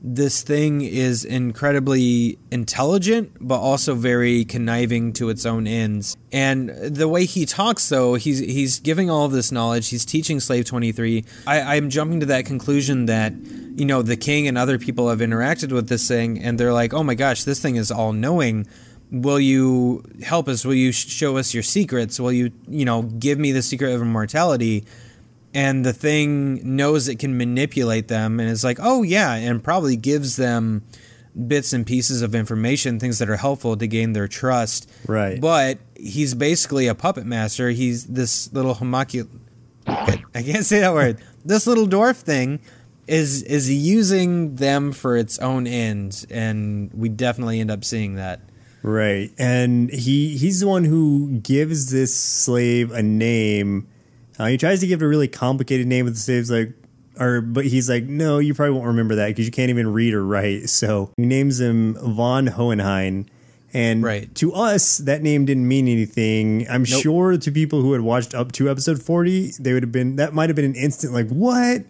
This 0.00 0.42
thing 0.42 0.82
is 0.82 1.24
incredibly 1.24 2.38
intelligent, 2.52 3.32
but 3.40 3.58
also 3.58 3.96
very 3.96 4.44
conniving 4.44 5.12
to 5.14 5.28
its 5.28 5.44
own 5.44 5.66
ends. 5.66 6.16
And 6.30 6.68
the 6.68 7.08
way 7.08 7.24
he 7.24 7.44
talks, 7.44 7.88
though, 7.88 8.14
he's 8.14 8.38
he's 8.38 8.78
giving 8.78 9.10
all 9.10 9.24
of 9.24 9.32
this 9.32 9.50
knowledge. 9.50 9.88
He's 9.88 10.04
teaching 10.04 10.38
Slave 10.38 10.66
Twenty 10.66 10.92
Three. 10.92 11.24
I'm 11.48 11.90
jumping 11.90 12.20
to 12.20 12.26
that 12.26 12.46
conclusion 12.46 13.06
that 13.06 13.32
you 13.34 13.84
know 13.84 14.02
the 14.02 14.16
king 14.16 14.46
and 14.46 14.56
other 14.56 14.78
people 14.78 15.08
have 15.08 15.18
interacted 15.18 15.72
with 15.72 15.88
this 15.88 16.06
thing, 16.06 16.40
and 16.40 16.60
they're 16.60 16.72
like, 16.72 16.94
"Oh 16.94 17.02
my 17.02 17.16
gosh, 17.16 17.42
this 17.42 17.60
thing 17.60 17.76
is 17.76 17.90
all 17.90 18.12
knowing." 18.12 18.66
will 19.10 19.40
you 19.40 20.02
help 20.22 20.48
us 20.48 20.66
will 20.66 20.74
you 20.74 20.92
show 20.92 21.38
us 21.38 21.54
your 21.54 21.62
secrets 21.62 22.20
will 22.20 22.30
you 22.30 22.52
you 22.68 22.84
know 22.84 23.02
give 23.02 23.38
me 23.38 23.52
the 23.52 23.62
secret 23.62 23.94
of 23.94 24.02
immortality 24.02 24.84
and 25.54 25.84
the 25.84 25.92
thing 25.92 26.76
knows 26.76 27.08
it 27.08 27.18
can 27.18 27.36
manipulate 27.36 28.08
them 28.08 28.38
and 28.40 28.48
is 28.50 28.62
like 28.64 28.78
oh 28.80 29.02
yeah 29.02 29.34
and 29.34 29.62
probably 29.64 29.96
gives 29.96 30.36
them 30.36 30.82
bits 31.46 31.72
and 31.72 31.86
pieces 31.86 32.20
of 32.22 32.34
information 32.34 32.98
things 32.98 33.18
that 33.18 33.28
are 33.30 33.36
helpful 33.36 33.76
to 33.76 33.86
gain 33.86 34.12
their 34.12 34.28
trust 34.28 34.90
Right. 35.06 35.40
but 35.40 35.78
he's 35.96 36.34
basically 36.34 36.86
a 36.86 36.94
puppet 36.94 37.24
master 37.26 37.70
he's 37.70 38.04
this 38.06 38.52
little 38.52 38.74
homocul 38.74 39.28
i 39.86 40.42
can't 40.42 40.64
say 40.66 40.80
that 40.80 40.92
word 40.92 41.18
this 41.44 41.66
little 41.66 41.86
dwarf 41.86 42.16
thing 42.16 42.60
is 43.06 43.42
is 43.44 43.70
using 43.72 44.56
them 44.56 44.92
for 44.92 45.16
its 45.16 45.38
own 45.38 45.66
end 45.66 46.26
and 46.30 46.90
we 46.92 47.08
definitely 47.08 47.60
end 47.60 47.70
up 47.70 47.84
seeing 47.84 48.14
that 48.16 48.40
Right. 48.80 49.32
And 49.38 49.90
he 49.90 50.36
he's 50.36 50.60
the 50.60 50.68
one 50.68 50.84
who 50.84 51.40
gives 51.40 51.90
this 51.90 52.14
slave 52.14 52.92
a 52.92 53.02
name. 53.02 53.88
Uh, 54.38 54.46
he 54.46 54.56
tries 54.56 54.80
to 54.80 54.86
give 54.86 55.02
it 55.02 55.04
a 55.04 55.08
really 55.08 55.28
complicated 55.28 55.86
name, 55.86 56.04
but 56.06 56.14
the 56.14 56.20
slave's 56.20 56.50
like, 56.50 56.72
or 57.18 57.40
but 57.40 57.64
he's 57.66 57.88
like, 57.90 58.04
no, 58.04 58.38
you 58.38 58.54
probably 58.54 58.74
won't 58.74 58.86
remember 58.86 59.16
that 59.16 59.28
because 59.28 59.44
you 59.46 59.50
can't 59.52 59.70
even 59.70 59.92
read 59.92 60.14
or 60.14 60.24
write. 60.24 60.68
So 60.70 61.10
he 61.16 61.26
names 61.26 61.58
him 61.60 61.94
von 61.94 62.46
Hohenheim. 62.48 63.26
And 63.74 64.02
Right. 64.02 64.34
to 64.36 64.54
us, 64.54 64.96
that 64.98 65.22
name 65.22 65.44
didn't 65.44 65.68
mean 65.68 65.88
anything. 65.88 66.66
I'm 66.70 66.84
Nope. 66.88 67.02
sure 67.02 67.36
to 67.36 67.50
people 67.50 67.82
who 67.82 67.92
had 67.92 68.00
watched 68.00 68.34
up 68.34 68.52
to 68.52 68.70
episode 68.70 69.02
40, 69.02 69.52
they 69.60 69.74
would 69.74 69.82
have 69.82 69.92
been, 69.92 70.16
that 70.16 70.32
might 70.32 70.48
have 70.48 70.56
been 70.56 70.64
an 70.64 70.74
instant 70.74 71.12
like, 71.12 71.28
what? 71.28 71.82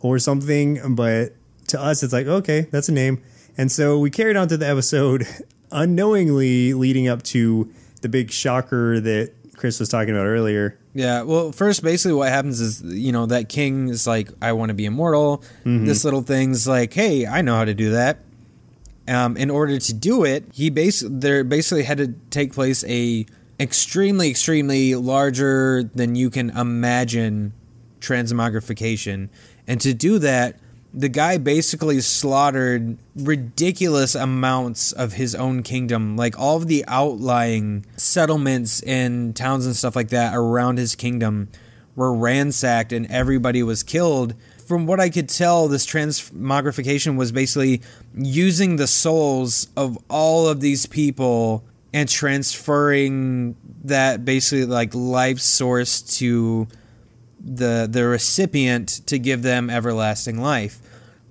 Or 0.00 0.18
something. 0.20 0.94
But 0.94 1.32
to 1.68 1.80
us, 1.80 2.02
it's 2.04 2.12
like, 2.12 2.26
okay, 2.28 2.68
that's 2.70 2.88
a 2.88 2.92
name. 2.92 3.20
And 3.58 3.72
so 3.72 3.98
we 3.98 4.10
carried 4.10 4.36
on 4.36 4.46
to 4.48 4.56
the 4.56 4.68
episode 4.68 5.26
unknowingly 5.72 6.74
leading 6.74 7.08
up 7.08 7.22
to 7.24 7.72
the 8.02 8.08
big 8.08 8.30
shocker 8.30 9.00
that 9.00 9.32
Chris 9.56 9.80
was 9.80 9.88
talking 9.88 10.14
about 10.14 10.26
earlier. 10.26 10.78
Yeah, 10.94 11.22
well, 11.22 11.50
first, 11.52 11.82
basically, 11.82 12.14
what 12.14 12.28
happens 12.28 12.60
is, 12.60 12.82
you 12.82 13.10
know, 13.12 13.26
that 13.26 13.48
king 13.48 13.88
is 13.88 14.06
like, 14.06 14.28
I 14.40 14.52
want 14.52 14.68
to 14.70 14.74
be 14.74 14.84
immortal. 14.84 15.42
This 15.64 16.04
little 16.04 16.22
thing's 16.22 16.66
like, 16.68 16.92
hey, 16.92 17.26
I 17.26 17.40
know 17.42 17.54
how 17.56 17.64
to 17.64 17.74
do 17.74 17.90
that. 17.90 18.18
Um, 19.08 19.36
in 19.36 19.50
order 19.50 19.78
to 19.78 19.94
do 19.94 20.24
it, 20.24 20.44
he 20.52 20.68
bas- 20.68 21.04
there 21.08 21.44
basically 21.44 21.84
had 21.84 21.98
to 21.98 22.08
take 22.30 22.52
place 22.52 22.84
a 22.88 23.24
extremely, 23.60 24.28
extremely 24.30 24.94
larger 24.94 25.84
than 25.94 26.16
you 26.16 26.28
can 26.28 26.50
imagine 26.50 27.52
transmogrification, 28.00 29.28
and 29.66 29.80
to 29.80 29.94
do 29.94 30.18
that, 30.18 30.58
the 30.96 31.10
guy 31.10 31.36
basically 31.36 32.00
slaughtered 32.00 32.96
ridiculous 33.14 34.14
amounts 34.14 34.92
of 34.92 35.12
his 35.12 35.34
own 35.34 35.62
kingdom, 35.62 36.16
like 36.16 36.38
all 36.38 36.56
of 36.56 36.68
the 36.68 36.82
outlying 36.88 37.84
settlements 37.98 38.80
and 38.82 39.36
towns 39.36 39.66
and 39.66 39.76
stuff 39.76 39.94
like 39.94 40.08
that 40.08 40.34
around 40.34 40.78
his 40.78 40.94
kingdom 40.94 41.48
were 41.94 42.14
ransacked 42.14 42.94
and 42.94 43.06
everybody 43.10 43.62
was 43.62 43.82
killed. 43.82 44.34
From 44.66 44.86
what 44.86 44.98
I 44.98 45.10
could 45.10 45.28
tell, 45.28 45.68
this 45.68 45.86
transmogrification 45.86 47.16
was 47.16 47.30
basically 47.30 47.82
using 48.14 48.76
the 48.76 48.86
souls 48.86 49.68
of 49.76 49.98
all 50.08 50.48
of 50.48 50.62
these 50.62 50.86
people 50.86 51.62
and 51.92 52.08
transferring 52.08 53.54
that 53.84 54.24
basically 54.24 54.64
like 54.64 54.94
life 54.94 55.40
source 55.40 56.00
to 56.18 56.66
the 57.46 57.88
the 57.90 58.06
recipient 58.06 58.88
to 59.06 59.18
give 59.18 59.42
them 59.42 59.70
everlasting 59.70 60.40
life. 60.40 60.80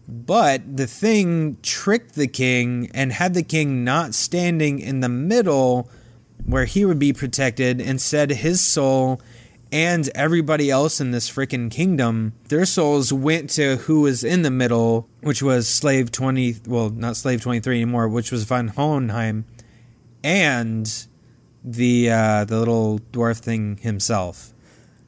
But 0.08 0.78
the 0.78 0.88
thing 0.88 1.58
tricked 1.62 2.16
the 2.16 2.28
king 2.28 2.92
and 2.94 3.12
had 3.12 3.34
the 3.34 3.44
king 3.44 3.84
not 3.84 4.14
standing 4.14 4.80
in 4.80 5.00
the 5.00 5.10
middle 5.10 5.90
where 6.46 6.66
he 6.66 6.86
would 6.86 7.00
be 7.00 7.12
protected. 7.12 7.82
and 7.82 8.00
said 8.00 8.30
his 8.30 8.62
soul 8.62 9.20
and 9.72 10.10
everybody 10.16 10.70
else 10.70 11.02
in 11.02 11.12
this 11.12 11.30
freaking 11.30 11.72
kingdom, 11.72 12.34
their 12.48 12.66
souls 12.66 13.12
went 13.12 13.50
to 13.50 13.78
who 13.78 14.02
was 14.02 14.24
in 14.24 14.44
the 14.44 14.52
middle, 14.52 15.10
which 15.22 15.42
was 15.42 15.68
slave 15.68 16.12
20, 16.12 16.58
well, 16.68 16.90
not 16.90 17.18
slave 17.18 17.42
23 17.42 17.82
anymore, 17.82 18.08
which 18.08 18.32
was 18.32 18.44
von 18.44 18.70
Hohenheim, 18.70 19.46
and 20.24 21.08
the 21.64 22.12
uh, 22.12 22.46
the 22.46 22.60
little 22.60 23.00
dwarf 23.12 23.40
thing 23.40 23.78
himself. 23.78 24.54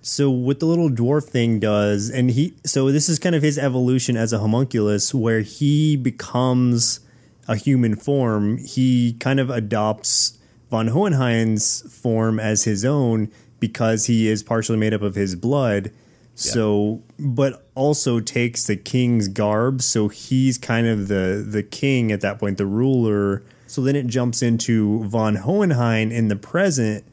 So 0.08 0.30
what 0.32 0.62
the 0.62 0.66
little 0.66 0.89
dwarf 0.89 1.26
thing 1.26 1.60
does, 1.60 2.10
and 2.10 2.32
he 2.32 2.53
so 2.64 2.89
this 2.93 3.10
is 3.10 3.20
kind 3.20 3.36
of 3.36 3.43
his 3.43 3.60
evolution 3.60 4.16
as 4.16 4.32
a 4.32 4.39
homunculus, 4.39 5.14
where 5.14 5.41
he 5.41 5.97
becomes 5.97 7.01
a 7.45 7.58
human 7.58 7.93
form. 7.97 8.58
He 8.58 9.18
kind 9.20 9.38
of 9.38 9.49
adopts 9.49 10.38
von 10.72 10.88
Hohenheim's 10.88 11.82
form 11.93 12.39
as 12.39 12.64
his 12.64 12.86
own 12.86 13.30
because 13.60 14.05
he 14.05 14.30
is 14.30 14.43
partially 14.43 14.78
made 14.78 14.93
up 14.93 15.01
of 15.01 15.16
his 15.16 15.36
blood. 15.36 15.91
So, 16.36 17.01
but 17.20 17.68
also 17.76 18.22
takes 18.22 18.66
the 18.66 18.78
king's 18.78 19.28
garb. 19.28 19.82
So 19.82 20.08
he's 20.08 20.58
kind 20.58 20.88
of 20.88 21.10
the 21.10 21.45
the 21.45 21.64
king 21.64 22.14
at 22.14 22.22
that 22.22 22.39
point, 22.39 22.58
the 22.58 22.66
ruler. 22.66 23.43
So 23.68 23.82
then 23.82 23.97
it 23.97 24.08
jumps 24.08 24.41
into 24.41 25.03
von 25.03 25.36
Hohenheim 25.36 26.14
in 26.14 26.30
the 26.30 26.38
present, 26.38 27.03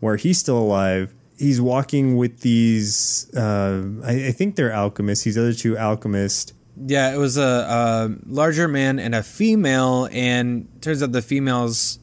where 0.00 0.16
he's 0.16 0.38
still 0.38 0.58
alive. 0.58 1.12
He's 1.38 1.60
walking 1.60 2.16
with 2.16 2.40
these. 2.40 3.32
Uh, 3.34 3.82
I, 4.04 4.26
I 4.26 4.32
think 4.32 4.56
they're 4.56 4.72
alchemists. 4.72 5.24
These 5.24 5.38
other 5.38 5.52
two 5.52 5.76
alchemists. 5.76 6.52
Yeah, 6.86 7.12
it 7.12 7.18
was 7.18 7.36
a, 7.36 7.42
a 7.42 8.10
larger 8.26 8.68
man 8.68 8.98
and 8.98 9.14
a 9.14 9.22
female, 9.22 10.08
and 10.12 10.68
turns 10.80 11.02
out 11.02 11.12
the 11.12 11.22
female's, 11.22 11.98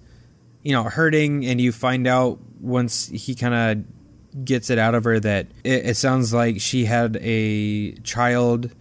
you 0.64 0.72
know, 0.74 0.84
hurting, 0.84 1.46
and 1.46 1.62
you 1.62 1.72
find 1.72 2.08
out 2.08 2.40
once 2.60 3.08
he 3.08 3.36
kind 3.36 3.54
of 3.54 4.46
gets 4.46 4.70
it 4.70 4.78
out 4.78 4.96
of 4.96 5.06
her 5.06 5.20
that 5.20 5.48
it, 5.64 5.86
it 5.86 5.98
sounds 5.98 6.34
like 6.34 6.60
she 6.60 6.86
had 6.86 7.18
a 7.22 7.94
child 8.00 8.74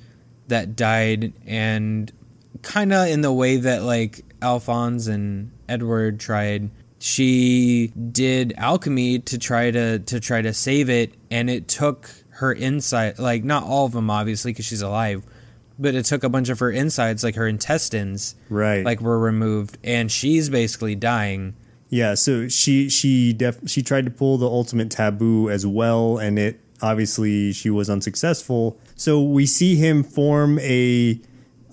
that 0.49 0.75
died, 0.77 1.33
and 1.47 2.13
kind 2.63 2.93
of 2.93 3.09
in 3.09 3.21
the 3.21 3.33
way 3.33 3.57
that 3.57 3.83
like 3.83 4.25
Alphonse 4.43 5.07
and 5.07 5.53
Edward 5.69 6.19
tried. 6.21 6.71
She 7.05 7.89
did 7.89 8.55
alchemy 8.57 9.19
to 9.21 9.37
try 9.39 9.71
to 9.71 9.99
to 9.99 10.21
try 10.21 10.41
to 10.41 10.55
save 10.55 10.89
it, 10.89 11.13
and 11.31 11.51
it 11.51 11.69
took 11.69 12.11
her 12.41 12.51
inside, 12.51 13.19
like 13.19 13.45
not 13.45 13.65
all 13.65 13.85
of 13.85 13.93
them, 13.93 14.09
obviously, 14.09 14.53
because 14.53 14.65
she's 14.65 14.83
alive 14.83 15.23
but 15.79 15.95
it 15.95 16.05
took 16.05 16.23
a 16.23 16.29
bunch 16.29 16.49
of 16.49 16.61
her 16.61 16.71
insides, 16.71 17.25
like 17.25 17.35
her 17.35 17.49
intestines, 17.49 18.37
Right. 18.49 18.85
like 18.85 19.01
were 19.01 19.19
removed, 19.19 19.77
and 19.83 20.11
she's 20.11 20.49
basically 20.49 20.95
dying. 20.95 21.55
Yeah, 21.89 22.15
so 22.15 22.49
she 22.49 22.89
she 22.89 23.33
def, 23.33 23.59
she 23.69 23.83
tried 23.83 24.05
to 24.07 24.11
pull 24.11 24.39
the 24.39 24.47
ultimate 24.47 24.91
taboo 24.91 25.51
as 25.51 25.67
well, 25.67 26.19
and 26.19 26.39
it 26.39 26.61
obviously 26.81 27.53
she 27.53 27.71
was 27.71 27.91
unsuccessful. 27.91 28.79
So 28.97 29.23
we 29.23 29.47
see 29.47 29.77
him 29.77 30.03
form 30.03 30.59
a 30.61 31.21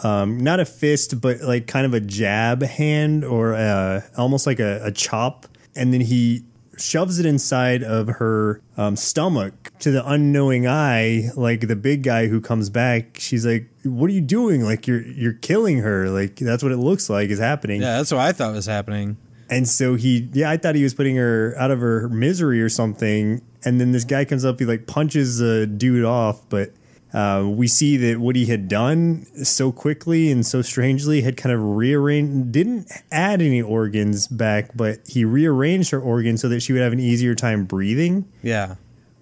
um, 0.03 0.39
not 0.39 0.59
a 0.59 0.65
fist, 0.65 1.21
but 1.21 1.41
like 1.41 1.67
kind 1.67 1.85
of 1.85 1.93
a 1.93 1.99
jab 1.99 2.63
hand 2.63 3.23
or 3.23 3.53
uh 3.53 4.01
almost 4.17 4.45
like 4.47 4.59
a, 4.59 4.81
a 4.83 4.91
chop, 4.91 5.47
and 5.75 5.93
then 5.93 6.01
he 6.01 6.43
shoves 6.77 7.19
it 7.19 7.25
inside 7.27 7.83
of 7.83 8.07
her 8.07 8.59
um, 8.77 8.95
stomach 8.95 9.71
to 9.79 9.91
the 9.91 10.03
unknowing 10.09 10.65
eye 10.67 11.29
like 11.35 11.67
the 11.67 11.75
big 11.75 12.01
guy 12.01 12.27
who 12.27 12.41
comes 12.41 12.69
back. 12.71 13.17
She's 13.19 13.45
like 13.45 13.67
what 13.83 14.09
are 14.09 14.13
you 14.13 14.21
doing? 14.21 14.63
Like 14.63 14.87
you're 14.87 15.01
you're 15.03 15.33
killing 15.33 15.79
her. 15.79 16.09
Like 16.09 16.37
that's 16.37 16.63
what 16.63 16.71
it 16.71 16.77
looks 16.77 17.09
like 17.09 17.29
is 17.29 17.39
happening. 17.39 17.81
Yeah, 17.81 17.97
that's 17.97 18.11
what 18.11 18.21
I 18.21 18.31
thought 18.31 18.53
was 18.53 18.65
happening. 18.65 19.17
and 19.49 19.67
so 19.67 19.95
he, 19.95 20.29
yeah, 20.33 20.49
I 20.49 20.55
thought 20.57 20.75
he 20.75 20.83
was 20.83 20.93
putting 20.93 21.17
her 21.17 21.53
out 21.57 21.71
of 21.71 21.79
her 21.81 22.07
misery 22.09 22.61
or 22.61 22.69
something. 22.69 23.41
And 23.63 23.79
then 23.81 23.91
this 23.91 24.05
guy 24.05 24.23
comes 24.25 24.43
up, 24.45 24.57
he 24.59 24.65
like 24.65 24.87
punches 24.87 25.37
the 25.39 25.67
dude 25.67 26.05
off, 26.05 26.47
but 26.49 26.71
Uh, 27.13 27.45
we 27.45 27.67
see 27.67 27.97
that 27.97 28.19
what 28.19 28.35
he 28.37 28.45
had 28.45 28.67
done 28.69 29.25
so 29.43 29.71
quickly 29.71 30.31
and 30.31 30.45
so 30.45 30.61
strangely 30.61 31.21
had 31.21 31.35
kind 31.35 31.53
of 31.53 31.59
rearranged, 31.61 32.51
didn't 32.53 32.89
add 33.11 33.41
any 33.41 33.61
organs 33.61 34.27
back, 34.27 34.69
but 34.75 34.99
he 35.07 35.25
rearranged 35.25 35.91
her 35.91 35.99
organs 35.99 36.39
so 36.41 36.47
that 36.47 36.61
she 36.61 36.71
would 36.71 36.81
have 36.81 36.93
an 36.93 36.99
easier 37.01 37.35
time 37.35 37.65
breathing 37.65 38.25
Yeah. 38.41 38.75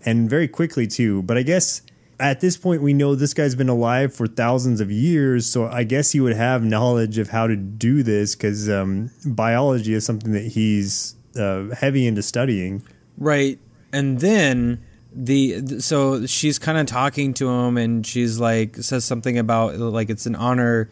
and 0.05 0.29
very 0.29 0.47
quickly 0.47 0.85
too. 0.85 1.23
But 1.23 1.37
I 1.37 1.41
guess 1.43 1.81
at 2.19 2.41
this 2.41 2.57
point 2.57 2.83
we 2.83 2.93
know 2.93 3.15
this 3.15 3.33
guy's 3.33 3.55
been 3.55 3.69
alive 3.69 4.13
for 4.13 4.27
thousands 4.27 4.81
of 4.81 4.91
years, 4.91 5.47
so 5.47 5.65
I 5.67 5.83
guess 5.83 6.11
he 6.11 6.19
would 6.19 6.35
have 6.35 6.63
knowledge 6.63 7.17
of 7.17 7.29
how 7.29 7.47
to 7.47 7.55
do 7.55 8.03
this 8.03 8.35
because 8.35 8.69
um, 8.69 9.09
biology 9.25 9.93
is 9.93 10.05
something 10.05 10.31
that 10.33 10.45
he's 10.51 11.15
uh, 11.39 11.69
heavy 11.75 12.05
into 12.05 12.21
studying. 12.21 12.83
Right. 13.17 13.57
And 13.91 14.19
then 14.19 14.83
the 15.19 15.79
so 15.81 16.25
she's 16.25 16.57
kind 16.57 16.77
of 16.77 16.85
talking 16.85 17.33
to 17.33 17.49
him 17.49 17.77
and 17.77 18.07
she's 18.07 18.39
like 18.39 18.77
says 18.77 19.03
something 19.03 19.37
about 19.37 19.77
like 19.77 20.09
it's 20.09 20.25
an 20.25 20.35
honor 20.35 20.89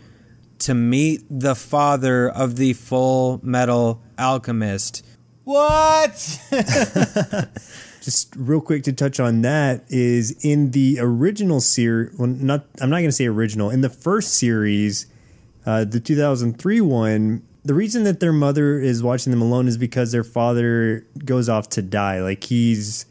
to 0.60 0.74
meet 0.74 1.24
the 1.30 1.56
father 1.56 2.30
of 2.30 2.58
the 2.58 2.74
full 2.74 3.40
metal 3.42 4.02
alchemist. 4.18 5.06
What? 5.46 6.40
Just 8.02 8.36
real 8.36 8.60
quick 8.60 8.84
to 8.84 8.94
touch 8.94 9.20
on 9.20 9.44
that 9.44 9.86
is 9.88 10.32
in 10.44 10.72
the 10.72 10.98
original 11.00 11.62
series. 11.62 12.18
Well, 12.18 12.28
not 12.28 12.66
I'm 12.82 12.90
not 12.90 12.98
going 12.98 13.10
to 13.10 13.14
say 13.14 13.28
original. 13.28 13.70
In 13.70 13.80
the 13.80 13.90
first 13.90 14.36
series, 14.36 15.06
uh, 15.66 15.86
the 15.86 16.02
2003 16.02 16.82
one, 16.82 17.48
the 17.64 17.74
reason 17.74 18.04
that 18.04 18.20
their 18.20 18.34
mother 18.34 18.80
is 18.80 19.02
watching 19.02 19.32
them 19.32 19.42
alone 19.42 19.70
is 19.70 19.78
because 19.78 20.12
their 20.12 20.24
father 20.26 21.06
goes 21.24 21.48
off 21.48 21.70
to 21.70 21.82
die. 21.82 22.22
Like 22.22 22.44
he's 22.44 23.06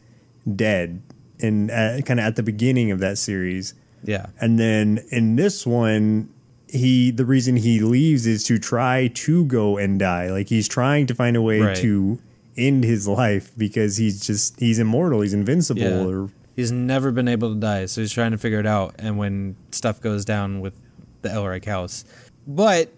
dead, 0.54 1.02
and 1.40 1.70
uh, 1.70 2.00
kind 2.02 2.20
of 2.20 2.26
at 2.26 2.36
the 2.36 2.42
beginning 2.42 2.90
of 2.90 2.98
that 3.00 3.18
series. 3.18 3.74
yeah. 4.04 4.26
And 4.40 4.58
then 4.58 5.00
in 5.10 5.36
this 5.36 5.66
one, 5.66 6.28
he 6.68 7.10
the 7.10 7.24
reason 7.24 7.56
he 7.56 7.80
leaves 7.80 8.26
is 8.26 8.44
to 8.44 8.58
try 8.58 9.08
to 9.14 9.44
go 9.46 9.76
and 9.78 9.98
die. 9.98 10.30
Like 10.30 10.48
he's 10.48 10.66
trying 10.68 11.06
to 11.06 11.14
find 11.14 11.36
a 11.36 11.42
way 11.42 11.60
Right. 11.60 11.76
to 11.76 12.18
end 12.56 12.84
his 12.84 13.06
life 13.06 13.52
because 13.56 13.98
he's 13.98 14.20
just 14.26 14.58
he's 14.60 14.78
immortal, 14.78 15.20
he's 15.20 15.34
invincible 15.34 15.82
Yeah. 15.82 16.04
or 16.06 16.30
He's 16.56 16.72
never 16.72 17.12
been 17.12 17.28
able 17.28 17.52
to 17.52 17.60
die, 17.60 17.84
so 17.84 18.00
he's 18.00 18.12
trying 18.12 18.30
to 18.30 18.38
figure 18.38 18.58
it 18.60 18.66
out. 18.66 18.94
And 18.98 19.18
when 19.18 19.56
stuff 19.72 20.00
goes 20.00 20.24
down 20.24 20.60
with 20.60 20.72
the 21.20 21.28
Elric 21.28 21.66
house, 21.66 22.04
but 22.46 22.90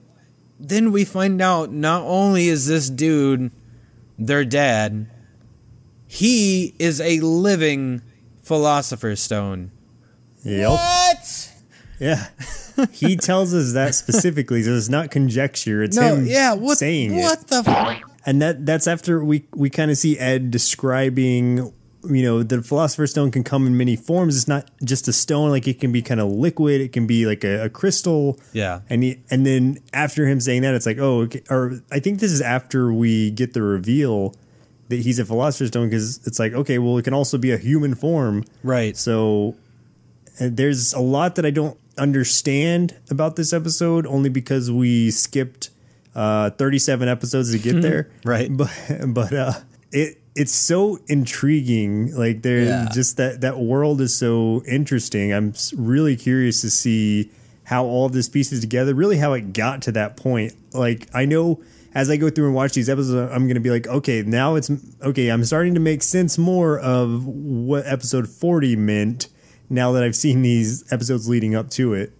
then 0.60 0.92
we 0.92 1.04
find 1.04 1.42
out 1.42 1.72
not 1.72 2.02
only 2.04 2.46
is 2.48 2.68
this 2.68 2.88
dude 2.88 3.50
their 4.16 4.44
dad, 4.44 5.08
he 6.06 6.72
is 6.78 7.00
a 7.00 7.20
living 7.20 8.02
philosopher's 8.48 9.20
stone. 9.20 9.70
Yep. 10.44 10.70
What? 10.70 11.52
Yeah. 12.00 12.28
he 12.92 13.16
tells 13.16 13.52
us 13.54 13.72
that 13.74 13.94
specifically, 13.94 14.62
so 14.62 14.72
it's 14.72 14.88
not 14.88 15.10
conjecture. 15.10 15.82
It's 15.82 15.96
No, 15.96 16.14
him 16.16 16.26
yeah. 16.26 16.54
What? 16.54 16.78
saying 16.78 17.14
it. 17.14 17.22
what 17.22 17.46
the? 17.48 17.62
F- 17.66 18.02
And 18.26 18.40
that 18.42 18.64
that's 18.66 18.86
after 18.86 19.22
we 19.24 19.44
we 19.54 19.68
kind 19.70 19.90
of 19.90 19.96
see 19.98 20.18
Ed 20.18 20.50
describing 20.50 21.72
you 22.04 22.22
know 22.22 22.44
the 22.44 22.62
philosopher's 22.62 23.10
stone 23.10 23.30
can 23.32 23.42
come 23.42 23.66
in 23.66 23.76
many 23.76 23.96
forms 23.96 24.36
it's 24.36 24.46
not 24.46 24.70
just 24.84 25.08
a 25.08 25.12
stone 25.12 25.50
like 25.50 25.66
it 25.66 25.80
can 25.80 25.90
be 25.90 26.00
kind 26.00 26.20
of 26.20 26.28
liquid 26.30 26.80
it 26.80 26.92
can 26.92 27.08
be 27.08 27.26
like 27.26 27.42
a, 27.42 27.64
a 27.64 27.68
crystal 27.68 28.38
Yeah. 28.52 28.82
and 28.88 29.02
he, 29.02 29.18
and 29.30 29.44
then 29.44 29.78
after 29.92 30.24
him 30.28 30.38
saying 30.40 30.62
that 30.62 30.74
it's 30.74 30.86
like 30.86 30.98
oh 30.98 31.22
okay. 31.22 31.42
or 31.50 31.80
i 31.90 31.98
think 31.98 32.20
this 32.20 32.30
is 32.30 32.40
after 32.40 32.92
we 32.92 33.32
get 33.32 33.52
the 33.52 33.62
reveal 33.62 34.36
that 34.88 35.00
he's 35.00 35.18
a 35.18 35.24
philosopher's 35.24 35.68
stone 35.68 35.88
because 35.88 36.26
it's 36.26 36.38
like 36.38 36.52
okay 36.52 36.78
well 36.78 36.96
it 36.98 37.02
can 37.02 37.14
also 37.14 37.38
be 37.38 37.50
a 37.50 37.58
human 37.58 37.94
form 37.94 38.44
right. 38.62 38.96
so 38.96 39.54
there's 40.40 40.92
a 40.92 41.00
lot 41.00 41.34
that 41.36 41.44
I 41.44 41.50
don't 41.50 41.76
understand 41.96 42.94
about 43.10 43.36
this 43.36 43.52
episode 43.52 44.06
only 44.06 44.28
because 44.30 44.70
we 44.70 45.10
skipped 45.10 45.70
uh, 46.14 46.50
37 46.50 47.08
episodes 47.08 47.50
to 47.52 47.58
get 47.58 47.82
there. 47.82 48.08
Right. 48.24 48.48
But 48.56 48.70
but 49.08 49.32
uh, 49.32 49.52
it 49.92 50.18
it's 50.36 50.52
so 50.52 50.98
intriguing. 51.08 52.14
Like 52.14 52.42
there 52.42 52.64
Yeah. 52.64 52.88
just 52.92 53.16
that 53.16 53.40
that 53.40 53.58
world 53.58 54.00
is 54.00 54.14
so 54.16 54.62
interesting. 54.66 55.32
I'm 55.32 55.54
really 55.76 56.16
curious 56.16 56.60
to 56.60 56.70
see 56.70 57.30
how 57.64 57.84
all 57.84 58.06
of 58.06 58.12
this 58.12 58.28
pieces 58.28 58.60
together, 58.60 58.94
really 58.94 59.18
how 59.18 59.32
it 59.32 59.52
got 59.52 59.82
to 59.82 59.92
that 59.92 60.16
point. 60.16 60.54
Like 60.72 61.08
I 61.12 61.24
know 61.24 61.60
as 61.94 62.10
I 62.10 62.16
go 62.16 62.30
through 62.30 62.46
and 62.46 62.54
watch 62.54 62.72
these 62.72 62.88
episodes, 62.88 63.32
I'm 63.32 63.44
going 63.44 63.54
to 63.54 63.60
be 63.60 63.70
like, 63.70 63.86
okay, 63.86 64.22
now 64.22 64.54
it's 64.54 64.70
okay. 65.02 65.28
I'm 65.28 65.44
starting 65.44 65.74
to 65.74 65.80
make 65.80 66.02
sense 66.02 66.38
more 66.38 66.78
of 66.78 67.26
what 67.26 67.86
episode 67.86 68.28
40 68.28 68.76
meant 68.76 69.28
now 69.70 69.92
that 69.92 70.02
I've 70.02 70.16
seen 70.16 70.42
these 70.42 70.90
episodes 70.92 71.28
leading 71.28 71.54
up 71.54 71.70
to 71.70 71.94
it. 71.94 72.12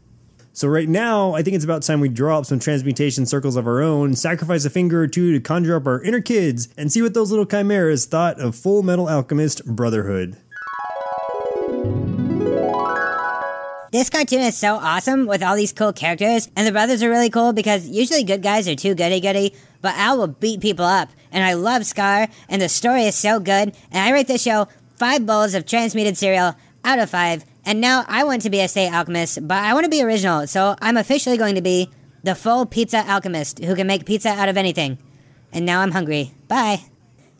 So 0.53 0.67
right 0.67 0.89
now, 0.89 1.35
I 1.35 1.43
think 1.43 1.55
it's 1.55 1.65
about 1.65 1.83
time 1.83 2.01
we 2.01 2.09
draw 2.09 2.39
up 2.39 2.47
some 2.47 2.59
transmutation 2.59 3.27
circles 3.27 3.55
of 3.55 3.69
our 3.69 3.81
own, 3.81 4.17
sacrifice 4.17 4.65
a 4.65 4.71
finger 4.71 5.03
or 5.03 5.07
two 5.07 5.33
to 5.33 5.39
conjure 5.39 5.77
up 5.77 5.87
our 5.87 6.03
inner 6.03 6.21
kids, 6.21 6.69
and 6.77 6.91
see 6.93 7.01
what 7.01 7.15
those 7.15 7.31
little 7.31 7.47
chimeras 7.47 8.07
thought 8.07 8.41
of 8.41 8.57
Full 8.57 8.83
Metal 8.83 9.09
Alchemist 9.09 9.65
Brotherhood. 9.65 10.37
This 13.91 14.11
cartoon 14.11 14.41
is 14.41 14.55
so 14.55 14.75
awesome 14.75 15.25
with 15.25 15.43
all 15.43 15.57
these 15.57 15.73
cool 15.73 15.95
characters, 15.95 16.51
and 16.55 16.67
the 16.67 16.73
brothers 16.73 17.03
are 17.03 17.09
really 17.09 17.31
cool 17.31 17.55
because 17.55 17.89
usually 17.89 18.23
good 18.23 18.43
guys 18.43 18.69
are 18.69 18.75
too 18.75 18.95
goody 18.95 19.19
goody, 19.19 19.55
but 19.81 19.97
Al 19.97 20.19
will 20.19 20.27
beat 20.27 20.61
people 20.61 20.85
up. 20.85 21.09
And 21.33 21.43
I 21.43 21.55
love 21.55 21.87
Scar, 21.87 22.29
and 22.51 22.61
the 22.61 22.69
story 22.69 23.05
is 23.05 23.15
so 23.15 23.41
good, 23.41 23.75
and 23.91 24.05
I 24.05 24.13
rate 24.13 24.27
this 24.27 24.43
show 24.43 24.69
five 24.97 25.25
bowls 25.25 25.55
of 25.55 25.65
transmuted 25.65 26.19
cereal 26.19 26.55
out 26.85 26.99
of 26.99 27.09
five. 27.09 27.47
And 27.65 27.81
now 27.81 28.05
I 28.09 28.25
want 28.25 28.43
to 28.43 28.51
be 28.51 28.61
a 28.61 28.69
state 28.69 28.93
alchemist, 28.93 29.49
but 29.49 29.65
I 29.65 29.73
want 29.73 29.85
to 29.85 29.91
be 29.91 30.03
original, 30.03 30.47
so 30.47 30.77
I'm 30.83 30.99
officially 30.99 31.39
going 31.39 31.55
to 31.55 31.63
be 31.63 31.89
the 32.23 32.35
full 32.35 32.67
pizza 32.67 32.99
alchemist 33.09 33.65
who 33.65 33.75
can 33.75 33.87
make 33.87 34.05
pizza 34.05 34.29
out 34.29 34.51
of 34.51 34.59
anything. 34.59 34.99
And 35.51 35.65
now 35.65 35.81
I'm 35.81 35.93
hungry. 35.93 36.35
Bye. 36.47 36.83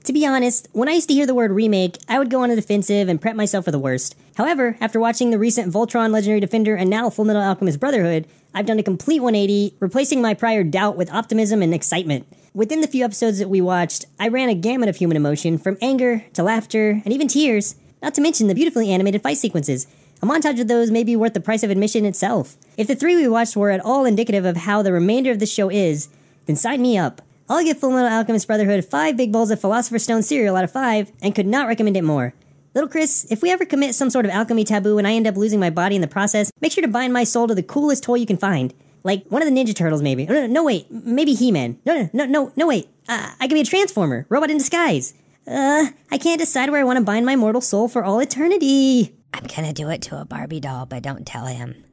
To 0.09 0.13
be 0.15 0.25
honest, 0.25 0.69
when 0.73 0.89
I 0.89 0.93
used 0.93 1.09
to 1.09 1.15
hear 1.15 1.27
the 1.27 1.35
word 1.35 1.53
remake, 1.53 1.99
I 2.09 2.19
would 2.19 2.31
go 2.31 2.43
on 2.43 2.49
the 2.49 2.57
defensive 2.57 3.11
and 3.11 3.21
prep 3.21 3.37
myself 3.37 3.67
for 3.67 3.71
the 3.71 3.79
worst. 3.79 4.17
However, 4.39 4.79
after 4.81 4.99
watching 4.99 5.29
the 5.29 5.39
recent 5.39 5.71
Voltron 5.71 6.13
Legendary 6.13 6.41
Defender 6.41 6.75
and 6.75 6.89
now 6.89 7.11
Full 7.11 7.27
Metal 7.27 7.43
Alchemist 7.43 7.79
Brotherhood, 7.79 8.27
I've 8.55 8.65
done 8.65 8.79
a 8.79 8.83
complete 8.83 9.21
180, 9.21 9.75
replacing 9.81 10.23
my 10.23 10.33
prior 10.33 10.65
doubt 10.65 10.97
with 10.97 11.13
optimism 11.13 11.61
and 11.61 11.75
excitement. 11.75 12.27
Within 12.55 12.81
the 12.81 12.87
few 12.87 13.05
episodes 13.05 13.39
that 13.39 13.51
we 13.51 13.61
watched, 13.61 14.07
I 14.19 14.29
ran 14.29 14.49
a 14.49 14.55
gamut 14.55 14.89
of 14.89 14.97
human 14.97 15.19
emotion 15.19 15.59
from 15.59 15.77
anger 15.83 16.25
to 16.33 16.43
laughter 16.43 17.03
and 17.05 17.13
even 17.13 17.29
tears, 17.29 17.75
not 18.01 18.15
to 18.15 18.23
mention 18.23 18.47
the 18.47 18.55
beautifully 18.55 18.91
animated 18.91 19.23
fight 19.23 19.37
sequences. 19.37 19.87
A 20.23 20.27
montage 20.27 20.59
of 20.59 20.69
those 20.69 20.91
may 20.91 21.05
be 21.05 21.17
worth 21.17 21.35
the 21.35 21.41
price 21.41 21.63
of 21.63 21.69
admission 21.69 22.07
itself. 22.07 22.57
If 22.79 22.87
the 22.87 22.97
three 22.97 23.17
we 23.17 23.29
watched 23.29 23.59
were 23.59 23.73
at 23.73 23.85
all 23.85 24.07
indicative 24.07 24.47
of 24.47 24.57
how 24.57 24.81
the 24.81 24.91
remainder 24.95 25.33
of 25.33 25.39
the 25.39 25.45
show 25.45 25.69
is, 25.69 26.09
then 26.47 26.57
sign 26.57 26.81
me 26.81 26.97
up. 26.97 27.21
I'll 27.49 27.65
give 27.65 27.79
Full 27.79 27.91
Metal 27.91 28.09
Alchemist 28.09 28.47
Brotherhood 28.47 28.85
five 28.85 29.17
big 29.17 29.33
bowls 29.33 29.51
of 29.51 29.61
Philosopher's 29.61 30.03
Stone 30.03 30.23
cereal 30.23 30.57
out 30.57 30.65
of 30.65 30.71
five, 30.71 31.11
and 31.23 31.35
could 31.35 31.47
not 31.47 31.67
recommend 31.67 31.97
it 31.97 32.05
more. 32.05 32.35
Little 32.75 32.89
Chris, 32.89 33.27
if 33.31 33.43
we 33.43 33.51
ever 33.51 33.65
commit 33.65 33.95
some 33.95 34.11
sort 34.11 34.27
of 34.27 34.31
alchemy 34.31 34.65
taboo 34.65 34.99
and 34.99 35.07
I 35.07 35.15
end 35.15 35.27
up 35.27 35.37
losing 35.37 35.59
my 35.59 35.71
body 35.71 35.95
in 35.95 36.03
the 36.03 36.07
process, 36.07 36.53
make 36.61 36.73
sure 36.73 36.83
to 36.83 36.89
bind 36.89 37.13
my 37.13 37.25
soul 37.25 37.49
to 37.49 37.55
the 37.55 37.63
coolest 37.63 38.05
toy 38.05 38.17
you 38.17 38.27
can 38.27 38.37
find. 38.37 38.75
Like 39.03 39.25
one 39.29 39.41
of 39.43 39.49
the 39.49 39.55
Ninja 39.55 39.75
Turtles, 39.75 40.03
maybe. 40.03 40.27
No, 40.27 40.35
no, 40.35 40.47
no 40.47 40.65
wait. 40.65 40.91
Maybe 40.91 41.33
He 41.33 41.51
Man. 41.51 41.79
No, 41.87 41.95
no, 41.95 42.11
no, 42.13 42.27
no, 42.27 42.53
no, 42.55 42.67
wait. 42.67 42.89
Uh, 43.09 43.31
I 43.41 43.49
could 43.49 43.55
be 43.55 43.63
a 43.63 43.65
Transformer, 43.65 44.27
robot 44.29 44.51
in 44.51 44.59
disguise. 44.59 45.15
Uh, 45.47 45.87
I 46.11 46.19
can't 46.19 46.39
decide 46.39 46.71
where 46.71 46.81
I 46.81 46.85
want 46.85 46.99
to 46.99 47.05
bind 47.05 47.25
my 47.25 47.35
mortal 47.37 47.63
soul 47.63 47.89
for 47.89 48.05
all 48.05 48.21
eternity. 48.21 49.15
I'm 49.33 49.45
gonna 49.45 49.73
do 49.73 49.89
it 49.89 50.03
to 50.03 50.21
a 50.21 50.25
Barbie 50.25 50.61
doll, 50.61 50.85
but 50.85 51.03
don't 51.03 51.27
tell 51.27 51.47
him. 51.47 51.85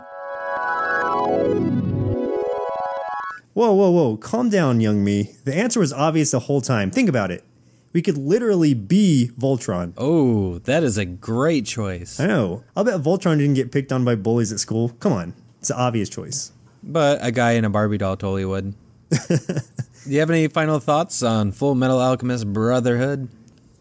Whoa, 3.55 3.71
whoa, 3.71 3.89
whoa. 3.89 4.17
Calm 4.17 4.49
down, 4.49 4.81
young 4.81 5.01
me. 5.01 5.37
The 5.45 5.55
answer 5.55 5.79
was 5.79 5.93
obvious 5.93 6.31
the 6.31 6.41
whole 6.41 6.59
time. 6.59 6.91
Think 6.91 7.07
about 7.07 7.31
it. 7.31 7.41
We 7.93 8.01
could 8.01 8.17
literally 8.17 8.73
be 8.73 9.31
Voltron. 9.39 9.93
Oh, 9.95 10.57
that 10.65 10.83
is 10.83 10.97
a 10.97 11.05
great 11.05 11.65
choice. 11.65 12.19
I 12.19 12.27
know. 12.27 12.65
I'll 12.75 12.83
bet 12.83 12.99
Voltron 12.99 13.37
didn't 13.37 13.53
get 13.53 13.71
picked 13.71 13.93
on 13.93 14.03
by 14.03 14.15
bullies 14.15 14.51
at 14.51 14.59
school. 14.59 14.89
Come 14.99 15.13
on. 15.13 15.33
It's 15.61 15.69
an 15.69 15.77
obvious 15.77 16.09
choice. 16.09 16.51
But 16.83 17.19
a 17.21 17.31
guy 17.31 17.53
in 17.53 17.63
a 17.63 17.69
Barbie 17.69 17.97
doll 17.97 18.17
totally 18.17 18.43
would. 18.43 18.75
Do 19.09 19.37
you 20.07 20.19
have 20.19 20.29
any 20.29 20.49
final 20.49 20.81
thoughts 20.81 21.23
on 21.23 21.53
Full 21.53 21.75
Metal 21.75 22.01
Alchemist 22.01 22.51
Brotherhood? 22.51 23.29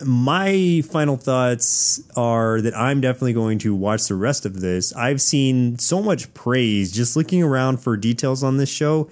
my 0.05 0.83
final 0.91 1.17
thoughts 1.17 2.03
are 2.17 2.61
that 2.61 2.77
I'm 2.77 3.01
definitely 3.01 3.33
going 3.33 3.59
to 3.61 3.75
watch 3.75 4.07
the 4.09 4.15
rest 4.15 4.45
of 4.45 4.61
this. 4.61 4.93
I've 4.95 5.21
seen 5.21 5.79
so 5.79 6.03
much 6.03 6.33
praise 6.35 6.93
just 6.93 7.17
looking 7.17 7.43
around 7.43 7.79
for 7.79 7.97
details 7.97 8.43
on 8.43 8.57
this 8.57 8.69
show. 8.69 9.09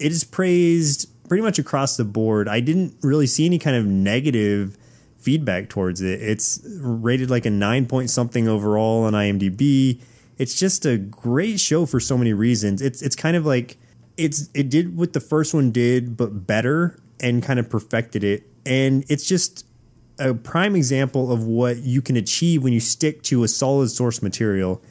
It 0.00 0.12
is 0.12 0.24
praised 0.24 1.08
pretty 1.28 1.42
much 1.42 1.58
across 1.58 1.96
the 1.96 2.04
board. 2.04 2.48
I 2.48 2.60
didn't 2.60 2.96
really 3.02 3.26
see 3.26 3.46
any 3.46 3.58
kind 3.58 3.76
of 3.76 3.86
negative 3.86 4.76
feedback 5.18 5.68
towards 5.68 6.00
it. 6.00 6.20
It's 6.22 6.60
rated 6.80 7.30
like 7.30 7.46
a 7.46 7.50
9 7.50 7.86
point 7.86 8.10
something 8.10 8.48
overall 8.48 9.04
on 9.04 9.12
IMDb. 9.12 10.00
It's 10.38 10.58
just 10.58 10.86
a 10.86 10.96
great 10.96 11.60
show 11.60 11.86
for 11.86 12.00
so 12.00 12.16
many 12.16 12.32
reasons. 12.32 12.80
It's 12.82 13.02
it's 13.02 13.14
kind 13.14 13.36
of 13.36 13.44
like 13.44 13.76
it's 14.16 14.48
it 14.54 14.70
did 14.70 14.96
what 14.96 15.12
the 15.12 15.20
first 15.20 15.54
one 15.54 15.70
did 15.70 16.16
but 16.16 16.46
better 16.46 16.98
and 17.20 17.42
kind 17.42 17.58
of 17.58 17.68
perfected 17.68 18.24
it. 18.24 18.44
And 18.64 19.04
it's 19.08 19.26
just 19.26 19.66
a 20.18 20.34
prime 20.34 20.76
example 20.76 21.32
of 21.32 21.44
what 21.44 21.78
you 21.78 22.02
can 22.02 22.16
achieve 22.16 22.62
when 22.62 22.72
you 22.72 22.80
stick 22.80 23.22
to 23.24 23.44
a 23.44 23.48
solid 23.48 23.90
source 23.90 24.22
material. 24.22 24.82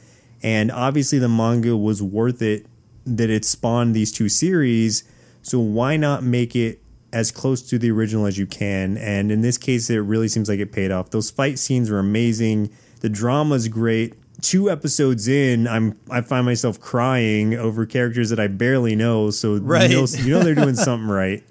And 0.42 0.70
obviously, 0.70 1.18
the 1.18 1.28
manga 1.28 1.76
was 1.76 2.02
worth 2.02 2.40
it 2.40 2.66
that 3.06 3.30
it 3.30 3.44
spawned 3.44 3.94
these 3.94 4.12
two 4.12 4.28
series. 4.28 5.04
So 5.42 5.58
why 5.58 5.96
not 5.96 6.22
make 6.22 6.54
it 6.54 6.82
as 7.12 7.30
close 7.32 7.62
to 7.70 7.78
the 7.78 7.90
original 7.90 8.26
as 8.26 8.38
you 8.38 8.46
can? 8.46 8.96
And 8.98 9.32
in 9.32 9.40
this 9.40 9.58
case, 9.58 9.88
it 9.90 9.98
really 9.98 10.28
seems 10.28 10.48
like 10.48 10.60
it 10.60 10.72
paid 10.72 10.90
off. 10.90 11.10
Those 11.10 11.30
fight 11.30 11.58
scenes 11.58 11.90
were 11.90 11.98
amazing. 11.98 12.70
The 13.00 13.08
drama's 13.08 13.68
great. 13.68 14.14
Two 14.42 14.70
episodes 14.70 15.28
in, 15.28 15.66
I'm 15.68 15.98
I 16.10 16.22
find 16.22 16.46
myself 16.46 16.80
crying 16.80 17.54
over 17.54 17.84
characters 17.84 18.30
that 18.30 18.40
I 18.40 18.46
barely 18.46 18.96
know. 18.96 19.30
So 19.30 19.56
Right. 19.58 19.90
you, 19.90 19.96
know, 19.96 20.06
you 20.18 20.30
know 20.30 20.42
they're 20.42 20.54
doing 20.54 20.76
something 20.76 21.08
right. 21.22 21.42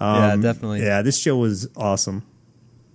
yeah, 0.00 0.32
Um, 0.32 0.40
definitely. 0.40 0.82
Yeah, 0.82 1.02
this 1.02 1.16
show 1.18 1.36
was 1.36 1.68
awesome. 1.76 2.24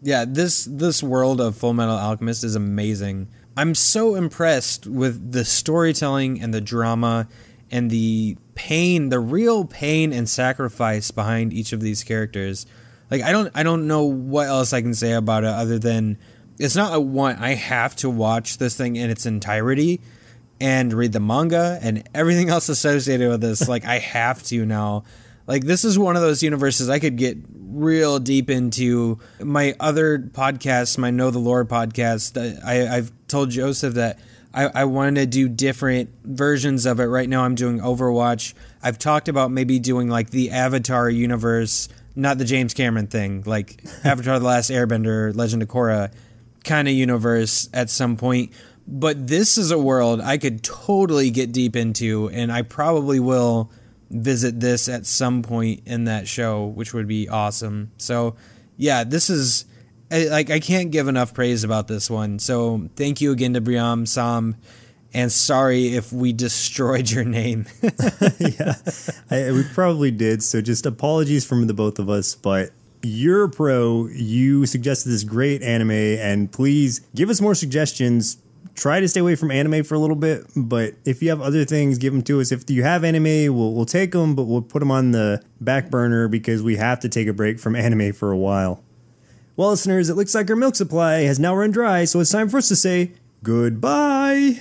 Yeah, 0.02 0.26
this 0.28 0.66
this 0.70 1.02
world 1.02 1.40
of 1.42 1.56
Full 1.58 1.74
Metal 1.74 1.96
Alchemist 1.96 2.44
is 2.44 2.56
amazing. 2.56 3.30
I'm 3.56 3.74
so 3.74 4.16
impressed 4.16 4.86
with 4.86 5.32
the 5.32 5.44
storytelling 5.46 6.42
and 6.42 6.54
the 6.54 6.62
drama 6.62 7.28
and 7.72 7.90
the 7.90 8.38
pain, 8.56 9.10
the 9.10 9.20
real 9.20 9.66
pain 9.66 10.14
and 10.14 10.28
sacrifice 10.28 11.12
behind 11.12 11.54
each 11.54 11.74
of 11.74 11.82
these 11.82 12.04
characters. 12.04 12.66
Like 13.10 13.22
I 13.22 13.32
don't 13.32 13.52
I 13.56 13.64
don't 13.64 13.88
know 13.88 14.04
what 14.04 14.48
else 14.48 14.74
I 14.74 14.82
can 14.82 14.94
say 14.94 15.14
about 15.14 15.44
it 15.44 15.50
other 15.50 15.80
than 15.80 16.18
it's 16.60 16.76
not 16.76 16.94
a 16.94 17.00
one 17.00 17.38
I 17.38 17.54
have 17.54 17.96
to 17.98 18.10
watch 18.10 18.58
this 18.58 18.76
thing 18.76 18.96
in 18.96 19.10
its 19.10 19.26
entirety 19.26 20.02
and 20.60 20.92
read 20.92 21.14
the 21.14 21.20
manga 21.20 21.80
and 21.82 22.08
everything 22.14 22.50
else 22.50 22.70
associated 22.70 23.30
with 23.30 23.42
this. 23.42 23.68
like 23.68 23.86
I 23.86 24.00
have 24.00 24.44
to 24.44 24.66
now. 24.66 25.04
Like 25.46 25.64
this 25.64 25.86
is 25.86 25.98
one 25.98 26.16
of 26.18 26.22
those 26.22 26.44
universes 26.44 26.90
I 26.90 27.00
could 27.00 27.16
get 27.16 27.38
real 27.54 28.20
deep 28.20 28.50
into. 28.50 29.20
My 29.40 29.76
other 29.80 30.20
podcast, 30.20 30.98
my 30.98 31.12
Know 31.12 31.32
the 31.32 31.40
Lore 31.40 31.64
podcast, 31.64 32.38
I, 32.66 32.98
I've 32.98 33.12
told 33.28 33.52
Joseph 33.52 33.94
that 33.94 34.20
I, 34.58 34.72
I 34.74 34.86
wanted 34.86 35.16
to 35.16 35.26
do 35.28 35.48
different 35.48 36.10
versions 36.24 36.88
of 36.88 37.00
it. 37.00 37.06
Right 37.06 37.30
now, 37.30 37.44
I'm 37.44 37.54
doing 37.54 37.80
Overwatch. 37.80 38.56
I've 38.82 38.98
talked 38.98 39.30
about 39.30 39.52
maybe 39.52 39.78
doing 39.78 40.10
like 40.10 40.32
the 40.32 40.50
Avatar 40.50 41.12
universe, 41.12 41.90
not 42.16 42.40
the 42.40 42.46
James 42.46 42.74
Cameron 42.74 43.06
thing, 43.06 43.44
like 43.46 43.84
Avatar: 44.04 44.40
The 44.40 44.46
Last 44.46 44.72
Airbender, 44.72 45.36
Legend 45.36 45.62
of 45.62 45.68
Korra 45.68 46.12
kind 46.64 46.88
of 46.88 46.96
universe 46.96 47.70
at 47.72 47.92
some 47.92 48.18
point. 48.18 48.52
But 48.88 49.28
this 49.28 49.60
is 49.60 49.70
a 49.70 49.78
world 49.78 50.22
I 50.22 50.40
could 50.40 50.64
totally 50.64 51.30
get 51.30 51.52
deep 51.52 51.76
into, 51.76 52.30
and 52.30 52.52
I 52.52 52.64
probably 52.64 53.20
will 53.20 53.72
visit 54.10 54.60
this 54.60 54.90
at 54.90 55.06
some 55.06 55.44
point 55.44 55.82
in 55.86 56.06
that 56.06 56.28
show, 56.28 56.66
which 56.66 56.96
would 56.96 57.08
be 57.08 57.30
awesome. 57.30 57.92
So, 57.98 58.36
yeah, 58.76 59.04
this 59.04 59.30
is 59.30 59.66
I- 60.12 60.26
like 60.28 60.50
I 60.50 60.60
can't 60.60 60.92
give 60.92 61.08
enough 61.08 61.34
praise 61.34 61.64
about 61.64 61.88
this 61.88 62.10
one. 62.10 62.40
So, 62.40 62.90
thank 62.96 63.22
you 63.22 63.32
again 63.32 63.54
to 63.54 63.62
Briame 63.62 64.06
Samb, 64.06 64.56
and 65.14 65.32
sorry 65.32 65.96
if 65.96 66.12
we 66.14 66.34
destroyed 66.34 67.10
your 67.10 67.24
name. 67.26 67.66
yeah, 68.40 68.76
I, 69.30 69.52
we 69.52 69.64
probably 69.74 70.12
did. 70.12 70.44
So 70.44 70.62
just 70.62 70.86
apologies 70.86 71.46
from 71.46 71.68
the 71.68 71.74
both 71.74 72.00
of 72.00 72.10
us, 72.10 72.36
but 72.36 72.72
you're 73.04 73.46
a 73.46 73.50
pro. 73.50 74.08
You 74.08 74.66
suggested 74.66 75.10
this 75.10 75.24
great 75.24 75.62
anime, 75.62 75.92
and 75.92 76.52
please 76.52 77.02
give 77.16 77.30
us 77.30 77.42
more 77.42 77.56
suggestions. 77.56 78.38
Try 78.76 79.00
to 79.00 79.08
stay 79.08 79.22
away 79.22 79.36
from 79.36 79.50
anime 79.50 79.84
for 79.84 79.96
a 79.96 80.00
little 80.00 80.16
bit, 80.16 80.46
but 80.56 80.94
if 81.04 81.24
you 81.24 81.30
have 81.30 81.42
other 81.42 81.66
things, 81.66 81.98
give 81.98 82.14
them 82.14 82.22
to 82.24 82.40
us. 82.40 82.52
If 82.52 82.70
you 82.70 82.84
have 82.84 83.04
anime, 83.04 83.56
we'll 83.56 83.74
we'll 83.74 83.86
take 83.86 84.12
them, 84.12 84.36
but 84.36 84.44
we'll 84.44 84.62
put 84.62 84.80
them 84.80 84.92
on 84.92 85.12
the 85.12 85.42
back 85.60 85.90
burner 85.90 86.28
because 86.28 86.62
we 86.62 86.76
have 86.78 87.00
to 87.00 87.10
take 87.10 87.28
a 87.28 87.34
break 87.34 87.60
from 87.60 87.76
anime 87.76 88.14
for 88.14 88.32
a 88.32 88.38
while. 88.38 88.84
Well, 89.58 89.70
listeners, 89.72 90.08
it 90.10 90.16
looks 90.16 90.36
like 90.36 90.50
our 90.52 90.56
milk 90.56 90.76
supply 90.76 91.22
has 91.24 91.40
now 91.40 91.56
run 91.56 91.72
dry, 91.72 92.06
so 92.06 92.20
it's 92.20 92.30
time 92.32 92.48
for 92.48 92.58
us 92.60 92.68
to 92.68 92.76
say 92.76 93.14
goodbye. 93.42 94.60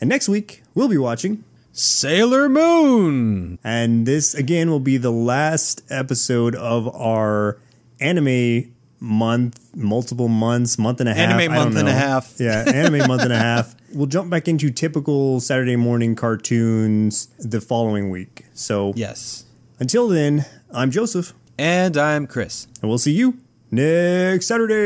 And 0.00 0.08
next 0.10 0.28
week, 0.28 0.62
we'll 0.74 0.88
be 0.88 0.98
watching 0.98 1.44
Sailor 1.72 2.48
Moon. 2.48 3.58
and 3.62 4.06
this 4.06 4.34
again 4.34 4.68
will 4.68 4.80
be 4.80 4.96
the 4.96 5.12
last 5.12 5.82
episode 5.90 6.56
of 6.56 6.92
our 6.92 7.58
anime 8.00 8.72
month, 8.98 9.60
multiple 9.76 10.26
months, 10.26 10.76
month 10.76 10.98
and 10.98 11.08
a 11.08 11.14
half. 11.14 11.30
Anime 11.40 11.54
month 11.54 11.76
and 11.76 11.88
a 11.88 11.92
half. 11.92 12.34
Yeah, 12.40 12.64
anime 12.66 13.06
month 13.06 13.22
and 13.22 13.32
a 13.32 13.38
half. 13.38 13.76
We'll 13.94 14.06
jump 14.08 14.28
back 14.28 14.48
into 14.48 14.70
typical 14.70 15.38
Saturday 15.38 15.76
morning 15.76 16.16
cartoons 16.16 17.28
the 17.38 17.60
following 17.60 18.10
week. 18.10 18.46
So 18.54 18.92
Yes. 18.96 19.44
until 19.78 20.08
then, 20.08 20.46
I'm 20.72 20.90
Joseph, 20.90 21.32
And 21.56 21.96
I'm 21.96 22.26
Chris. 22.26 22.66
and 22.82 22.88
we'll 22.88 22.98
see 22.98 23.12
you 23.12 23.38
next 23.70 24.46
Saturday. 24.46 24.76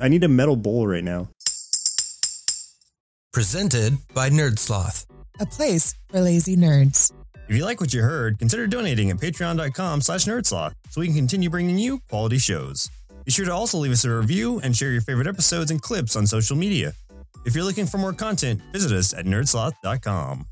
I 0.00 0.08
need 0.08 0.24
a 0.24 0.28
metal 0.28 0.56
bowl 0.56 0.86
right 0.86 1.04
now. 1.04 1.28
Presented 3.32 3.98
by 4.14 4.30
Nerd 4.30 4.58
Sloth, 4.58 5.06
a 5.40 5.46
place 5.46 5.94
for 6.08 6.20
lazy 6.20 6.56
nerds. 6.56 7.12
If 7.48 7.54
you 7.54 7.64
like 7.64 7.80
what 7.80 7.94
you 7.94 8.02
heard, 8.02 8.38
consider 8.38 8.66
donating 8.66 9.10
at 9.10 9.18
patreon.com 9.18 10.00
slash 10.00 10.24
nerdsloth 10.24 10.72
so 10.90 11.00
we 11.00 11.06
can 11.06 11.16
continue 11.16 11.50
bringing 11.50 11.78
you 11.78 12.00
quality 12.08 12.38
shows. 12.38 12.90
Be 13.24 13.30
sure 13.30 13.44
to 13.44 13.52
also 13.52 13.78
leave 13.78 13.92
us 13.92 14.04
a 14.04 14.10
review 14.10 14.60
and 14.64 14.76
share 14.76 14.90
your 14.90 15.00
favorite 15.02 15.26
episodes 15.26 15.70
and 15.70 15.80
clips 15.80 16.16
on 16.16 16.26
social 16.26 16.56
media. 16.56 16.92
If 17.44 17.54
you're 17.54 17.64
looking 17.64 17.86
for 17.86 17.98
more 17.98 18.12
content, 18.12 18.60
visit 18.72 18.90
us 18.92 19.14
at 19.14 19.26
nerdsloth.com. 19.26 20.46